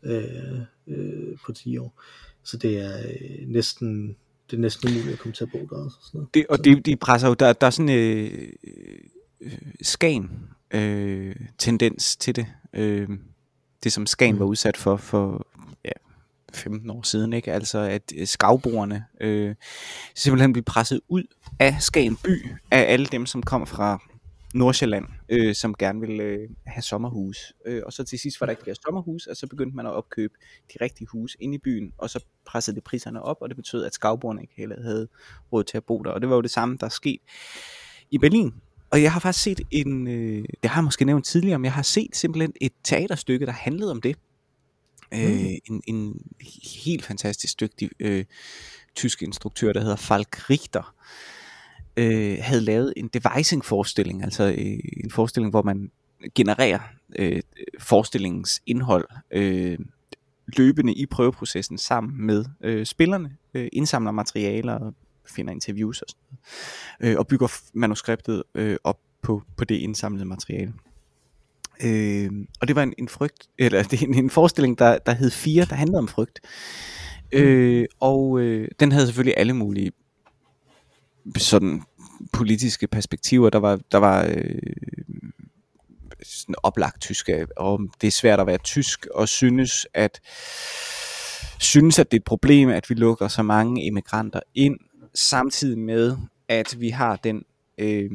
øh, 0.03 0.61
øh, 0.87 1.37
på 1.47 1.53
10 1.53 1.79
år. 1.79 2.01
Så 2.45 2.57
det 2.57 2.79
er 2.79 2.99
øh, 2.99 3.49
næsten 3.49 4.17
det 4.51 4.57
er 4.57 4.61
næsten 4.61 4.89
umuligt 4.91 5.13
at 5.13 5.19
komme 5.19 5.33
til 5.35 5.45
at 5.45 5.51
bo 5.53 5.59
der 5.59 5.85
også. 5.85 5.97
Og 6.01 6.07
sådan 6.07 6.19
noget. 6.19 6.35
Det, 6.35 6.47
og 6.47 6.57
Så- 6.57 6.63
det, 6.63 6.87
de 6.87 6.97
presser 6.97 7.29
jo, 7.29 7.35
der, 7.35 7.53
der 7.53 7.67
er 7.67 7.71
sådan 7.71 7.91
øh, 7.91 8.49
øh, 9.41 9.53
skan 9.83 10.31
øh, 10.75 11.37
tendens 11.59 12.17
til 12.17 12.37
det. 12.37 12.47
Øh, 12.73 13.09
det 13.85 13.93
som 13.93 14.07
Skagen 14.07 14.39
var 14.39 14.45
udsat 14.45 14.77
for 14.77 14.97
for 14.97 15.47
ja, 15.85 15.91
15 16.57 16.91
år 16.91 17.03
siden, 17.03 17.33
ikke? 17.33 17.53
Altså 17.53 17.79
at 17.79 18.13
øh, 18.17 18.27
skavboerne 18.27 19.05
øh, 19.21 19.55
simpelthen 20.15 20.53
blev 20.53 20.65
presset 20.65 21.01
ud 21.09 21.23
af 21.59 21.77
Skagen 21.81 22.17
by 22.25 22.47
af 22.71 22.93
alle 22.93 23.07
dem, 23.07 23.27
som 23.27 23.43
kom 23.43 23.67
fra 23.67 24.01
Nordsjælland, 24.55 25.05
øh, 25.29 25.55
som 25.55 25.75
gerne 25.75 26.01
ville 26.01 26.23
øh, 26.23 26.49
have 26.67 26.83
sommerhus. 26.83 27.53
Øh, 27.67 27.83
og 27.87 27.93
så 27.93 28.05
til 28.05 28.19
sidst 28.19 28.41
var 28.41 28.47
der 28.47 28.51
ikke 28.51 28.63
flere 28.63 28.77
sommerhus, 28.85 29.27
og 29.27 29.37
så 29.37 29.47
begyndte 29.47 29.77
man 29.77 29.87
at 29.87 29.93
opkøbe 29.93 30.35
de 30.73 30.85
rigtige 30.85 31.07
huse 31.13 31.37
inde 31.41 31.55
i 31.55 31.59
byen, 31.59 31.93
og 31.99 32.11
så 32.11 32.25
pressede 32.47 32.75
det 32.75 32.85
priserne 32.85 33.23
op, 33.23 33.37
og 33.41 33.49
det 33.49 33.57
betød, 33.57 33.85
at 33.85 33.95
skavboerne 33.95 34.43
ikke 34.43 34.55
heller 34.57 34.83
havde 34.83 35.09
råd 35.53 35.65
til 35.65 35.77
at 35.77 35.85
bo 35.85 36.03
der. 36.03 36.11
Og 36.11 36.21
det 36.21 36.29
var 36.29 36.35
jo 36.35 36.43
det 36.43 36.51
samme, 36.51 36.77
der 36.81 36.89
skete 36.89 37.23
i 38.11 38.19
Berlin. 38.19 38.55
Og 38.91 39.03
jeg 39.03 39.13
har 39.13 39.21
faktisk 39.21 39.45
set 39.45 39.61
en, 39.71 40.09
øh, 40.09 40.45
det 40.63 40.71
har 40.71 40.81
jeg 40.81 40.85
måske 40.85 41.05
nævnt 41.05 41.25
tidligere, 41.25 41.59
men 41.59 41.65
jeg 41.65 41.73
har 41.73 41.83
set 41.83 42.17
simpelthen 42.17 42.53
et 42.61 42.73
teaterstykke, 42.85 43.47
der 43.47 43.53
handlede 43.53 43.91
om 43.91 44.01
det. 44.01 44.17
Mm. 45.13 45.19
Øh, 45.19 45.53
en, 45.71 45.83
en 45.87 46.21
helt 46.85 47.05
fantastisk 47.05 47.61
dygtig 47.61 47.91
øh, 48.01 48.25
tysk 48.95 49.23
instruktør, 49.23 49.73
der 49.73 49.81
hedder 49.81 49.97
Falk 49.97 50.51
Richter, 50.51 50.95
øh, 51.97 52.39
havde 52.41 52.61
lavet 52.61 52.95
en 52.97 53.09
devising-forestilling, 53.09 54.25
altså 54.25 54.45
øh, 54.45 54.79
en 55.05 55.11
forestilling, 55.11 55.51
hvor 55.51 55.63
man 55.63 55.91
genererer 56.35 56.79
øh, 57.19 57.43
forestillingens 57.79 58.63
indhold 58.67 59.09
øh, 59.31 59.79
løbende 60.57 60.95
i 60.95 61.07
prøveprocessen 61.07 61.79
sammen 61.79 62.27
med 62.27 62.45
øh, 62.61 62.87
spillerne, 62.87 63.37
øh, 63.55 63.69
indsamler 63.73 64.11
materialer 64.11 64.73
og 64.73 64.95
finder 65.27 65.53
interviews 65.53 66.03
og 66.03 66.09
sådan 66.09 66.39
noget, 67.01 67.13
øh, 67.13 67.19
og 67.19 67.27
bygger 67.27 67.61
manuskriptet 67.75 68.43
øh, 68.55 68.77
op 68.85 68.99
på, 69.23 69.43
på 69.57 69.65
det 69.65 69.75
indsamlede 69.75 70.25
materiale. 70.25 70.73
Øh, 71.85 72.31
og 72.61 72.69
det 72.69 72.77
var 72.77 72.83
en, 72.83 72.95
en 72.99 73.09
frygt, 73.09 73.49
eller 73.59 73.83
det 73.91 74.03
er 74.03 74.07
en, 74.07 74.15
en 74.15 74.31
forestilling, 74.31 74.79
der, 74.79 74.99
der 74.99 75.13
hed 75.13 75.31
Fire, 75.31 75.65
der 75.65 75.75
handlede 75.75 75.99
om 75.99 76.09
frygt. 76.09 76.41
Øh, 77.33 77.87
og 78.01 78.41
øh, 78.41 78.69
den 78.81 78.93
havde 78.93 79.07
selvfølgelig 79.07 79.35
alle 79.37 79.53
mulige 79.53 79.93
sådan 81.37 81.83
politiske 82.33 82.87
perspektiver. 82.87 83.51
Der 83.51 83.59
var, 83.59 83.81
der 83.93 83.99
var 83.99 84.25
øh, 84.29 84.55
sådan 86.23 86.55
oplagt 86.63 87.01
tysk, 87.01 87.29
af, 87.29 87.45
og 87.57 87.81
det 88.01 88.07
er 88.07 88.11
svært 88.11 88.41
at 88.41 88.47
være 88.47 88.59
tysk 88.59 89.07
og 89.15 89.29
synes, 89.29 89.87
at 89.95 90.21
synes, 91.61 91.99
at 91.99 92.11
det 92.11 92.17
er 92.17 92.21
et 92.21 92.25
problem, 92.25 92.69
at 92.69 92.91
vi 92.91 92.95
lukker 92.95 93.29
så 93.29 93.43
mange 93.43 93.85
immigranter 93.85 94.41
ind, 94.55 94.79
samtidig 95.15 95.79
med, 95.79 96.17
at 96.49 96.81
vi 96.81 96.89
har 96.89 97.17
den 97.17 97.45
øh, 97.79 98.11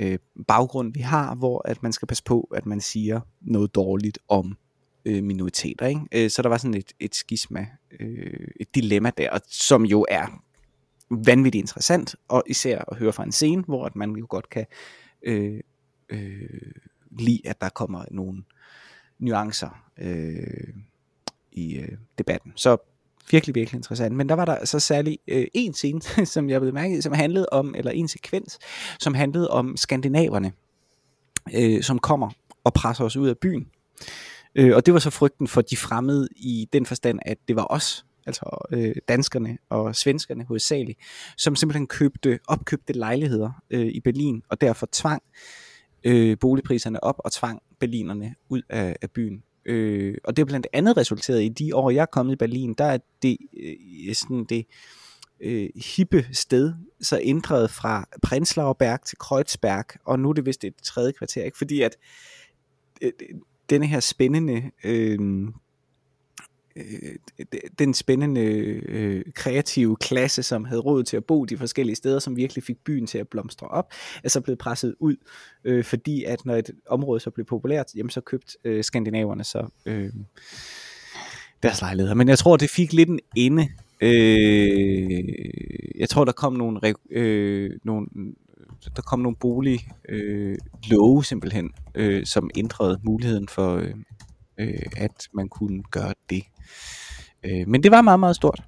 øh, 0.00 0.18
baggrund, 0.48 0.94
vi 0.94 1.00
har, 1.00 1.34
hvor 1.34 1.68
at 1.68 1.82
man 1.82 1.92
skal 1.92 2.08
passe 2.08 2.24
på, 2.24 2.48
at 2.54 2.66
man 2.66 2.80
siger 2.80 3.20
noget 3.40 3.74
dårligt 3.74 4.18
om 4.28 4.56
øh, 5.04 5.24
minoriteter. 5.24 5.86
Ikke? 5.86 6.00
Øh, 6.12 6.30
så 6.30 6.42
der 6.42 6.48
var 6.48 6.58
sådan 6.58 6.74
et, 6.74 6.92
et 7.00 7.14
skisma, 7.14 7.66
øh, 8.00 8.48
et 8.60 8.74
dilemma 8.74 9.10
der, 9.16 9.38
som 9.48 9.84
jo 9.84 10.06
er 10.08 10.42
vanvittigt 11.10 11.62
interessant, 11.62 12.16
og 12.28 12.42
især 12.46 12.84
at 12.88 12.96
høre 12.96 13.12
fra 13.12 13.24
en 13.24 13.32
scene, 13.32 13.62
hvor 13.62 13.86
at 13.86 13.96
man 13.96 14.12
jo 14.12 14.26
godt 14.28 14.50
kan 14.50 14.66
øh, 15.22 15.60
øh, 16.08 16.72
lide, 17.10 17.40
at 17.44 17.60
der 17.60 17.68
kommer 17.68 18.04
nogle 18.10 18.42
nuancer 19.18 19.84
øh, 19.98 20.74
i 21.52 21.76
øh, 21.76 21.98
debatten. 22.18 22.52
Så 22.56 22.76
virkelig, 23.32 23.54
virkelig 23.54 23.78
interessant. 23.78 24.16
Men 24.16 24.28
der 24.28 24.34
var 24.34 24.44
der 24.44 24.64
så 24.64 24.80
særlig 24.80 25.18
øh, 25.28 25.46
en 25.54 25.74
scene, 25.74 26.00
som 26.34 26.50
jeg 26.50 26.60
blev 26.60 26.74
mærket, 26.74 27.02
som 27.02 27.12
handlede 27.12 27.46
om, 27.52 27.74
eller 27.74 27.90
en 27.90 28.08
sekvens, 28.08 28.58
som 29.00 29.14
handlede 29.14 29.50
om 29.50 29.76
skandinaverne, 29.76 30.52
øh, 31.54 31.82
som 31.82 31.98
kommer 31.98 32.30
og 32.64 32.72
presser 32.72 33.04
os 33.04 33.16
ud 33.16 33.28
af 33.28 33.38
byen. 33.38 33.66
Øh, 34.54 34.76
og 34.76 34.86
det 34.86 34.94
var 34.94 35.00
så 35.00 35.10
frygten 35.10 35.48
for 35.48 35.60
de 35.60 35.76
fremmede 35.76 36.28
i 36.36 36.68
den 36.72 36.86
forstand, 36.86 37.18
at 37.22 37.38
det 37.48 37.56
var 37.56 37.66
os, 37.70 38.04
altså 38.26 38.66
øh, 38.72 38.94
danskerne 39.08 39.58
og 39.68 39.96
svenskerne 39.96 40.44
hovedsageligt, 40.44 40.98
som 41.36 41.56
simpelthen 41.56 41.86
købte, 41.86 42.38
opkøbte 42.48 42.92
lejligheder 42.92 43.50
øh, 43.70 43.86
i 43.86 44.00
Berlin, 44.00 44.42
og 44.48 44.60
derfor 44.60 44.88
tvang 44.92 45.22
øh, 46.04 46.38
boligpriserne 46.40 47.04
op 47.04 47.16
og 47.18 47.32
tvang 47.32 47.62
berlinerne 47.80 48.34
ud 48.48 48.62
af, 48.68 48.96
af 49.02 49.10
byen. 49.10 49.42
Øh, 49.64 50.14
og 50.24 50.36
det 50.36 50.42
er 50.42 50.46
blandt 50.46 50.66
andet 50.72 50.96
resulteret 50.96 51.42
i 51.42 51.48
de 51.48 51.76
år, 51.76 51.90
jeg 51.90 52.02
er 52.02 52.06
kommet 52.06 52.32
i 52.32 52.36
Berlin, 52.36 52.74
der 52.74 52.84
er 52.84 52.98
det 53.22 53.36
øh, 53.60 54.14
sådan 54.14 54.44
det 54.44 54.66
øh, 55.40 55.68
hippe 55.96 56.26
sted 56.32 56.74
så 57.00 57.20
ændret 57.22 57.70
fra 57.70 58.08
Prenzlauer 58.22 58.72
Berg 58.72 59.00
til 59.06 59.18
Kreuzberg, 59.18 59.84
og 60.04 60.18
nu 60.18 60.28
er 60.28 60.32
det 60.32 60.46
vist 60.46 60.64
et 60.64 60.74
tredje 60.82 61.12
kvarter, 61.12 61.44
ikke? 61.44 61.58
fordi 61.58 61.82
at 61.82 61.96
øh, 63.02 63.12
denne 63.70 63.86
her 63.86 64.00
spændende 64.00 64.70
øh, 64.84 65.18
øh, 65.20 65.48
Øh, 66.76 67.14
den 67.78 67.94
spændende 67.94 68.40
øh, 68.40 69.24
kreative 69.34 69.96
klasse, 69.96 70.42
som 70.42 70.64
havde 70.64 70.80
råd 70.80 71.02
til 71.02 71.16
at 71.16 71.24
bo 71.24 71.44
de 71.44 71.58
forskellige 71.58 71.96
steder, 71.96 72.18
som 72.18 72.36
virkelig 72.36 72.64
fik 72.64 72.76
byen 72.84 73.06
til 73.06 73.18
at 73.18 73.28
blomstre 73.28 73.68
op, 73.68 73.92
er 74.24 74.28
så 74.28 74.40
blevet 74.40 74.58
presset 74.58 74.94
ud, 75.00 75.16
øh, 75.64 75.84
fordi 75.84 76.24
at 76.24 76.44
når 76.44 76.56
et 76.56 76.70
område 76.86 77.20
så 77.20 77.30
blev 77.30 77.46
populært, 77.46 77.86
jamen 77.96 78.10
så 78.10 78.20
købte 78.20 78.52
øh, 78.64 78.84
skandinaverne 78.84 79.44
så 79.44 79.66
øh, 79.86 80.10
deres 81.62 81.80
lejligheder. 81.80 82.14
Men 82.14 82.28
jeg 82.28 82.38
tror, 82.38 82.56
det 82.56 82.70
fik 82.70 82.92
lidt 82.92 83.08
en 83.08 83.20
ende. 83.36 83.68
Øh, 84.00 85.24
jeg 85.98 86.08
tror, 86.08 86.24
der 86.24 86.32
kom 86.32 86.52
nogle, 86.52 86.80
øh, 87.10 87.70
nogle 87.84 88.06
der 88.96 89.02
kom 89.02 89.20
nogle 89.20 89.36
bolig 89.36 89.80
øh, 90.08 90.58
love 90.90 91.24
simpelthen, 91.24 91.70
øh, 91.94 92.26
som 92.26 92.50
ændrede 92.56 93.00
muligheden 93.02 93.48
for, 93.48 93.76
øh, 93.76 93.94
øh, 94.58 94.86
at 94.96 95.28
man 95.34 95.48
kunne 95.48 95.82
gøre 95.82 96.14
det. 96.30 96.42
Øh, 97.42 97.68
men 97.68 97.82
det 97.82 97.90
var 97.90 98.02
meget, 98.02 98.20
meget 98.20 98.36
stort. 98.36 98.62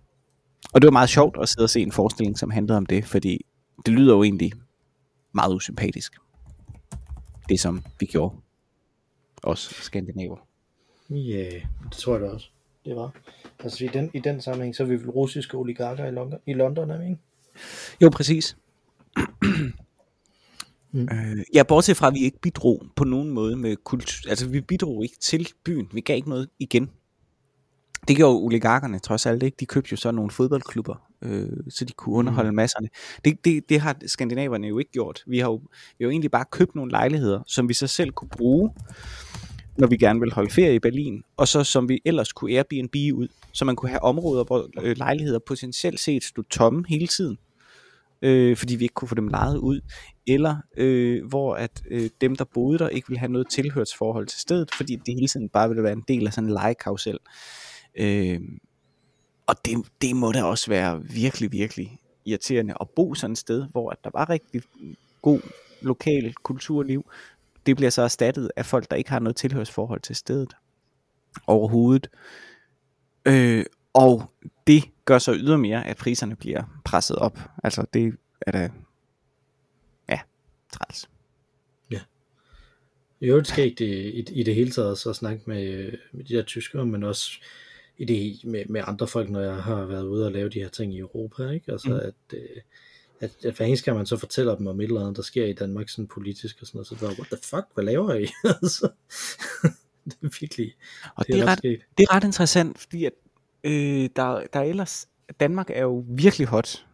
Og 0.72 0.82
det 0.82 0.86
var 0.86 0.92
meget 0.92 1.08
sjovt 1.08 1.36
at 1.42 1.48
sidde 1.48 1.64
og 1.64 1.70
se 1.70 1.80
en 1.80 1.92
forestilling, 1.92 2.38
som 2.38 2.50
handlede 2.50 2.76
om 2.76 2.86
det, 2.86 3.04
fordi 3.04 3.46
det 3.86 3.94
lyder 3.94 4.14
jo 4.14 4.22
egentlig 4.22 4.52
meget 5.34 5.54
usympatisk. 5.54 6.16
Det 7.48 7.60
som 7.60 7.82
vi 8.00 8.06
gjorde. 8.06 8.36
Os 9.42 9.60
skandinaver. 9.60 10.36
Ja, 11.10 11.16
yeah, 11.16 11.62
det 11.84 11.92
tror 11.92 12.12
jeg 12.12 12.20
da 12.20 12.26
også. 12.26 12.48
Det 12.84 12.96
var. 12.96 13.10
Altså 13.58 13.84
i 13.84 13.88
den, 13.88 14.10
i 14.14 14.18
den 14.18 14.40
sammenhæng, 14.40 14.76
så 14.76 14.82
er 14.82 14.86
vi 14.86 14.94
vel 14.94 15.10
russiske 15.10 15.56
oligarker 15.56 16.06
i 16.06 16.10
London, 16.10 16.40
i 16.46 16.52
London 16.52 16.90
er 16.90 16.98
vi 16.98 17.04
ikke? 17.04 17.18
Jo, 18.02 18.10
præcis. 18.10 18.56
Mm. 20.92 21.08
Øh, 21.12 21.44
ja, 21.54 21.62
bortset 21.62 21.96
fra, 21.96 22.06
at 22.06 22.14
vi 22.14 22.18
ikke 22.18 22.38
bidrog 22.40 22.86
på 22.96 23.04
nogen 23.04 23.30
måde 23.30 23.56
med 23.56 23.76
kultur. 23.76 24.30
Altså, 24.30 24.48
vi 24.48 24.60
bidrog 24.60 25.02
ikke 25.02 25.16
til 25.18 25.48
byen. 25.64 25.88
Vi 25.92 26.00
gav 26.00 26.16
ikke 26.16 26.28
noget 26.28 26.48
igen. 26.58 26.90
Det 28.08 28.16
gjorde 28.16 28.36
oligarkerne 28.36 28.98
trods 28.98 29.26
alt 29.26 29.42
ikke. 29.42 29.56
De 29.60 29.66
købte 29.66 29.88
jo 29.92 29.96
så 29.96 30.10
nogle 30.10 30.30
fodboldklubber, 30.30 30.94
øh, 31.22 31.48
så 31.68 31.84
de 31.84 31.92
kunne 31.92 32.14
underholde 32.14 32.50
mm. 32.50 32.56
masserne. 32.56 32.88
Det, 33.24 33.44
det, 33.44 33.68
det 33.68 33.80
har 33.80 33.96
skandinaverne 34.06 34.66
jo 34.66 34.78
ikke 34.78 34.90
gjort. 34.90 35.22
Vi 35.26 35.38
har 35.38 35.50
jo, 35.50 35.56
vi 35.98 36.04
har 36.04 36.06
jo 36.06 36.10
egentlig 36.10 36.30
bare 36.30 36.44
købt 36.50 36.74
nogle 36.74 36.90
lejligheder, 36.90 37.42
som 37.46 37.68
vi 37.68 37.74
så 37.74 37.86
selv 37.86 38.10
kunne 38.10 38.28
bruge, 38.28 38.70
når 39.78 39.86
vi 39.86 39.96
gerne 39.96 40.20
vil 40.20 40.32
holde 40.32 40.50
ferie 40.50 40.74
i 40.74 40.78
Berlin, 40.78 41.22
og 41.36 41.48
så 41.48 41.64
som 41.64 41.88
vi 41.88 42.00
ellers 42.04 42.32
kunne 42.32 42.52
Airbnb 42.52 42.94
ud, 43.14 43.28
så 43.52 43.64
man 43.64 43.76
kunne 43.76 43.88
have 43.88 44.02
områder, 44.02 44.44
hvor 44.44 44.68
øh, 44.82 44.96
lejligheder 44.96 45.38
potentielt 45.46 46.00
set 46.00 46.24
stod 46.24 46.44
tomme 46.44 46.84
hele 46.88 47.06
tiden, 47.06 47.38
øh, 48.22 48.56
fordi 48.56 48.76
vi 48.76 48.84
ikke 48.84 48.94
kunne 48.94 49.08
få 49.08 49.14
dem 49.14 49.28
lejet 49.28 49.56
ud, 49.56 49.80
eller 50.26 50.56
øh, 50.76 51.26
hvor 51.26 51.54
at 51.54 51.82
øh, 51.90 52.10
dem, 52.20 52.36
der 52.36 52.44
boede 52.54 52.78
der, 52.78 52.88
ikke 52.88 53.08
ville 53.08 53.18
have 53.18 53.32
noget 53.32 53.46
tilhørsforhold 53.50 54.26
til 54.26 54.40
stedet, 54.40 54.74
fordi 54.74 54.96
det 54.96 55.14
hele 55.14 55.28
tiden 55.28 55.48
bare 55.48 55.68
ville 55.68 55.82
være 55.82 55.92
en 55.92 56.04
del 56.08 56.26
af 56.26 56.32
sådan 56.32 56.48
en 56.48 56.54
legekarusel. 56.54 57.14
Øh, 57.14 57.71
Øh, 57.94 58.40
og 59.46 59.56
det, 59.64 59.78
det 60.02 60.16
må 60.16 60.32
da 60.32 60.44
også 60.44 60.70
være 60.70 61.02
virkelig, 61.04 61.52
virkelig 61.52 61.98
irriterende 62.24 62.74
at 62.80 62.90
bo 62.90 63.14
sådan 63.14 63.32
et 63.32 63.38
sted, 63.38 63.66
hvor 63.72 63.90
at 63.90 63.98
der 64.04 64.10
var 64.14 64.30
rigtig 64.30 64.62
god 65.22 65.40
lokal 65.80 66.34
kulturliv. 66.34 67.10
Det 67.66 67.76
bliver 67.76 67.90
så 67.90 68.02
erstattet 68.02 68.50
af 68.56 68.66
folk, 68.66 68.90
der 68.90 68.96
ikke 68.96 69.10
har 69.10 69.18
noget 69.18 69.36
tilhørsforhold 69.36 70.00
til 70.00 70.16
stedet 70.16 70.56
overhovedet. 71.46 72.10
Øh, 73.26 73.64
og 73.92 74.32
det 74.66 74.84
gør 75.04 75.18
så 75.18 75.34
ydermere, 75.34 75.86
at 75.86 75.96
priserne 75.96 76.36
bliver 76.36 76.80
presset 76.84 77.16
op. 77.16 77.38
Altså 77.64 77.86
det 77.94 78.14
er 78.40 78.52
da, 78.52 78.70
ja, 80.08 80.20
træls. 80.72 81.08
I 83.22 83.26
øvrigt 83.26 83.48
skægt 83.48 83.80
i, 83.80 84.10
i, 84.20 84.24
i 84.32 84.42
det 84.42 84.54
hele 84.54 84.70
taget 84.70 84.98
så 84.98 85.12
snakke 85.12 85.42
med, 85.46 85.92
med 86.12 86.24
de 86.24 86.34
der 86.34 86.42
tyskere, 86.42 86.86
men 86.86 87.02
også 87.02 87.30
i 87.98 88.04
det 88.04 88.44
med, 88.50 88.64
med 88.68 88.82
andre 88.86 89.06
folk, 89.06 89.30
når 89.30 89.40
jeg 89.40 89.54
har 89.56 89.84
været 89.84 90.04
ude 90.06 90.26
og 90.26 90.32
lave 90.32 90.48
de 90.48 90.60
her 90.60 90.68
ting 90.68 90.94
i 90.94 90.98
Europa, 90.98 91.48
ikke? 91.50 91.72
Altså, 91.72 91.88
Mm. 91.88 91.94
at, 91.94 92.14
øh, 92.38 92.60
at, 93.20 93.30
at 93.44 93.54
hver 93.56 93.66
eneste 93.66 93.84
gang 93.84 93.96
man 93.96 94.06
så 94.06 94.16
fortæller 94.16 94.54
dem 94.56 94.66
om 94.66 94.80
et 94.80 94.84
eller 94.84 95.00
andet, 95.00 95.16
der 95.16 95.22
sker 95.22 95.44
i 95.46 95.52
Danmark, 95.52 95.88
sådan 95.88 96.06
politisk 96.06 96.56
og 96.60 96.66
sådan 96.66 96.76
noget, 96.78 96.86
så 96.86 96.94
er 96.94 96.98
bare, 96.98 97.10
what 97.18 97.26
the 97.26 97.38
fuck, 97.42 97.66
hvad 97.74 97.84
laver 97.84 98.14
I? 98.14 98.26
altså, 98.62 98.88
det 100.04 100.14
er 100.22 100.38
virkelig, 100.40 100.74
Og 101.16 101.26
det 101.26 101.32
er, 101.32 101.36
det 101.36 101.42
er, 101.42 101.46
ret 101.46 101.50
ret, 101.50 101.58
sket. 101.58 101.80
det 101.98 102.06
er 102.10 102.14
ret 102.14 102.24
interessant, 102.24 102.78
fordi 102.78 103.04
at, 103.04 103.12
øh, 103.64 104.08
der, 104.16 104.42
der 104.52 104.60
er 104.60 104.62
ellers, 104.62 105.08
Danmark 105.40 105.70
er 105.70 105.82
jo 105.82 106.04
virkelig 106.08 106.46
hot 106.46 106.86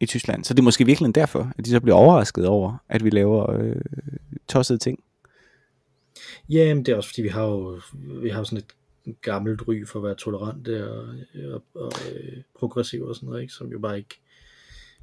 i 0.00 0.06
Tyskland, 0.06 0.44
så 0.44 0.54
det 0.54 0.58
er 0.60 0.64
måske 0.64 0.86
virkelig 0.86 1.14
derfor, 1.14 1.52
at 1.58 1.64
de 1.64 1.70
så 1.70 1.80
bliver 1.80 1.96
overrasket 1.96 2.46
over, 2.46 2.76
at 2.88 3.04
vi 3.04 3.10
laver 3.10 3.50
øh, 3.50 3.76
tossede 4.48 4.78
ting. 4.78 4.98
Ja, 6.48 6.74
men 6.74 6.86
det 6.86 6.92
er 6.92 6.96
også 6.96 7.08
fordi, 7.08 7.22
vi 7.22 7.28
har 7.28 7.42
jo 7.44 7.80
vi 8.22 8.28
har 8.28 8.38
jo 8.38 8.44
sådan 8.44 8.58
et 8.58 8.66
gammelt 9.20 9.68
ry 9.68 9.86
for 9.86 9.98
at 9.98 10.02
være 10.04 10.14
tolerante 10.14 10.90
og, 10.90 11.14
og, 11.52 11.62
og 11.74 11.92
øh, 12.14 12.42
progressive 12.58 13.08
og 13.08 13.14
sådan 13.14 13.26
noget, 13.26 13.42
ikke? 13.42 13.52
som 13.52 13.68
jo 13.68 13.78
bare 13.78 13.98
ikke, 13.98 14.20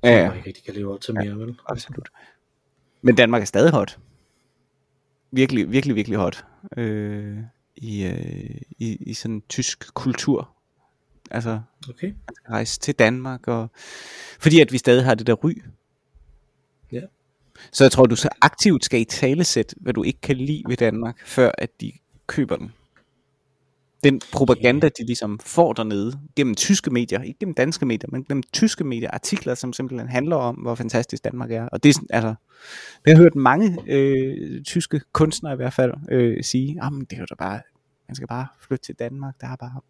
Ja, 0.04 0.10
ja, 0.10 0.18
ja. 0.22 0.28
bare 0.28 0.38
ikke 0.38 0.48
rigtig 0.48 0.64
kan 0.66 0.74
leve 0.74 0.94
op 0.94 1.02
til 1.02 1.14
mere, 1.14 1.40
vel? 1.40 1.56
Absolut. 1.70 2.10
Men 3.02 3.16
Danmark 3.16 3.42
er 3.42 3.46
stadig 3.46 3.72
hot. 3.72 4.00
Virkelig, 5.32 5.72
virkelig, 5.72 5.96
virkelig 5.96 6.18
hot. 6.18 6.46
Øh, 6.78 7.38
i, 7.76 8.06
øh, 8.06 8.62
i, 8.78 8.96
I 9.00 9.14
sådan 9.14 9.44
tysk 9.50 9.94
kultur. 9.94 10.50
Altså, 11.32 11.62
Okay. 11.90 12.14
rejse 12.50 12.80
til 12.80 12.96
Danmark, 12.96 13.48
og 13.48 13.70
fordi 14.40 14.60
at 14.60 14.72
vi 14.72 14.78
stadig 14.78 15.06
har 15.06 15.16
det 15.16 15.28
der 15.28 15.34
ry. 15.34 15.62
Ja. 16.92 17.02
Så 17.72 17.84
jeg 17.84 17.92
tror, 17.92 18.06
du 18.06 18.16
så 18.16 18.30
aktivt 18.42 18.86
skal 18.86 19.02
i 19.02 19.06
talesæt, 19.06 19.74
hvad 19.78 19.94
du 19.94 20.04
ikke 20.04 20.22
kan 20.22 20.38
lide 20.38 20.64
ved 20.68 20.78
Danmark, 20.78 21.28
før 21.28 21.52
at 21.58 21.82
de 21.82 21.92
køber 22.28 22.56
den. 22.56 22.74
Den 24.04 24.22
propaganda, 24.32 24.90
de 24.90 25.06
ligesom 25.06 25.40
får 25.40 25.74
dernede, 25.74 26.20
gennem 26.36 26.56
tyske 26.56 26.92
medier, 26.92 27.22
ikke 27.22 27.40
gennem 27.40 27.56
danske 27.56 27.86
medier, 27.86 28.10
men 28.12 28.24
gennem 28.24 28.44
tyske 28.54 28.84
medier, 28.84 29.12
artikler, 29.12 29.56
som 29.56 29.74
simpelthen 29.74 30.10
handler 30.10 30.36
om, 30.36 30.56
hvor 30.56 30.76
fantastisk 30.76 31.24
Danmark 31.24 31.52
er. 31.52 31.68
Og 31.68 31.84
det 31.84 31.96
er 31.98 32.00
altså, 32.10 32.34
det 33.06 33.14
har 33.16 33.24
hørt 33.24 33.36
mange 33.36 33.78
øh, 33.88 34.64
tyske 34.64 35.02
kunstnere 35.14 35.54
i 35.54 35.56
hvert 35.56 35.74
fald 35.74 35.94
øh, 36.12 36.44
sige, 36.44 36.78
ah, 36.82 36.94
men 36.94 37.02
det 37.02 37.14
er 37.14 37.20
jo 37.20 37.26
da 37.30 37.36
bare, 37.36 37.62
man 38.08 38.16
skal 38.16 38.28
bare 38.28 38.48
flytte 38.60 38.86
til 38.86 38.96
Danmark, 38.96 39.36
der 39.42 39.48
er 39.48 39.56
bare 39.56 39.82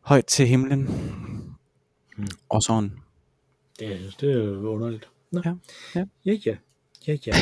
højt 0.00 0.24
til 0.26 0.46
himlen. 0.46 0.80
Mm. 2.16 2.26
Og 2.48 2.62
sådan. 2.62 2.92
Det, 3.78 3.92
er- 3.92 4.10
det 4.20 4.32
er 4.32 4.68
underligt. 4.68 5.08
Nå. 5.32 5.42
Ja, 5.44 5.54
ja. 5.94 6.04
Ja, 6.26 6.32
ja. 6.46 6.56
Ja, 7.08 7.16
ja. 7.26 7.32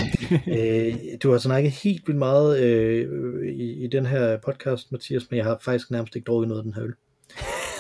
øh, 0.47 0.95
du 1.23 1.31
har 1.31 1.39
snakket 1.39 1.73
helt 1.73 2.07
vildt 2.09 2.19
meget 2.19 2.61
øh, 2.63 3.49
i, 3.49 3.85
i 3.85 3.87
den 3.87 4.07
her 4.07 4.37
podcast, 4.39 4.93
Mathias, 4.93 5.31
men 5.31 5.37
jeg 5.39 5.45
har 5.45 5.59
faktisk 5.61 5.91
nærmest 5.91 6.17
ikke 6.17 6.27
drukket 6.27 6.49
noget 6.49 6.61
af 6.61 6.65
den 6.65 6.75
her 6.75 6.83
øl. 6.85 6.95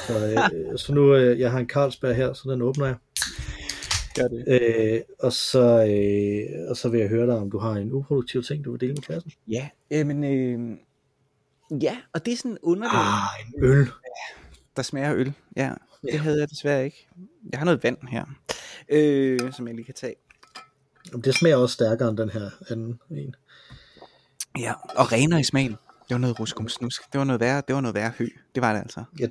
Så, 0.07 0.27
øh, 0.73 0.79
så 0.83 0.95
nu, 0.95 1.15
øh, 1.15 1.41
jeg 1.41 1.51
har 1.51 1.59
en 1.59 1.69
Carlsberg 1.69 2.17
her, 2.17 2.33
så 2.33 2.51
den 2.51 2.63
åbner 2.63 2.87
jeg. 2.87 2.97
Gør 4.15 4.29
det. 4.29 4.45
Øh, 4.49 5.01
og, 5.19 5.33
så, 5.33 5.61
øh, 5.61 6.71
og 6.71 6.77
så 6.77 6.89
vil 6.89 7.01
jeg 7.01 7.09
høre 7.09 7.27
dig, 7.27 7.37
om 7.37 7.51
du 7.51 7.59
har 7.59 7.73
en 7.73 7.93
uproduktiv 7.93 8.43
ting, 8.43 8.65
du 8.65 8.71
vil 8.71 8.81
dele 8.81 8.93
med 8.93 9.03
klassen. 9.03 9.33
Ja, 9.49 9.69
men 9.91 10.25
øh, 10.25 10.79
ja, 11.83 11.97
og 12.13 12.27
det 12.27 12.33
er 12.33 12.37
sådan 12.37 12.59
underligt, 12.63 12.95
ah. 12.95 13.47
En 13.57 13.65
øl. 13.65 13.87
der 14.77 14.83
smager 14.83 15.15
øl. 15.15 15.33
Ja, 15.57 15.73
det 16.03 16.13
Ja. 16.13 16.19
havde 16.19 16.41
jeg 16.41 16.51
desværre 16.51 16.85
ikke. 16.85 17.09
Jeg 17.53 17.59
har 17.61 17.65
noget 17.65 17.83
vand 17.85 17.97
her, 18.09 18.25
øh, 18.89 19.53
som 19.53 19.67
jeg 19.67 19.75
lige 19.77 19.85
kan 19.85 19.95
tage. 19.95 20.15
Det 21.25 21.35
smager 21.35 21.57
også 21.57 21.73
stærkere 21.73 22.09
end 22.09 22.19
den 22.19 22.31
her 22.31 22.51
anden 22.71 23.01
en. 23.11 23.35
Ja, 24.59 24.73
og 24.97 25.13
renere 25.13 25.41
i 25.41 25.45
smagen. 25.45 25.71
Det 26.09 26.15
var 26.15 26.19
noget 26.19 26.41
ruskum 26.41 26.69
snusk. 26.69 27.03
Det 27.13 27.19
var 27.19 27.25
noget 27.25 27.41
værre, 27.41 27.63
det 27.69 27.75
var 27.75 27.81
noget 27.81 27.95
værre 27.95 28.13
hø. 28.19 28.27
Det 28.55 28.63
var 28.63 28.73
det 28.73 28.81
altså. 28.81 29.05
Ja. 29.21 29.27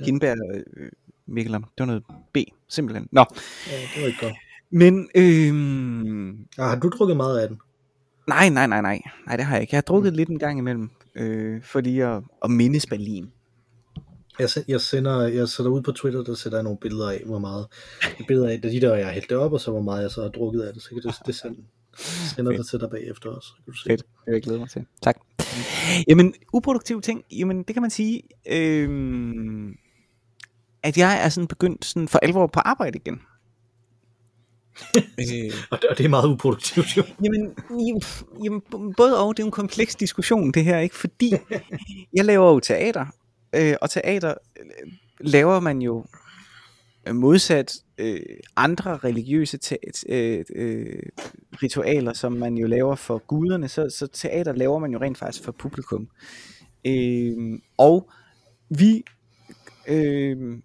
Ja. 0.00 0.04
Hindbær, 0.04 0.34
øh, 0.54 0.88
Mikkelam. 1.26 1.62
Det 1.62 1.70
var 1.78 1.84
noget 1.86 2.02
B, 2.34 2.36
simpelthen. 2.68 3.08
Nå, 3.12 3.24
Ja, 3.70 3.76
det 3.94 4.02
var 4.02 4.06
ikke 4.06 4.18
godt. 4.20 4.34
men 4.70 5.08
øh, 5.14 6.34
Ah, 6.64 6.68
har 6.70 6.76
du 6.80 6.88
drukket 6.88 7.16
meget 7.16 7.38
af 7.40 7.48
den? 7.48 7.60
nej, 8.28 8.48
nej, 8.48 8.66
nej, 8.66 8.80
nej. 8.80 9.00
Nej, 9.26 9.36
det 9.36 9.44
har 9.44 9.54
jeg 9.54 9.60
ikke. 9.62 9.74
Jeg 9.74 9.76
har 9.76 9.82
drukket 9.82 10.16
lidt 10.16 10.28
en 10.28 10.38
gang 10.38 10.58
imellem, 10.58 10.90
øh, 11.14 11.62
fordi 11.62 12.00
at, 12.00 12.22
at 12.44 12.50
mindes 12.50 12.86
Berlin. 12.86 13.32
Jeg, 14.38 14.50
se- 14.50 14.64
jeg, 14.68 14.80
sender, 14.80 15.22
jeg 15.28 15.48
sætter 15.48 15.70
ud 15.72 15.82
på 15.82 15.92
Twitter, 15.92 16.22
der 16.24 16.34
sætter 16.34 16.58
jeg 16.58 16.62
nogle 16.62 16.78
billeder 16.78 17.10
af, 17.10 17.22
hvor 17.26 17.38
meget 17.38 17.66
et 18.20 18.26
billeder 18.26 18.48
af, 18.48 18.62
de 18.62 18.80
der, 18.80 18.94
jeg 18.94 19.06
har 19.06 19.12
hældt 19.12 19.28
det 19.30 19.36
op, 19.36 19.52
og 19.52 19.60
så 19.60 19.70
hvor 19.70 19.82
meget 19.82 20.02
jeg 20.02 20.10
så 20.10 20.22
har 20.22 20.28
drukket 20.28 20.60
af 20.62 20.72
det, 20.74 20.82
så 20.82 20.88
kan 20.88 20.98
det, 21.02 21.14
det 21.26 21.34
sende, 21.34 21.56
sender 22.36 22.52
det 22.52 22.66
til 22.66 22.80
dig 22.80 22.90
bagefter 22.90 23.30
også. 23.30 23.48
Så 23.48 23.54
kan 23.64 23.72
du 23.72 23.78
se. 23.78 23.84
Fedt. 23.90 24.00
Det 24.00 24.26
vil 24.26 24.32
jeg 24.32 24.42
glæde 24.42 24.58
mig 24.58 24.70
til. 24.70 24.84
Tak. 25.02 25.16
Jamen, 26.08 26.34
uproduktive 26.52 27.00
ting, 27.00 27.24
jamen 27.32 27.62
det 27.62 27.74
kan 27.74 27.82
man 27.82 27.90
sige, 27.90 28.22
øh, 28.50 29.68
at 30.82 30.98
jeg 30.98 31.24
er 31.24 31.28
sådan 31.28 31.48
begyndt 31.48 31.84
sådan 31.84 32.08
for 32.08 32.18
alvor 32.18 32.46
på 32.46 32.60
arbejde 32.60 32.98
igen. 32.98 33.20
øh, 34.96 35.52
Og, 35.70 35.78
det, 35.98 36.04
er 36.04 36.08
meget 36.08 36.28
uproduktivt 36.28 36.96
jo. 36.96 37.02
jamen, 37.24 37.54
jamen, 38.44 38.62
både 38.96 39.18
og, 39.20 39.36
det 39.36 39.42
er 39.42 39.46
en 39.46 39.50
kompleks 39.52 39.94
diskussion 39.96 40.52
det 40.52 40.64
her, 40.64 40.78
ikke? 40.78 40.96
Fordi 40.96 41.32
jeg 42.14 42.24
laver 42.24 42.52
jo 42.52 42.60
teater, 42.60 43.06
øh, 43.52 43.74
og 43.80 43.90
teater 43.90 44.34
øh, 44.60 44.92
laver 45.20 45.60
man 45.60 45.82
jo 45.82 46.04
modsat 47.12 47.76
øh, 47.98 48.20
andre 48.56 48.96
religiøse 48.96 49.58
te- 49.58 49.78
øh, 50.08 50.44
øh, 50.54 51.02
ritualer, 51.62 52.12
som 52.12 52.32
man 52.32 52.58
jo 52.58 52.66
laver 52.66 52.94
for 52.94 53.18
guderne, 53.18 53.68
så, 53.68 53.90
så 53.90 54.06
teater 54.06 54.52
laver 54.52 54.78
man 54.78 54.92
jo 54.92 55.00
rent 55.00 55.18
faktisk 55.18 55.44
for 55.44 55.52
publikum. 55.52 56.08
Øh, 56.86 57.58
og 57.76 58.10
vi 58.68 59.04
øh, 59.88 60.58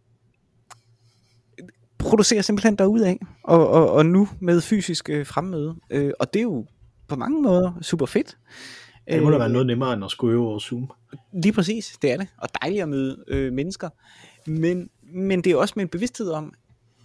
producerer 1.98 2.42
simpelthen 2.42 2.76
derudad, 2.76 3.16
og, 3.44 3.70
og, 3.70 3.92
og 3.92 4.06
nu 4.06 4.30
med 4.40 4.62
fysisk 4.62 5.10
øh, 5.10 5.26
fremmøde. 5.26 5.76
Øh, 5.90 6.12
og 6.20 6.34
det 6.34 6.40
er 6.40 6.44
jo 6.44 6.66
på 7.08 7.16
mange 7.16 7.42
måder 7.42 7.72
super 7.82 8.06
fedt. 8.06 8.38
Det 9.08 9.24
må 9.24 9.30
da 9.30 9.36
Øh, 9.36 9.40
være 9.40 9.50
noget 9.50 9.68
nemmere 9.68 9.94
end 9.94 10.06
at 10.06 10.12
skulle 10.12 10.34
øve 10.34 10.48
over 10.48 10.60
Zoom. 10.60 10.92
Lige 11.34 11.54
præcis, 11.54 11.98
det 12.02 12.12
er 12.12 12.18
det. 12.18 12.28
Og 12.38 12.50
dejligt 12.62 12.82
at 12.84 12.90
møde 12.90 13.24
øh, 13.28 13.54
mennesker. 13.54 13.90
Men, 14.48 14.90
men 15.02 15.42
det 15.42 15.52
er 15.52 15.56
også 15.56 15.74
med 15.78 15.84
en 15.84 15.90
bevidsthed 15.90 16.30
om, 16.32 16.54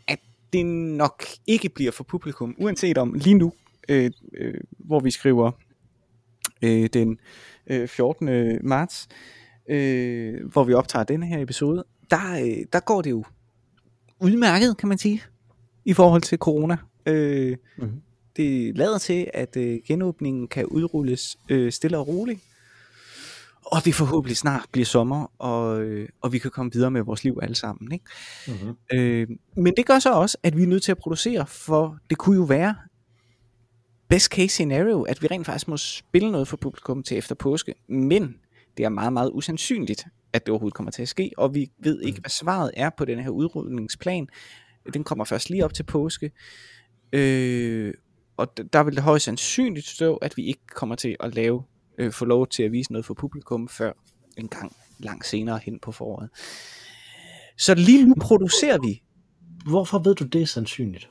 at 0.09 0.18
det 0.53 0.66
nok 0.66 1.24
ikke 1.46 1.68
bliver 1.68 1.92
for 1.92 2.05
publikum, 2.05 2.55
uanset 2.59 2.99
om 2.99 3.14
lige 3.14 3.34
nu, 3.34 3.53
øh, 3.88 4.11
øh, 4.34 4.55
hvor 4.78 5.01
vi 5.01 5.11
skriver 5.11 5.51
øh, 6.62 6.88
den 6.92 7.18
øh, 7.66 7.88
14. 7.88 8.59
marts, 8.68 9.09
øh, 9.68 10.46
hvor 10.53 10.64
vi 10.64 10.72
optager 10.74 11.05
denne 11.05 11.26
her 11.26 11.42
episode, 11.42 11.84
der, 12.11 12.40
øh, 12.42 12.64
der 12.72 12.80
går 12.80 13.03
det 13.03 13.11
jo 13.11 13.24
udmærket, 14.20 14.76
kan 14.76 14.88
man 14.88 14.99
sige, 14.99 15.22
i 15.84 15.92
forhold 15.92 16.22
til 16.22 16.38
corona. 16.38 16.76
Øh, 17.07 17.57
Mhm. 17.78 18.03
Det 18.39 18.78
lader 18.78 18.99
til, 18.99 19.30
at 19.34 19.57
øh, 19.57 19.78
genåbningen 19.86 20.49
kan 20.49 20.66
udrulles 20.66 21.36
øh, 21.49 21.72
stille 21.72 21.99
og 21.99 22.09
roligt, 22.09 22.41
og 23.64 23.84
det 23.84 23.95
forhåbentlig 23.95 24.36
snart 24.36 24.66
bliver 24.72 24.86
sommer, 24.86 25.32
og, 25.39 25.82
øh, 25.82 26.09
og 26.20 26.32
vi 26.32 26.39
kan 26.39 26.51
komme 26.51 26.72
videre 26.72 26.91
med 26.91 27.03
vores 27.03 27.24
liv 27.24 27.39
alle 27.43 27.55
sammen. 27.55 27.93
Ikke? 27.93 28.05
Mm-hmm. 28.49 28.99
Øh, 28.99 29.28
men 29.57 29.74
det 29.76 29.86
gør 29.86 29.99
så 29.99 30.12
også, 30.12 30.39
at 30.43 30.57
vi 30.57 30.62
er 30.62 30.66
nødt 30.66 30.82
til 30.82 30.93
at 30.93 30.99
producere, 30.99 31.47
for 31.47 31.99
det 32.11 32.18
kunne 32.18 32.36
jo 32.36 32.43
være 32.43 32.76
best 34.09 34.26
case 34.32 34.49
scenario, 34.49 35.03
at 35.03 35.22
vi 35.22 35.26
rent 35.26 35.47
faktisk 35.47 35.68
må 35.68 35.76
spille 35.76 36.30
noget 36.32 36.49
for 36.49 36.57
publikum 36.57 37.03
til 37.03 37.18
efter 37.18 37.34
påske, 37.34 37.74
men 37.89 38.36
det 38.76 38.84
er 38.84 38.89
meget, 38.89 39.12
meget 39.12 39.30
usandsynligt, 39.34 40.07
at 40.32 40.47
det 40.47 40.53
overhovedet 40.53 40.74
kommer 40.74 40.91
til 40.91 41.03
at 41.03 41.09
ske, 41.09 41.30
og 41.36 41.55
vi 41.55 41.70
ved 41.78 42.03
ikke, 42.03 42.20
hvad 42.20 42.30
svaret 42.30 42.70
er 42.76 42.91
på 42.91 43.05
den 43.05 43.18
her 43.18 43.30
udrulningsplan. 43.30 44.28
Den 44.95 45.05
kommer 45.05 45.24
først 45.24 45.51
lige 45.51 45.64
op 45.64 45.74
til 45.74 45.82
påske, 45.82 46.30
øh, 47.12 47.95
og 48.39 48.57
der 48.72 48.82
vil 48.82 48.95
det 48.95 49.03
højst 49.03 49.24
sandsynligt 49.24 49.86
stå, 49.86 50.16
at 50.16 50.36
vi 50.36 50.43
ikke 50.45 50.66
kommer 50.74 50.95
til 50.95 51.16
at 51.20 51.34
lave, 51.34 51.62
øh, 51.99 52.12
få 52.12 52.24
lov 52.24 52.47
til 52.47 52.62
at 52.62 52.72
vise 52.72 52.93
noget 52.93 53.05
for 53.05 53.14
publikum 53.14 53.68
før 53.68 53.93
en 54.36 54.49
gang 54.49 54.76
langt 54.99 55.26
senere 55.26 55.61
hen 55.62 55.78
på 55.78 55.93
foråret. 55.93 56.30
Så 57.59 57.74
lige 57.74 58.07
nu 58.07 58.14
producerer 58.20 58.78
vi 58.80 59.03
Hvorfor 59.66 59.99
ved 59.99 60.14
du, 60.14 60.24
det 60.24 60.43
er 60.43 60.47
sandsynligt? 60.47 61.11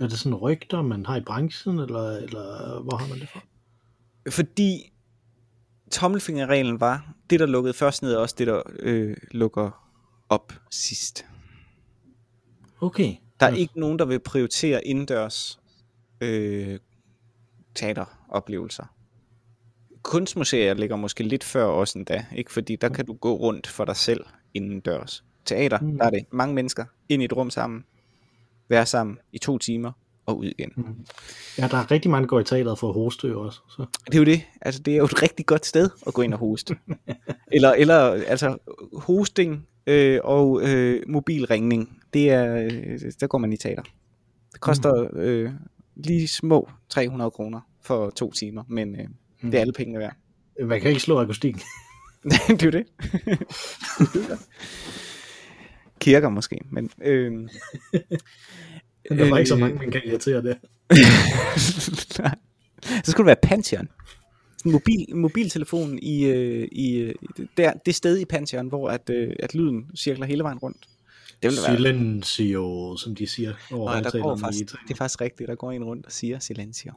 Er 0.00 0.06
det 0.08 0.18
sådan 0.18 0.34
rygter, 0.34 0.82
man 0.82 1.06
har 1.06 1.16
i 1.16 1.20
branchen, 1.20 1.78
eller, 1.78 2.10
eller 2.10 2.80
hvor 2.82 2.96
har 2.96 3.08
man 3.08 3.18
det 3.20 3.28
fra? 3.28 3.40
Fordi 4.30 4.92
tommelfingerreglen 5.90 6.80
var, 6.80 7.14
det 7.30 7.40
der 7.40 7.46
lukkede 7.46 7.74
først 7.74 8.02
ned, 8.02 8.12
er 8.12 8.18
også 8.18 8.34
det 8.38 8.46
der 8.46 8.62
øh, 8.78 9.16
lukker 9.30 9.90
op 10.28 10.52
sidst. 10.70 11.26
Okay. 12.80 13.14
Der 13.40 13.46
er 13.46 13.50
Ja. 13.50 13.56
ikke 13.56 13.80
nogen, 13.80 13.98
der 13.98 14.04
vil 14.04 14.20
prioritere 14.20 14.86
indendørs 14.86 15.60
øh, 16.20 16.78
teateroplevelser. 17.74 18.84
Kunstmuseer 20.02 20.74
ligger 20.74 20.96
måske 20.96 21.22
lidt 21.24 21.44
før 21.44 21.64
også 21.64 21.98
endda, 21.98 22.26
ikke? 22.36 22.52
fordi 22.52 22.76
der 22.76 22.88
kan 22.88 23.06
du 23.06 23.12
gå 23.12 23.34
rundt 23.34 23.66
for 23.66 23.84
dig 23.84 23.96
selv 23.96 24.24
indendørs. 24.54 25.24
Teater, 25.44 25.78
Mm. 25.80 25.98
der 25.98 26.04
er 26.04 26.10
det 26.10 26.26
mange 26.32 26.54
mennesker 26.54 26.84
ind 27.08 27.22
i 27.22 27.24
et 27.24 27.32
rum 27.36 27.50
sammen, 27.50 27.84
være 28.68 28.86
sammen 28.86 29.18
i 29.32 29.38
to 29.38 29.58
timer, 29.58 29.92
og 30.26 30.38
ud 30.38 30.44
igen. 30.44 30.72
Mm. 30.76 30.84
Ja, 31.58 31.68
der 31.68 31.76
er 31.76 31.90
rigtig 31.90 32.10
mange, 32.10 32.22
der 32.22 32.28
går 32.28 32.40
i 32.40 32.44
teateret 32.44 32.78
for 32.78 32.88
at 32.88 32.94
hoste 32.94 33.28
jo 33.28 33.40
også. 33.40 33.60
Så. 33.68 33.86
Det 34.06 34.14
er 34.14 34.18
jo 34.18 34.24
det. 34.24 34.42
Altså, 34.60 34.82
det 34.82 34.92
er 34.94 34.98
jo 34.98 35.04
et 35.04 35.22
rigtig 35.22 35.46
godt 35.46 35.66
sted 35.66 35.90
at 36.06 36.14
gå 36.14 36.22
ind 36.22 36.32
og 36.34 36.38
hoste. 36.40 36.76
eller, 37.52 37.72
eller 37.72 37.96
altså, 38.26 38.56
hosting 38.98 39.66
øh, 39.86 40.20
og 40.24 40.62
øh, 40.62 41.02
mobilringning, 41.08 42.02
det 42.14 42.30
er, 42.30 42.56
øh, 42.56 43.00
der 43.20 43.26
går 43.26 43.38
man 43.38 43.52
i 43.52 43.56
teater. 43.56 43.82
Det 44.52 44.60
koster 44.60 45.08
øh, 45.12 45.50
lige 45.96 46.28
små 46.28 46.70
300 46.88 47.30
kroner 47.30 47.60
for 47.82 48.10
to 48.10 48.32
timer, 48.32 48.64
men 48.68 49.00
øh, 49.00 49.06
mm. 49.40 49.50
det 49.50 49.58
er 49.58 49.60
alle 49.60 49.72
pengene 49.72 49.98
værd. 49.98 50.14
Man 50.60 50.80
kan 50.80 50.90
ikke 50.90 51.00
slå 51.00 51.20
akustikken. 51.20 51.62
det 52.48 52.62
er 52.62 52.66
jo 52.66 52.70
det. 52.70 52.86
Kirker 56.00 56.28
måske, 56.28 56.60
men... 56.70 56.90
Øh, 57.02 57.32
men 59.10 59.18
der 59.18 59.30
var 59.30 59.38
ikke 59.38 59.48
så 59.48 59.56
mange, 59.56 59.78
man 59.78 59.90
kan 59.90 60.00
irritere 60.04 60.42
det. 60.42 60.58
så 63.04 63.10
skulle 63.10 63.30
det 63.30 63.36
være 63.42 63.48
Pantheon. 63.50 63.88
Mobil, 64.64 65.16
mobiltelefonen 65.16 65.98
i, 66.02 66.24
øh, 66.24 66.68
i 66.72 67.12
der, 67.56 67.72
det 67.86 67.94
sted 67.94 68.18
i 68.18 68.24
Pantheon, 68.24 68.68
hvor 68.68 68.88
at, 68.88 69.10
øh, 69.10 69.32
at 69.38 69.54
lyden 69.54 69.90
cirkler 69.96 70.26
hele 70.26 70.42
vejen 70.42 70.58
rundt. 70.58 70.88
Det 71.42 71.50
vil 71.50 71.58
være... 71.66 71.76
Silencio, 71.76 72.96
som 72.96 73.14
de 73.14 73.26
siger. 73.26 73.54
Over 73.72 73.90
Nej, 73.90 74.00
der 74.00 74.22
går 74.22 74.36
faktisk, 74.36 74.72
det 74.88 74.90
er 74.90 74.96
faktisk 74.96 75.20
rigtigt, 75.20 75.48
der 75.48 75.54
går 75.54 75.72
en 75.72 75.84
rundt 75.84 76.06
og 76.06 76.12
siger 76.12 76.38
silencio. 76.38 76.92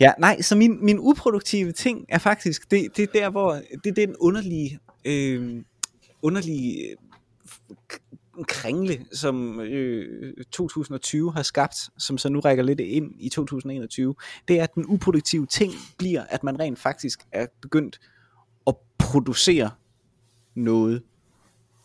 Ja, 0.00 0.12
nej, 0.18 0.40
så 0.40 0.56
min, 0.56 0.84
min 0.84 0.98
uproduktive 0.98 1.72
ting 1.72 2.04
er 2.08 2.18
faktisk, 2.18 2.70
det, 2.70 2.96
det 2.96 3.02
er 3.02 3.20
der, 3.20 3.30
hvor, 3.30 3.60
det 3.84 3.90
er 3.90 4.06
den 4.06 4.16
underlige, 4.16 4.78
øh, 5.04 5.62
underlige 6.22 6.96
kringle, 8.44 9.06
som 9.12 9.60
øh, 9.60 10.34
2020 10.52 11.32
har 11.32 11.42
skabt, 11.42 11.76
som 11.98 12.18
så 12.18 12.28
nu 12.28 12.40
rækker 12.40 12.64
lidt 12.64 12.80
ind 12.80 13.12
i 13.18 13.28
2021, 13.28 14.14
det 14.48 14.58
er, 14.58 14.62
at 14.62 14.74
den 14.74 14.84
uproduktive 14.86 15.46
ting 15.46 15.72
bliver, 15.98 16.24
at 16.28 16.44
man 16.44 16.60
rent 16.60 16.78
faktisk 16.78 17.20
er 17.32 17.46
begyndt 17.60 18.00
at 18.66 18.74
producere 18.98 19.70
noget 20.54 21.02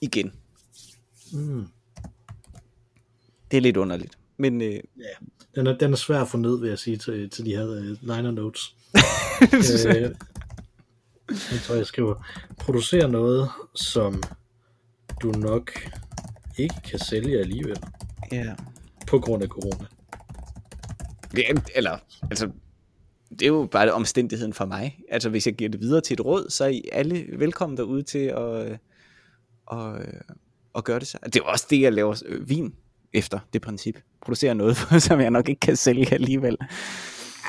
igen. 0.01 0.31
Mm. 1.33 1.65
Det 3.51 3.57
er 3.57 3.61
lidt 3.61 3.77
underligt. 3.77 4.17
Men, 4.37 4.61
øh, 4.61 4.71
ja, 4.71 5.25
den 5.55 5.67
er, 5.67 5.77
den 5.77 5.91
er 5.91 5.97
svær 5.97 6.21
at 6.21 6.27
få 6.27 6.37
ned, 6.37 6.59
vil 6.59 6.69
jeg 6.69 6.79
sige, 6.79 6.97
til, 6.97 7.29
til 7.29 7.45
de 7.45 7.55
her 7.55 7.65
uh, 7.65 7.83
liner 8.01 8.31
notes. 8.31 8.75
øh, 9.87 10.15
jeg 11.29 11.59
tror, 11.63 11.75
jeg 11.75 11.85
skriver, 11.85 12.25
producere 12.57 13.09
noget, 13.09 13.49
som 13.75 14.23
du 15.21 15.31
nok 15.31 15.71
ikke 16.57 16.75
kan 16.89 16.99
sælge 16.99 17.39
alligevel. 17.39 17.77
Ja. 18.31 18.55
På 19.07 19.19
grund 19.19 19.43
af 19.43 19.49
corona. 19.49 19.85
Ja, 21.37 21.43
eller, 21.75 21.97
altså, 22.21 22.51
det 23.29 23.41
er 23.41 23.47
jo 23.47 23.67
bare 23.71 23.93
omstændigheden 23.93 24.53
for 24.53 24.65
mig. 24.65 24.99
Altså, 25.09 25.29
hvis 25.29 25.45
jeg 25.45 25.55
giver 25.55 25.69
det 25.69 25.79
videre 25.79 26.01
til 26.01 26.13
et 26.13 26.25
råd, 26.25 26.49
så 26.49 26.63
er 26.63 26.69
I 26.69 26.89
alle 26.91 27.25
velkommen 27.37 27.77
derude 27.77 28.03
til 28.03 28.25
at, 28.25 28.79
at, 29.71 30.07
at 30.75 30.83
gøre 30.83 30.99
det 30.99 31.07
så. 31.07 31.17
Det 31.25 31.35
er 31.35 31.43
også 31.43 31.67
det, 31.69 31.81
jeg 31.81 31.93
laver 31.93 32.23
øh, 32.25 32.49
vin 32.49 32.73
efter, 33.13 33.39
det 33.53 33.61
princip. 33.61 33.99
Producere 34.21 34.55
noget, 34.55 34.77
som 35.07 35.19
jeg 35.19 35.31
nok 35.31 35.49
ikke 35.49 35.59
kan 35.59 35.75
sælge 35.75 36.13
alligevel. 36.13 36.57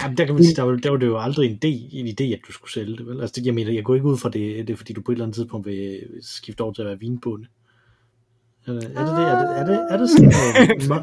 Jamen, 0.03 0.17
der 0.17 0.25
kan 0.25 0.35
man 0.35 0.45
sige, 0.45 0.57
der 0.57 0.63
var, 0.63 0.77
der 0.77 0.91
var 0.91 0.97
det 0.97 1.07
jo 1.07 1.19
aldrig 1.19 1.51
en 1.51 1.57
idé, 1.57 1.97
en 1.97 2.07
idé, 2.07 2.25
at 2.33 2.41
du 2.47 2.53
skulle 2.53 2.73
sælge 2.73 2.97
det, 2.97 3.07
vel? 3.07 3.21
Altså, 3.21 3.33
det, 3.37 3.47
jeg 3.47 3.55
mener, 3.55 3.73
jeg 3.73 3.85
går 3.85 3.95
ikke 3.95 4.07
ud 4.07 4.19
fra 4.19 4.29
det, 4.29 4.69
det 4.69 4.73
er 4.73 4.77
fordi, 4.77 4.93
du 4.93 5.03
på 5.03 5.13
et 5.13 5.17
eller 5.17 5.25
andet 5.25 5.35
tidspunkt 5.35 5.67
vil 5.67 6.01
skifte 6.21 6.61
over 6.61 6.73
til 6.73 6.83
at 6.83 6.89
være 6.89 6.99
vinbonde. 6.99 7.47
Er 8.67 8.73
det 8.73 8.83
det? 8.83 8.99
Er 8.99 9.39
det, 9.39 9.59
er 9.59 9.65
det, 9.67 9.87
er 9.91 9.97
det 9.97 10.11
sådan 10.11 10.33
uh, 10.91 11.03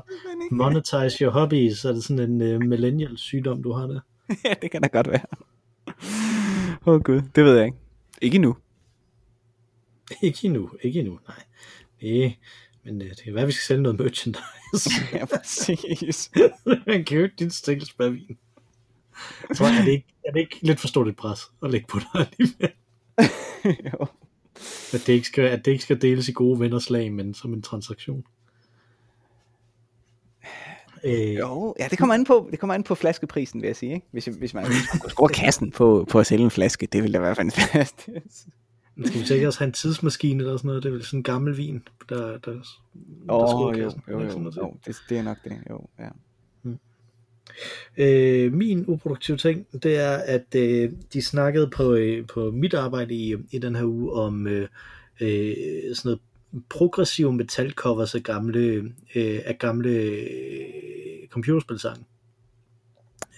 monetize 0.60 1.24
your 1.24 1.32
hobbies? 1.32 1.86
Er 1.86 1.92
det 1.92 2.04
sådan 2.04 2.42
en 2.42 2.56
uh, 2.56 2.68
millennial 2.70 3.18
sygdom, 3.18 3.64
du 3.64 3.72
har 3.72 3.88
der? 3.88 4.00
ja, 4.46 4.54
det 4.62 4.72
kan 4.72 4.82
da 4.82 4.88
godt 4.88 5.08
være. 5.08 5.26
Åh 6.86 6.94
oh, 6.94 7.02
gud, 7.02 7.22
det 7.36 7.46
ved 7.46 7.56
jeg 7.56 7.66
ikke. 7.66 7.78
Ikke 8.22 8.36
endnu. 8.36 8.56
ikke 10.22 10.40
endnu, 10.44 10.70
ikke 10.82 11.00
endnu, 11.00 11.20
nej. 11.28 11.44
Nej, 12.02 12.36
men 12.84 13.02
uh, 13.02 13.08
det 13.08 13.24
kan 13.24 13.34
være, 13.34 13.42
at 13.42 13.48
vi 13.48 13.52
skal 13.52 13.64
sælge 13.64 13.82
noget 13.82 14.00
merchandise. 14.00 14.90
ja, 15.14 15.26
præcis. 15.26 16.32
Man 16.88 17.06
kan 17.06 17.18
jo 17.18 17.24
ikke 17.24 17.36
din 17.40 17.50
stikkelsbærvin. 17.50 18.38
Så 19.54 19.66
er 19.66 19.86
det, 19.86 19.92
ikke, 19.92 20.08
er 20.26 20.32
det 20.32 20.40
ikke 20.40 20.58
lidt 20.62 20.80
for 20.80 20.88
stort 20.88 21.08
et 21.08 21.16
pres 21.16 21.52
at 21.64 21.72
lægge 21.72 21.88
på 21.88 22.00
dig 22.00 22.28
alligevel? 22.32 22.72
jo. 23.94 24.06
At 24.94 25.04
det, 25.08 25.10
ikke 25.10 25.28
skal, 25.28 25.44
at 25.44 25.66
det 25.66 25.72
ikke 25.72 25.84
skal 25.84 26.02
deles 26.02 26.30
i 26.30 26.32
gode 26.32 26.60
venners 26.60 26.90
lag, 26.90 27.12
men 27.12 27.34
som 27.34 27.54
en 27.54 27.62
transaktion. 27.62 28.24
Øh, 31.04 31.36
jo, 31.36 31.76
ja, 31.80 31.88
det 31.88 31.98
kommer 31.98 32.16
an 32.16 32.24
på, 32.24 32.48
det 32.52 32.60
kommer 32.60 32.74
an 32.74 32.84
på 32.84 32.96
flaskeprisen, 32.96 33.62
vil 33.62 33.68
jeg 33.68 33.76
sige. 33.76 33.94
Ikke? 33.94 34.08
Hvis, 34.12 34.26
hvis 34.26 34.54
man 34.54 34.66
skulle 34.66 35.12
score 35.12 35.30
kassen 35.30 35.72
på, 35.72 36.06
på 36.10 36.20
at 36.20 36.28
sælge 36.28 36.44
en 36.44 36.52
flaske, 36.52 36.86
det 36.86 37.04
ville 37.04 37.14
da 37.14 37.20
være 37.20 37.36
fantastisk. 37.36 38.48
Skal 39.06 39.22
vi 39.22 39.26
så 39.26 39.34
ikke 39.34 39.48
også 39.48 39.60
have 39.60 39.68
en 39.68 39.74
tidsmaskine 39.74 40.44
eller 40.44 40.58
sådan 40.58 40.68
noget? 40.68 40.84
Det 40.84 40.90
er 40.90 40.94
vel 40.94 41.06
sådan 41.06 41.20
en 41.20 41.24
gammel 41.24 41.58
vin, 41.58 41.84
der, 42.10 42.38
der, 42.38 42.38
der 42.38 42.62
oh, 43.28 43.78
jo, 43.80 43.84
kassen. 43.84 44.02
Jo, 44.10 44.20
jo, 44.20 44.30
jo, 44.30 44.52
jo. 44.58 44.74
Det, 44.86 44.98
det 45.10 45.18
er 45.18 45.24
nok 45.24 45.38
det, 45.44 45.52
jo, 45.70 45.88
ja. 46.00 46.10
Øh, 47.98 48.54
min 48.54 48.86
uproduktive 48.88 49.38
ting, 49.38 49.84
det 49.84 49.98
er, 49.98 50.18
at 50.18 50.56
øh, 50.56 50.92
de 51.14 51.22
snakkede 51.22 51.68
på, 51.68 51.94
øh, 51.94 52.28
på 52.28 52.52
mit 52.52 52.74
arbejde 52.74 53.14
i, 53.14 53.36
i 53.52 53.60
den 53.60 53.76
her 53.76 53.84
uge 53.84 54.14
om 54.14 54.48
øh, 54.48 54.68
øh, 55.22 55.56
sådan 55.96 56.02
noget 56.04 56.20
progressive 56.70 57.34
metalcovers 57.34 58.16
af 58.16 58.24
gamle, 58.24 58.94
øh, 59.16 59.40
af 59.46 59.58
gamle 59.60 59.90
øh, 59.90 61.28
computerspilsange. 61.30 62.06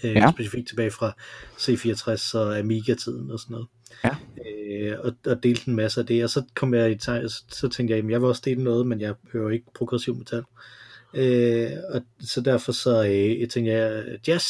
Øh, 0.04 0.12
ja. 0.12 0.32
Specifikt 0.32 0.68
tilbage 0.68 0.92
fra 0.92 1.14
C64 1.58 2.38
og 2.38 2.60
Amiga-tiden 2.60 3.32
og 3.32 3.40
sådan 3.40 3.54
noget. 3.54 3.68
Ja. 4.04 4.16
Øh, 4.72 4.98
og, 5.04 5.14
og 5.26 5.44
delte 5.44 5.70
en 5.70 5.76
masse 5.76 6.00
af 6.00 6.06
det, 6.06 6.24
og 6.24 6.30
så 6.30 6.44
kom 6.56 6.74
jeg 6.74 6.92
i 6.92 6.98
så 7.00 7.70
tænkte 7.72 7.96
jeg, 7.96 8.04
at 8.04 8.10
jeg 8.10 8.22
vil 8.22 8.30
også 8.30 8.42
dele 8.46 8.64
noget, 8.64 8.88
men 8.88 9.02
jeg 9.02 9.14
hører 9.34 9.50
ikke 9.50 9.66
progressiv 9.74 10.16
metal. 10.16 10.44
Øh, 11.14 11.72
og 11.90 12.02
så 12.20 12.42
derfor 12.42 12.72
så 12.72 13.04
øh, 13.04 13.40
jeg 13.40 13.50
tænker 13.50 13.78
jeg 13.78 14.04
jazz. 14.28 14.46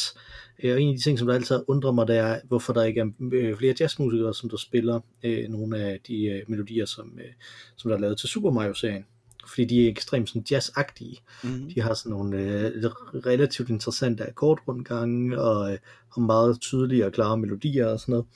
Øh, 0.62 0.74
og 0.74 0.82
en 0.82 0.88
af 0.88 0.96
de 0.96 1.02
ting, 1.02 1.18
som 1.18 1.28
der 1.28 1.34
altid 1.34 1.60
undrer 1.68 1.92
mig, 1.92 2.08
det 2.08 2.16
er, 2.16 2.40
hvorfor 2.48 2.72
der 2.72 2.84
ikke 2.84 3.00
er 3.00 3.06
øh, 3.32 3.56
flere 3.56 3.74
jazzmusikere, 3.80 4.34
som 4.34 4.50
der 4.50 4.56
spiller 4.56 5.00
øh, 5.22 5.48
nogle 5.48 5.78
af 5.78 6.00
de 6.06 6.24
øh, 6.24 6.42
melodier, 6.48 6.86
som, 6.86 7.18
øh, 7.18 7.32
som 7.76 7.88
der 7.88 7.96
er 7.96 8.00
lavet 8.00 8.18
til 8.18 8.28
Super 8.28 8.50
Mario-serien. 8.50 9.04
Fordi 9.46 9.64
de 9.64 9.84
er 9.84 9.90
ekstremt 9.90 10.28
sådan 10.28 10.44
jazzagtige. 10.50 11.18
Mm. 11.44 11.70
De 11.74 11.80
har 11.80 11.94
sådan 11.94 12.10
nogle 12.10 12.38
øh, 12.38 12.90
relativt 13.26 13.70
interessante 13.70 14.28
akkordrundgange, 14.28 15.40
og, 15.40 15.72
øh, 15.72 15.78
og 16.10 16.22
meget 16.22 16.60
tydelige 16.60 17.06
og 17.06 17.12
klare 17.12 17.36
melodier 17.36 17.86
og 17.86 18.00
sådan 18.00 18.12
noget 18.12 18.26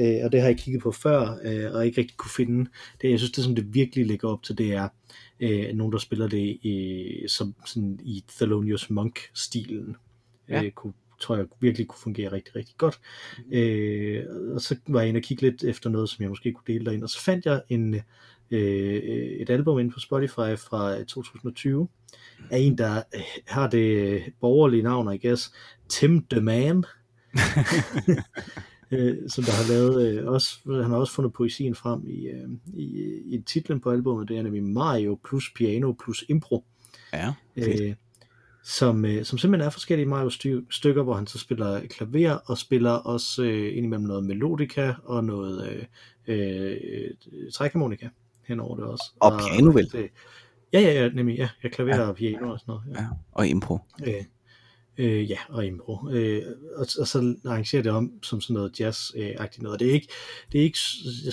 øh, 0.00 0.24
og 0.24 0.32
det 0.32 0.40
har 0.40 0.48
jeg 0.48 0.58
kigget 0.58 0.82
på 0.82 0.92
før, 0.92 1.38
øh, 1.44 1.74
og 1.74 1.86
ikke 1.86 2.00
rigtig 2.00 2.16
kunne 2.16 2.30
finde. 2.30 2.70
Det, 3.02 3.10
jeg 3.10 3.18
synes, 3.18 3.32
det 3.32 3.44
som 3.44 3.54
det 3.54 3.74
virkelig 3.74 4.06
ligger 4.06 4.28
op 4.28 4.42
til, 4.42 4.58
det 4.58 4.74
er 4.74 4.88
øh, 5.40 5.74
nogen, 5.74 5.92
der 5.92 5.98
spiller 5.98 6.28
det 6.28 6.58
i, 6.62 7.24
som, 7.28 7.54
sådan, 7.66 8.00
i 8.02 8.24
Thelonious 8.28 8.90
Monk-stilen. 8.90 9.96
Ja. 10.48 10.62
Øh, 10.62 10.70
kunne, 10.70 10.92
tror 11.20 11.36
jeg 11.36 11.46
virkelig 11.60 11.88
kunne 11.88 12.02
fungere 12.02 12.32
rigtig, 12.32 12.56
rigtig 12.56 12.74
godt. 12.78 13.00
Mm. 13.38 13.52
Øh, 13.52 14.54
og 14.54 14.60
så 14.60 14.76
var 14.86 15.00
jeg 15.00 15.08
inde 15.08 15.18
og 15.18 15.22
kigge 15.22 15.42
lidt 15.42 15.64
efter 15.64 15.90
noget, 15.90 16.08
som 16.08 16.22
jeg 16.22 16.28
måske 16.28 16.52
kunne 16.52 16.74
dele 16.74 16.84
derinde, 16.84 17.04
og 17.04 17.10
så 17.10 17.20
fandt 17.20 17.46
jeg 17.46 17.62
en, 17.68 17.94
øh, 18.50 19.02
et 19.40 19.50
album 19.50 19.78
inde 19.78 19.90
på 19.90 20.00
Spotify 20.00 20.58
fra 20.58 20.98
2020, 20.98 21.88
af 22.50 22.58
en, 22.58 22.78
der 22.78 23.02
øh, 23.14 23.20
har 23.46 23.68
det 23.68 24.22
borgerlige 24.40 24.82
navn, 24.82 25.14
I 25.14 25.26
guess, 25.26 25.52
Tim 25.88 26.26
the 26.30 26.40
Man. 26.40 26.84
øh, 28.90 29.16
som 29.28 29.44
der 29.44 29.52
har 29.52 29.72
lavet 29.72 30.08
øh, 30.08 30.26
også, 30.26 30.58
han 30.66 30.90
har 30.90 30.96
også 30.96 31.12
fundet 31.12 31.32
poesien 31.32 31.74
frem 31.74 32.08
i, 32.08 32.26
øh, 32.26 32.48
i, 32.74 33.04
i 33.26 33.42
titlen 33.46 33.80
på 33.80 33.90
albumet, 33.90 34.28
det 34.28 34.38
er 34.38 34.42
nemlig 34.42 34.62
Mario 34.62 35.18
plus 35.28 35.52
piano 35.56 35.92
plus 35.92 36.24
impro. 36.28 36.64
Ja, 37.12 37.32
øh, 37.56 37.94
som, 38.62 39.04
øh, 39.04 39.24
som 39.24 39.38
simpelthen 39.38 39.66
er 39.66 39.70
forskellige 39.70 40.08
Mario 40.08 40.30
stykker, 40.70 41.02
hvor 41.02 41.14
han 41.14 41.26
så 41.26 41.38
spiller 41.38 41.80
klaver 41.86 42.32
og 42.32 42.58
spiller 42.58 42.90
også 42.90 43.42
øh, 43.42 43.76
indimellem 43.76 44.06
noget 44.06 44.24
melodika 44.24 44.92
og 45.04 45.24
noget 45.24 45.86
øh, 46.26 46.36
øh, 46.36 47.10
trækharmonika 47.52 48.08
henover 48.46 48.76
det 48.76 48.84
også. 48.84 49.12
Og, 49.20 49.32
og 49.32 49.40
piano 49.40 49.70
vel? 49.70 49.92
Det, 49.92 50.10
ja, 50.72 50.80
ja, 50.80 51.02
ja, 51.02 51.08
nemlig, 51.08 51.36
ja, 51.38 51.48
ja 51.64 51.68
klaver 51.68 51.96
ja. 51.96 52.02
og 52.02 52.16
piano 52.16 52.52
og 52.52 52.60
sådan 52.60 52.72
noget. 52.72 52.82
Ja, 52.94 53.02
ja 53.02 53.08
og 53.32 53.46
impro. 53.46 53.78
Øh, 54.06 54.24
Øh, 55.00 55.30
ja, 55.30 55.38
og 55.48 55.66
impro. 55.66 56.08
Øh, 56.10 56.42
og, 56.76 56.86
og 56.98 57.08
så 57.08 57.34
arrangerer 57.44 57.82
det 57.82 57.92
om 57.92 58.12
som 58.22 58.40
sådan 58.40 58.54
noget 58.54 58.80
jazz-agtigt 58.80 59.62
noget. 59.62 59.80
Det 59.80 59.88
er 59.88 59.92
ikke, 59.92 60.08
det 60.52 60.58
er 60.60 60.64
ikke 60.64 60.78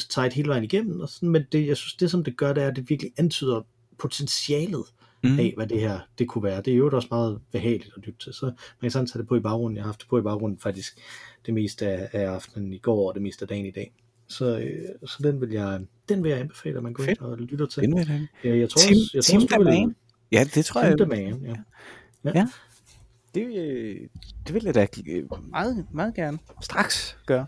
tight 0.09 0.33
hele 0.33 0.49
vejen 0.49 0.63
igennem, 0.63 0.99
og 0.99 1.09
sådan, 1.09 1.29
men 1.29 1.43
det, 1.51 1.67
jeg 1.67 1.77
synes, 1.77 1.93
det 1.93 2.11
som 2.11 2.23
det 2.23 2.37
gør, 2.37 2.53
det 2.53 2.63
er, 2.63 2.67
at 2.67 2.75
det 2.75 2.89
virkelig 2.89 3.11
antyder 3.17 3.61
potentialet 3.99 4.83
mm. 5.23 5.39
af, 5.39 5.53
hvad 5.55 5.67
det 5.67 5.79
her 5.79 5.99
det 6.19 6.27
kunne 6.27 6.43
være. 6.43 6.61
Det 6.61 6.73
er 6.73 6.77
jo 6.77 6.89
også 6.93 7.07
meget 7.11 7.39
behageligt 7.51 7.93
at 7.97 8.05
lytte 8.05 8.19
til, 8.19 8.33
så 8.33 8.45
man 8.45 8.55
kan 8.81 8.91
sådan 8.91 9.07
tage 9.07 9.19
det 9.19 9.27
på 9.27 9.35
i 9.35 9.39
baggrunden. 9.39 9.77
Jeg 9.77 9.83
har 9.83 9.87
haft 9.87 10.01
det 10.01 10.09
på 10.09 10.19
i 10.19 10.21
baggrunden 10.21 10.59
faktisk 10.59 10.99
det 11.45 11.53
meste 11.53 11.87
af, 11.87 12.09
af 12.13 12.25
aftenen 12.25 12.73
i 12.73 12.77
går, 12.77 13.07
og 13.07 13.13
det 13.13 13.21
meste 13.21 13.43
af 13.43 13.47
dagen 13.47 13.65
i 13.65 13.71
dag. 13.71 13.93
Så, 14.27 14.59
øh, 14.59 15.09
så 15.09 15.17
den 15.23 15.41
vil 15.41 15.51
jeg 15.51 15.81
den 16.09 16.23
vil 16.23 16.29
jeg 16.29 16.39
anbefale, 16.39 16.77
at 16.77 16.83
man 16.83 16.93
går 16.93 17.03
ind 17.03 17.19
og 17.19 17.37
lytter 17.37 17.65
til. 17.65 17.83
Den 17.83 17.95
vil 17.95 18.27
jeg. 18.43 18.59
jeg 18.59 18.69
tror 18.69 18.79
Tim, 18.79 18.95
også, 18.95 19.11
jeg 19.13 19.23
Tim 19.23 19.47
tror, 19.47 19.57
også, 19.57 19.69
vil, 19.69 19.95
Ja, 20.31 20.43
det 20.55 20.65
tror 20.65 20.81
Tim 20.81 20.99
jeg. 20.99 21.07
Man, 21.07 21.45
ja. 21.45 21.55
ja. 22.23 22.31
ja. 22.35 22.47
Det, 23.45 24.09
det 24.47 24.53
vil 24.55 24.63
jeg 24.65 24.75
da 24.75 24.87
øh, 25.07 25.23
meget, 25.49 25.85
meget 25.93 26.15
gerne 26.15 26.37
straks 26.61 27.17
gøre. 27.25 27.45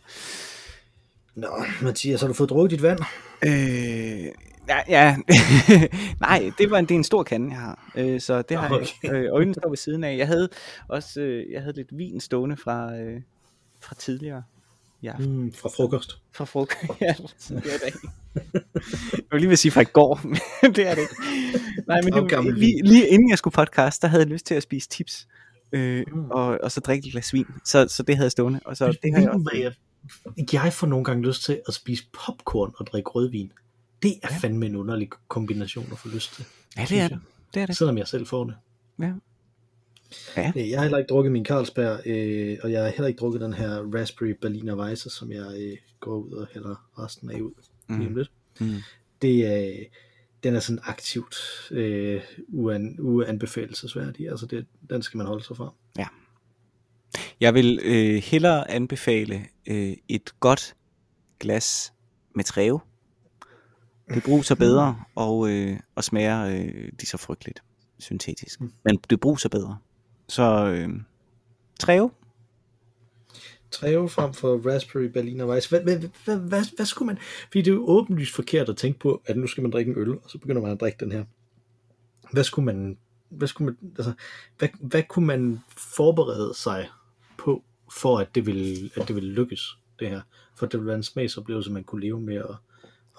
Nå, 1.36 1.48
Mathias, 1.82 2.22
har 2.22 2.28
du 2.28 2.34
fået 2.34 2.50
drukket 2.50 2.72
dit 2.72 2.82
vand? 2.82 3.00
Øh, 3.46 4.26
ja, 4.70 4.78
ja. 4.88 5.18
nej, 6.28 6.52
det 6.58 6.72
var 6.72 6.78
en, 6.80 6.86
det 6.86 6.92
er 6.92 6.98
en 6.98 7.04
stor 7.04 7.24
kande, 7.24 7.52
jeg 7.52 7.60
har. 7.60 7.92
Øh, 7.96 8.22
så 8.22 8.42
det 8.42 8.58
har 8.58 8.70
Okay. 8.76 8.86
jeg. 9.04 9.12
Øh, 9.14 9.26
øjnene 9.34 9.54
står 9.54 9.70
ved 9.70 9.78
siden 9.78 10.04
af. 10.04 10.18
Jeg 10.18 10.28
havde 10.28 10.50
også 10.88 11.22
øh, 11.22 11.52
jeg 11.52 11.62
havde 11.62 11.76
lidt 11.76 11.98
vin 11.98 12.20
stående 12.20 12.58
fra, 12.58 12.96
øh, 12.98 13.22
fra 13.82 13.96
tidligere. 13.96 14.44
Ja, 15.04 15.14
Mm, 15.20 15.54
fra 15.54 15.70
frokost. 15.70 16.18
fra 16.32 16.46
frokost. 16.46 17.02
ja, 17.02 17.12
fra 17.12 17.28
tidligere 17.40 17.76
i 17.76 17.80
dag. 17.80 17.94
jeg 19.14 19.22
vil 19.32 19.40
lige 19.42 19.50
vil 19.50 19.58
sige 19.58 19.72
fra 19.72 19.82
i 19.82 19.86
går, 19.86 20.20
men 20.62 20.76
det 20.76 20.88
er 20.88 20.96
det 20.96 21.02
ikke. 21.02 21.16
Nej, 21.88 22.02
men 22.04 22.14
det, 22.14 22.44
vin. 22.46 22.54
lige, 22.56 22.82
lige 22.84 23.08
inden 23.08 23.30
jeg 23.30 23.38
skulle 23.38 23.54
podcast, 23.54 24.02
der 24.02 24.08
havde 24.08 24.24
jeg 24.24 24.30
lyst 24.30 24.46
til 24.46 24.56
at 24.56 24.64
spise 24.64 24.90
tips. 24.90 25.28
Øh, 25.72 26.06
Mm. 26.14 26.32
og, 26.32 26.58
og 26.64 26.72
så 26.72 26.80
drikke 26.80 27.08
et 27.08 27.12
glas 27.12 27.34
vin. 27.34 27.46
Så, 27.66 27.88
så 27.88 28.04
det 28.04 28.16
havde 28.16 28.26
jeg 28.26 28.32
stående. 28.32 28.60
Og 28.66 28.78
så 28.78 28.98
det 29.04 29.14
har 29.16 29.22
jeg 29.22 29.30
også. 29.32 29.74
jeg, 30.38 30.64
jeg 30.64 30.74
får 30.74 30.88
nogle 30.88 31.06
gange 31.06 31.28
lyst 31.28 31.44
til 31.44 31.62
at 31.68 31.74
spise 31.74 32.04
popcorn 32.26 32.72
og 32.78 32.88
drikke 32.88 33.10
rødvin. 33.10 33.52
Det 34.04 34.12
er 34.24 34.28
Ja. 34.32 34.38
fandme 34.38 34.66
en 34.66 34.76
underlig 34.76 35.10
kombination 35.28 35.88
at 35.92 35.98
få 35.98 36.08
lyst 36.08 36.36
til. 36.36 36.46
Ja, 36.78 36.86
det 36.90 37.00
er 37.00 37.08
det. 37.08 37.20
Det 37.54 37.62
er 37.62 37.66
det. 37.66 37.78
Selvom 37.78 37.98
jeg 37.98 38.08
selv 38.08 38.28
får 38.28 38.44
det. 38.44 38.56
Ja. 39.00 39.14
Ja. 40.38 40.52
Øh, 40.56 40.70
Jeg 40.70 40.78
har 40.80 40.84
heller 40.84 40.98
ikke 40.98 41.08
drukket 41.10 41.32
min 41.32 41.46
Carlsberg, 41.46 42.00
øh, 42.08 42.58
og 42.64 42.72
jeg 42.72 42.82
har 42.84 42.90
heller 42.90 43.08
ikke 43.08 43.18
drukket 43.20 43.42
den 43.42 43.54
her 43.54 43.70
Raspberry 43.96 44.36
Berliner 44.42 44.76
Weisse, 44.76 45.10
som 45.10 45.32
jeg 45.32 45.46
øh, 45.60 45.78
går 46.00 46.16
ud 46.18 46.32
og 46.32 46.48
hælder 46.54 46.90
resten 47.00 47.32
af 47.32 47.42
ud 47.42 47.52
lige 47.90 48.00
om 48.00 48.06
Mm. 48.12 48.16
lidt. 48.18 48.32
Mm. 48.60 48.76
Det 49.22 49.46
er, 49.46 49.84
den 50.44 50.56
er 50.56 50.60
sådan 50.60 50.80
aktivt 50.84 51.36
øh, 51.72 52.22
uan, 52.48 52.96
uanbefalesværdig. 53.00 54.30
Altså 54.30 54.46
det, 54.46 54.66
den 54.90 55.02
skal 55.02 55.18
man 55.18 55.28
holde 55.28 55.44
sig 55.44 55.58
fra. 55.58 55.74
Jeg 57.40 57.54
vil 57.54 57.80
øh, 57.84 58.16
hellere 58.24 58.72
anbefale 58.72 59.46
øh, 59.68 59.94
et 60.08 60.40
godt 60.40 60.76
glas 61.40 61.94
med 62.36 62.44
træve. 62.44 62.80
Det 64.14 64.24
bruser 64.24 64.56
bedre 64.56 65.04
og, 65.16 65.50
øh, 65.50 65.80
og 65.96 66.04
smager 66.04 66.46
øh, 66.46 66.92
de 67.02 67.06
så 67.06 67.18
frygteligt 67.18 67.64
syntetisk. 68.00 68.62
Mm. 68.62 68.72
Men 68.86 69.00
det 69.10 69.20
bruser 69.20 69.50
bedre. 69.50 69.78
Så 70.28 70.66
øh, 70.66 70.90
træve. 71.80 72.12
Treo 73.72 74.08
frem 74.08 74.34
for 74.34 74.58
Raspberry 74.58 75.04
Berliner 75.04 75.46
Weisse. 75.46 75.70
Hvad, 75.70 75.82
hvad, 75.82 76.10
hvad, 76.26 76.38
hvad, 76.38 76.76
hvad 76.76 76.86
skulle 76.86 77.08
man... 77.08 77.18
Fordi 77.48 77.62
det 77.62 77.68
er 77.68 77.76
jo 77.76 77.86
åbenlyst 77.88 78.36
forkert 78.36 78.70
at 78.70 78.78
tænke 78.78 79.00
på, 79.00 79.22
at 79.26 79.38
nu 79.38 79.48
skal 79.48 79.62
man 79.62 79.72
drikke 79.72 79.92
en 79.92 79.98
øl, 79.98 80.10
og 80.10 80.24
så 80.28 80.38
begynder 80.38 80.62
man 80.62 80.72
at 80.72 80.80
drikke 80.80 80.98
den 81.00 81.12
her. 81.12 81.24
Hvad 82.32 82.44
skulle 82.44 82.66
man... 82.66 82.98
Hvad, 83.30 83.48
skulle 83.48 83.66
man, 83.66 83.92
altså, 83.98 84.14
hvad, 84.58 84.70
hvad 84.80 85.04
kunne 85.10 85.26
man 85.26 85.60
forberede 85.78 86.54
sig 86.54 86.90
på, 87.38 87.64
for 87.94 88.18
at 88.18 88.36
det 88.36 88.46
ville, 88.46 88.90
at 88.96 89.08
det 89.08 89.16
ville 89.16 89.34
lykkes, 89.34 89.78
det 90.00 90.10
her? 90.10 90.22
For 90.56 90.66
det 90.66 90.80
ville 90.80 90.88
være 90.88 90.98
en 90.98 91.04
smagsoplevelse, 91.04 91.72
man 91.72 91.84
kunne 91.84 92.02
leve 92.02 92.22
med 92.22 92.36
at, 92.36 92.56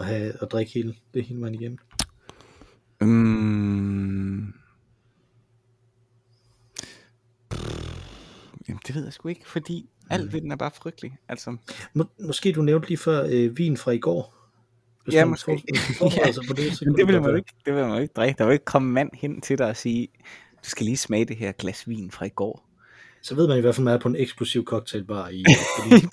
at, 0.00 0.06
have, 0.06 0.32
at 0.42 0.52
drikke 0.52 0.72
hele, 0.72 0.94
det 1.14 1.24
hele 1.24 1.40
vejen 1.40 1.54
igennem. 1.54 1.78
Mm. 3.00 4.52
Jamen, 8.68 8.79
det 8.90 8.96
ved 8.98 9.04
jeg 9.04 9.12
sgu 9.12 9.28
ikke, 9.28 9.48
fordi 9.48 9.88
alt 10.10 10.32
ved 10.32 10.40
den 10.40 10.52
er 10.52 10.56
bare 10.56 10.70
frygtelig. 10.74 11.18
Altså, 11.28 11.56
Må, 11.94 12.04
måske 12.20 12.52
du 12.52 12.62
nævnte 12.62 12.88
lige 12.88 12.98
før 12.98 13.26
øh, 13.30 13.58
vin 13.58 13.76
fra 13.76 13.90
i 13.90 13.98
går. 13.98 14.34
Hvis 15.04 15.14
Ja, 15.14 15.24
måske. 15.24 15.62
forbereder 15.98 16.32
sig 16.42 16.42
på 16.48 16.52
det, 16.54 16.72
så 16.72 16.84
Men 16.84 16.94
det 16.96 17.06
vil 17.06 17.14
godt 17.14 17.22
man 17.22 17.30
jo 17.30 17.36
ikke, 17.36 17.52
det 17.66 17.74
vil 17.74 17.82
man 17.82 17.92
jo 17.94 17.98
ikke 18.00 18.12
drikke. 18.16 18.38
Der 18.38 18.44
vil 18.46 18.52
ikke 18.52 18.64
komme 18.64 18.92
mand 18.92 19.10
hen 19.14 19.40
til 19.40 19.58
dig 19.58 19.66
og 19.66 19.76
sige, 19.76 20.08
du 20.64 20.68
skal 20.70 20.84
lige 20.84 20.96
smage 20.96 21.24
det 21.24 21.36
her 21.36 21.52
glas 21.52 21.88
vin 21.88 22.10
fra 22.10 22.24
i 22.24 22.28
går. 22.28 22.66
Så 23.22 23.34
ved 23.34 23.48
man 23.48 23.58
i 23.58 23.60
hvert 23.60 23.74
fald, 23.74 23.82
at 23.82 23.84
man 23.84 23.94
er 23.94 23.98
på 23.98 24.08
en 24.08 24.16
eksklusiv 24.16 24.64
cocktailbar 24.64 25.28
I 25.28 25.44
Berlin. 25.78 26.08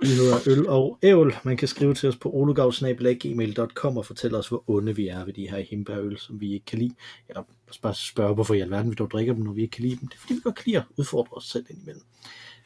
Vi 0.00 0.08
hedder 0.08 0.38
Øl 0.46 0.68
og 0.68 0.98
Ævl. 1.02 1.34
Man 1.44 1.56
kan 1.56 1.68
skrive 1.68 1.94
til 1.94 2.08
os 2.08 2.16
på 2.16 2.30
olugavsnabelag.gmail.com 2.32 3.96
og 3.96 4.06
fortælle 4.06 4.38
os, 4.38 4.48
hvor 4.48 4.64
onde 4.66 4.96
vi 4.96 5.08
er 5.08 5.24
ved 5.24 5.32
de 5.32 5.50
her 5.50 5.58
himbærøl, 5.58 6.18
som 6.18 6.40
vi 6.40 6.52
ikke 6.52 6.66
kan 6.66 6.78
lide. 6.78 6.94
Eller 7.28 7.42
bare 7.82 7.94
spørge, 7.94 8.34
hvorfor 8.34 8.54
i 8.54 8.60
alverden 8.60 8.90
vi 8.90 8.94
dog 8.94 9.10
drikker 9.10 9.34
dem, 9.34 9.42
når 9.42 9.52
vi 9.52 9.62
ikke 9.62 9.72
kan 9.72 9.84
lide 9.84 9.96
dem. 10.00 10.08
Det 10.08 10.16
er 10.16 10.20
fordi, 10.20 10.34
vi 10.34 10.40
godt 10.44 10.54
kan 10.54 10.62
lide 10.66 10.76
at 10.76 10.84
udfordre 10.96 11.36
os 11.36 11.44
selv 11.44 11.66
indimellem. 11.70 12.02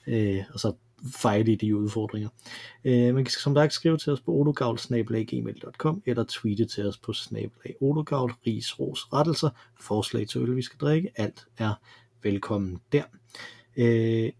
Øh, 0.06 0.44
og 0.54 0.60
så 0.60 0.72
fejle 1.16 1.52
i 1.52 1.54
de 1.54 1.76
udfordringer. 1.76 2.28
Øh, 2.84 3.14
man 3.14 3.24
kan 3.24 3.32
som 3.32 3.54
sagt 3.54 3.72
skrive 3.72 3.98
til 3.98 4.12
os 4.12 4.20
på 4.20 4.32
olugavl.gmail.com 4.32 6.02
eller 6.06 6.24
tweete 6.28 6.64
til 6.64 6.86
os 6.86 6.98
på 6.98 7.12
snabelag 7.12 7.76
olugavl, 7.80 8.32
ris, 8.46 8.80
ros, 8.80 9.12
rettelser, 9.12 9.50
forslag 9.80 10.28
til 10.28 10.40
øl, 10.40 10.56
vi 10.56 10.62
skal 10.62 10.78
drikke. 10.78 11.10
Alt 11.16 11.46
er 11.58 11.74
velkommen 12.22 12.80
der. 12.92 13.02
Øh, 13.76 14.32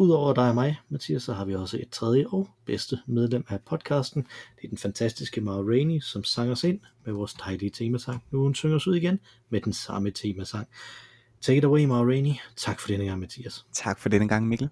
Udover 0.00 0.34
dig 0.34 0.48
og 0.48 0.54
mig, 0.54 0.80
Mathias, 0.88 1.22
så 1.22 1.32
har 1.32 1.44
vi 1.44 1.54
også 1.54 1.76
et 1.76 1.90
tredje 1.90 2.26
og 2.28 2.48
bedste 2.66 2.98
medlem 3.06 3.44
af 3.48 3.60
podcasten. 3.60 4.22
Det 4.56 4.64
er 4.64 4.68
den 4.68 4.78
fantastiske 4.78 5.40
Mara 5.40 5.62
Rainey, 5.62 6.00
som 6.00 6.24
sang 6.24 6.50
os 6.50 6.64
ind 6.64 6.80
med 7.04 7.12
vores 7.12 7.34
dejlige 7.34 7.70
temasang. 7.70 8.24
Nu 8.30 8.42
hun 8.42 8.54
synger 8.54 8.76
os 8.76 8.86
ud 8.86 8.96
igen 8.96 9.20
med 9.50 9.60
den 9.60 9.72
samme 9.72 10.10
temasang. 10.10 10.68
Take 11.40 11.58
it 11.58 11.64
away, 11.64 11.84
Mara 11.84 12.04
Rainey. 12.04 12.32
Tak 12.56 12.80
for 12.80 12.88
denne 12.88 13.04
gang, 13.04 13.20
Mathias. 13.20 13.66
Tak 13.72 13.98
for 13.98 14.08
denne 14.08 14.28
gang, 14.28 14.48
Mikkel. 14.48 14.68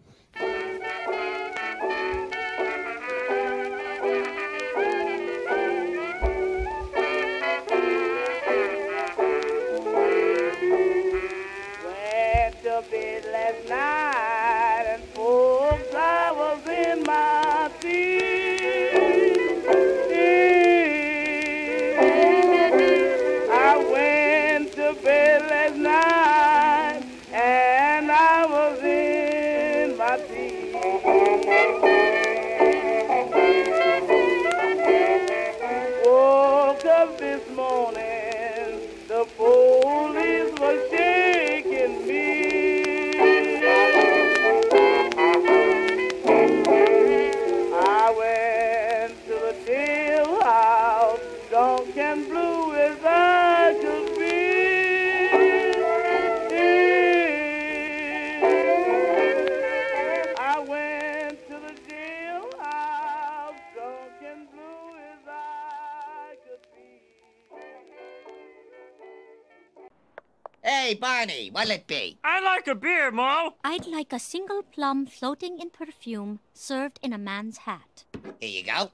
a 74.19 74.21
single 74.21 74.65
plum 74.65 75.07
floating 75.07 75.61
in 75.61 75.71
perfume 75.71 76.41
served 76.53 76.99
in 77.05 77.13
a 77.13 77.19
man's 77.19 77.59
hat. 77.59 78.05
Here 78.41 78.51
you 78.51 78.65
go. 78.65 78.91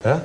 Huh? 0.00 0.20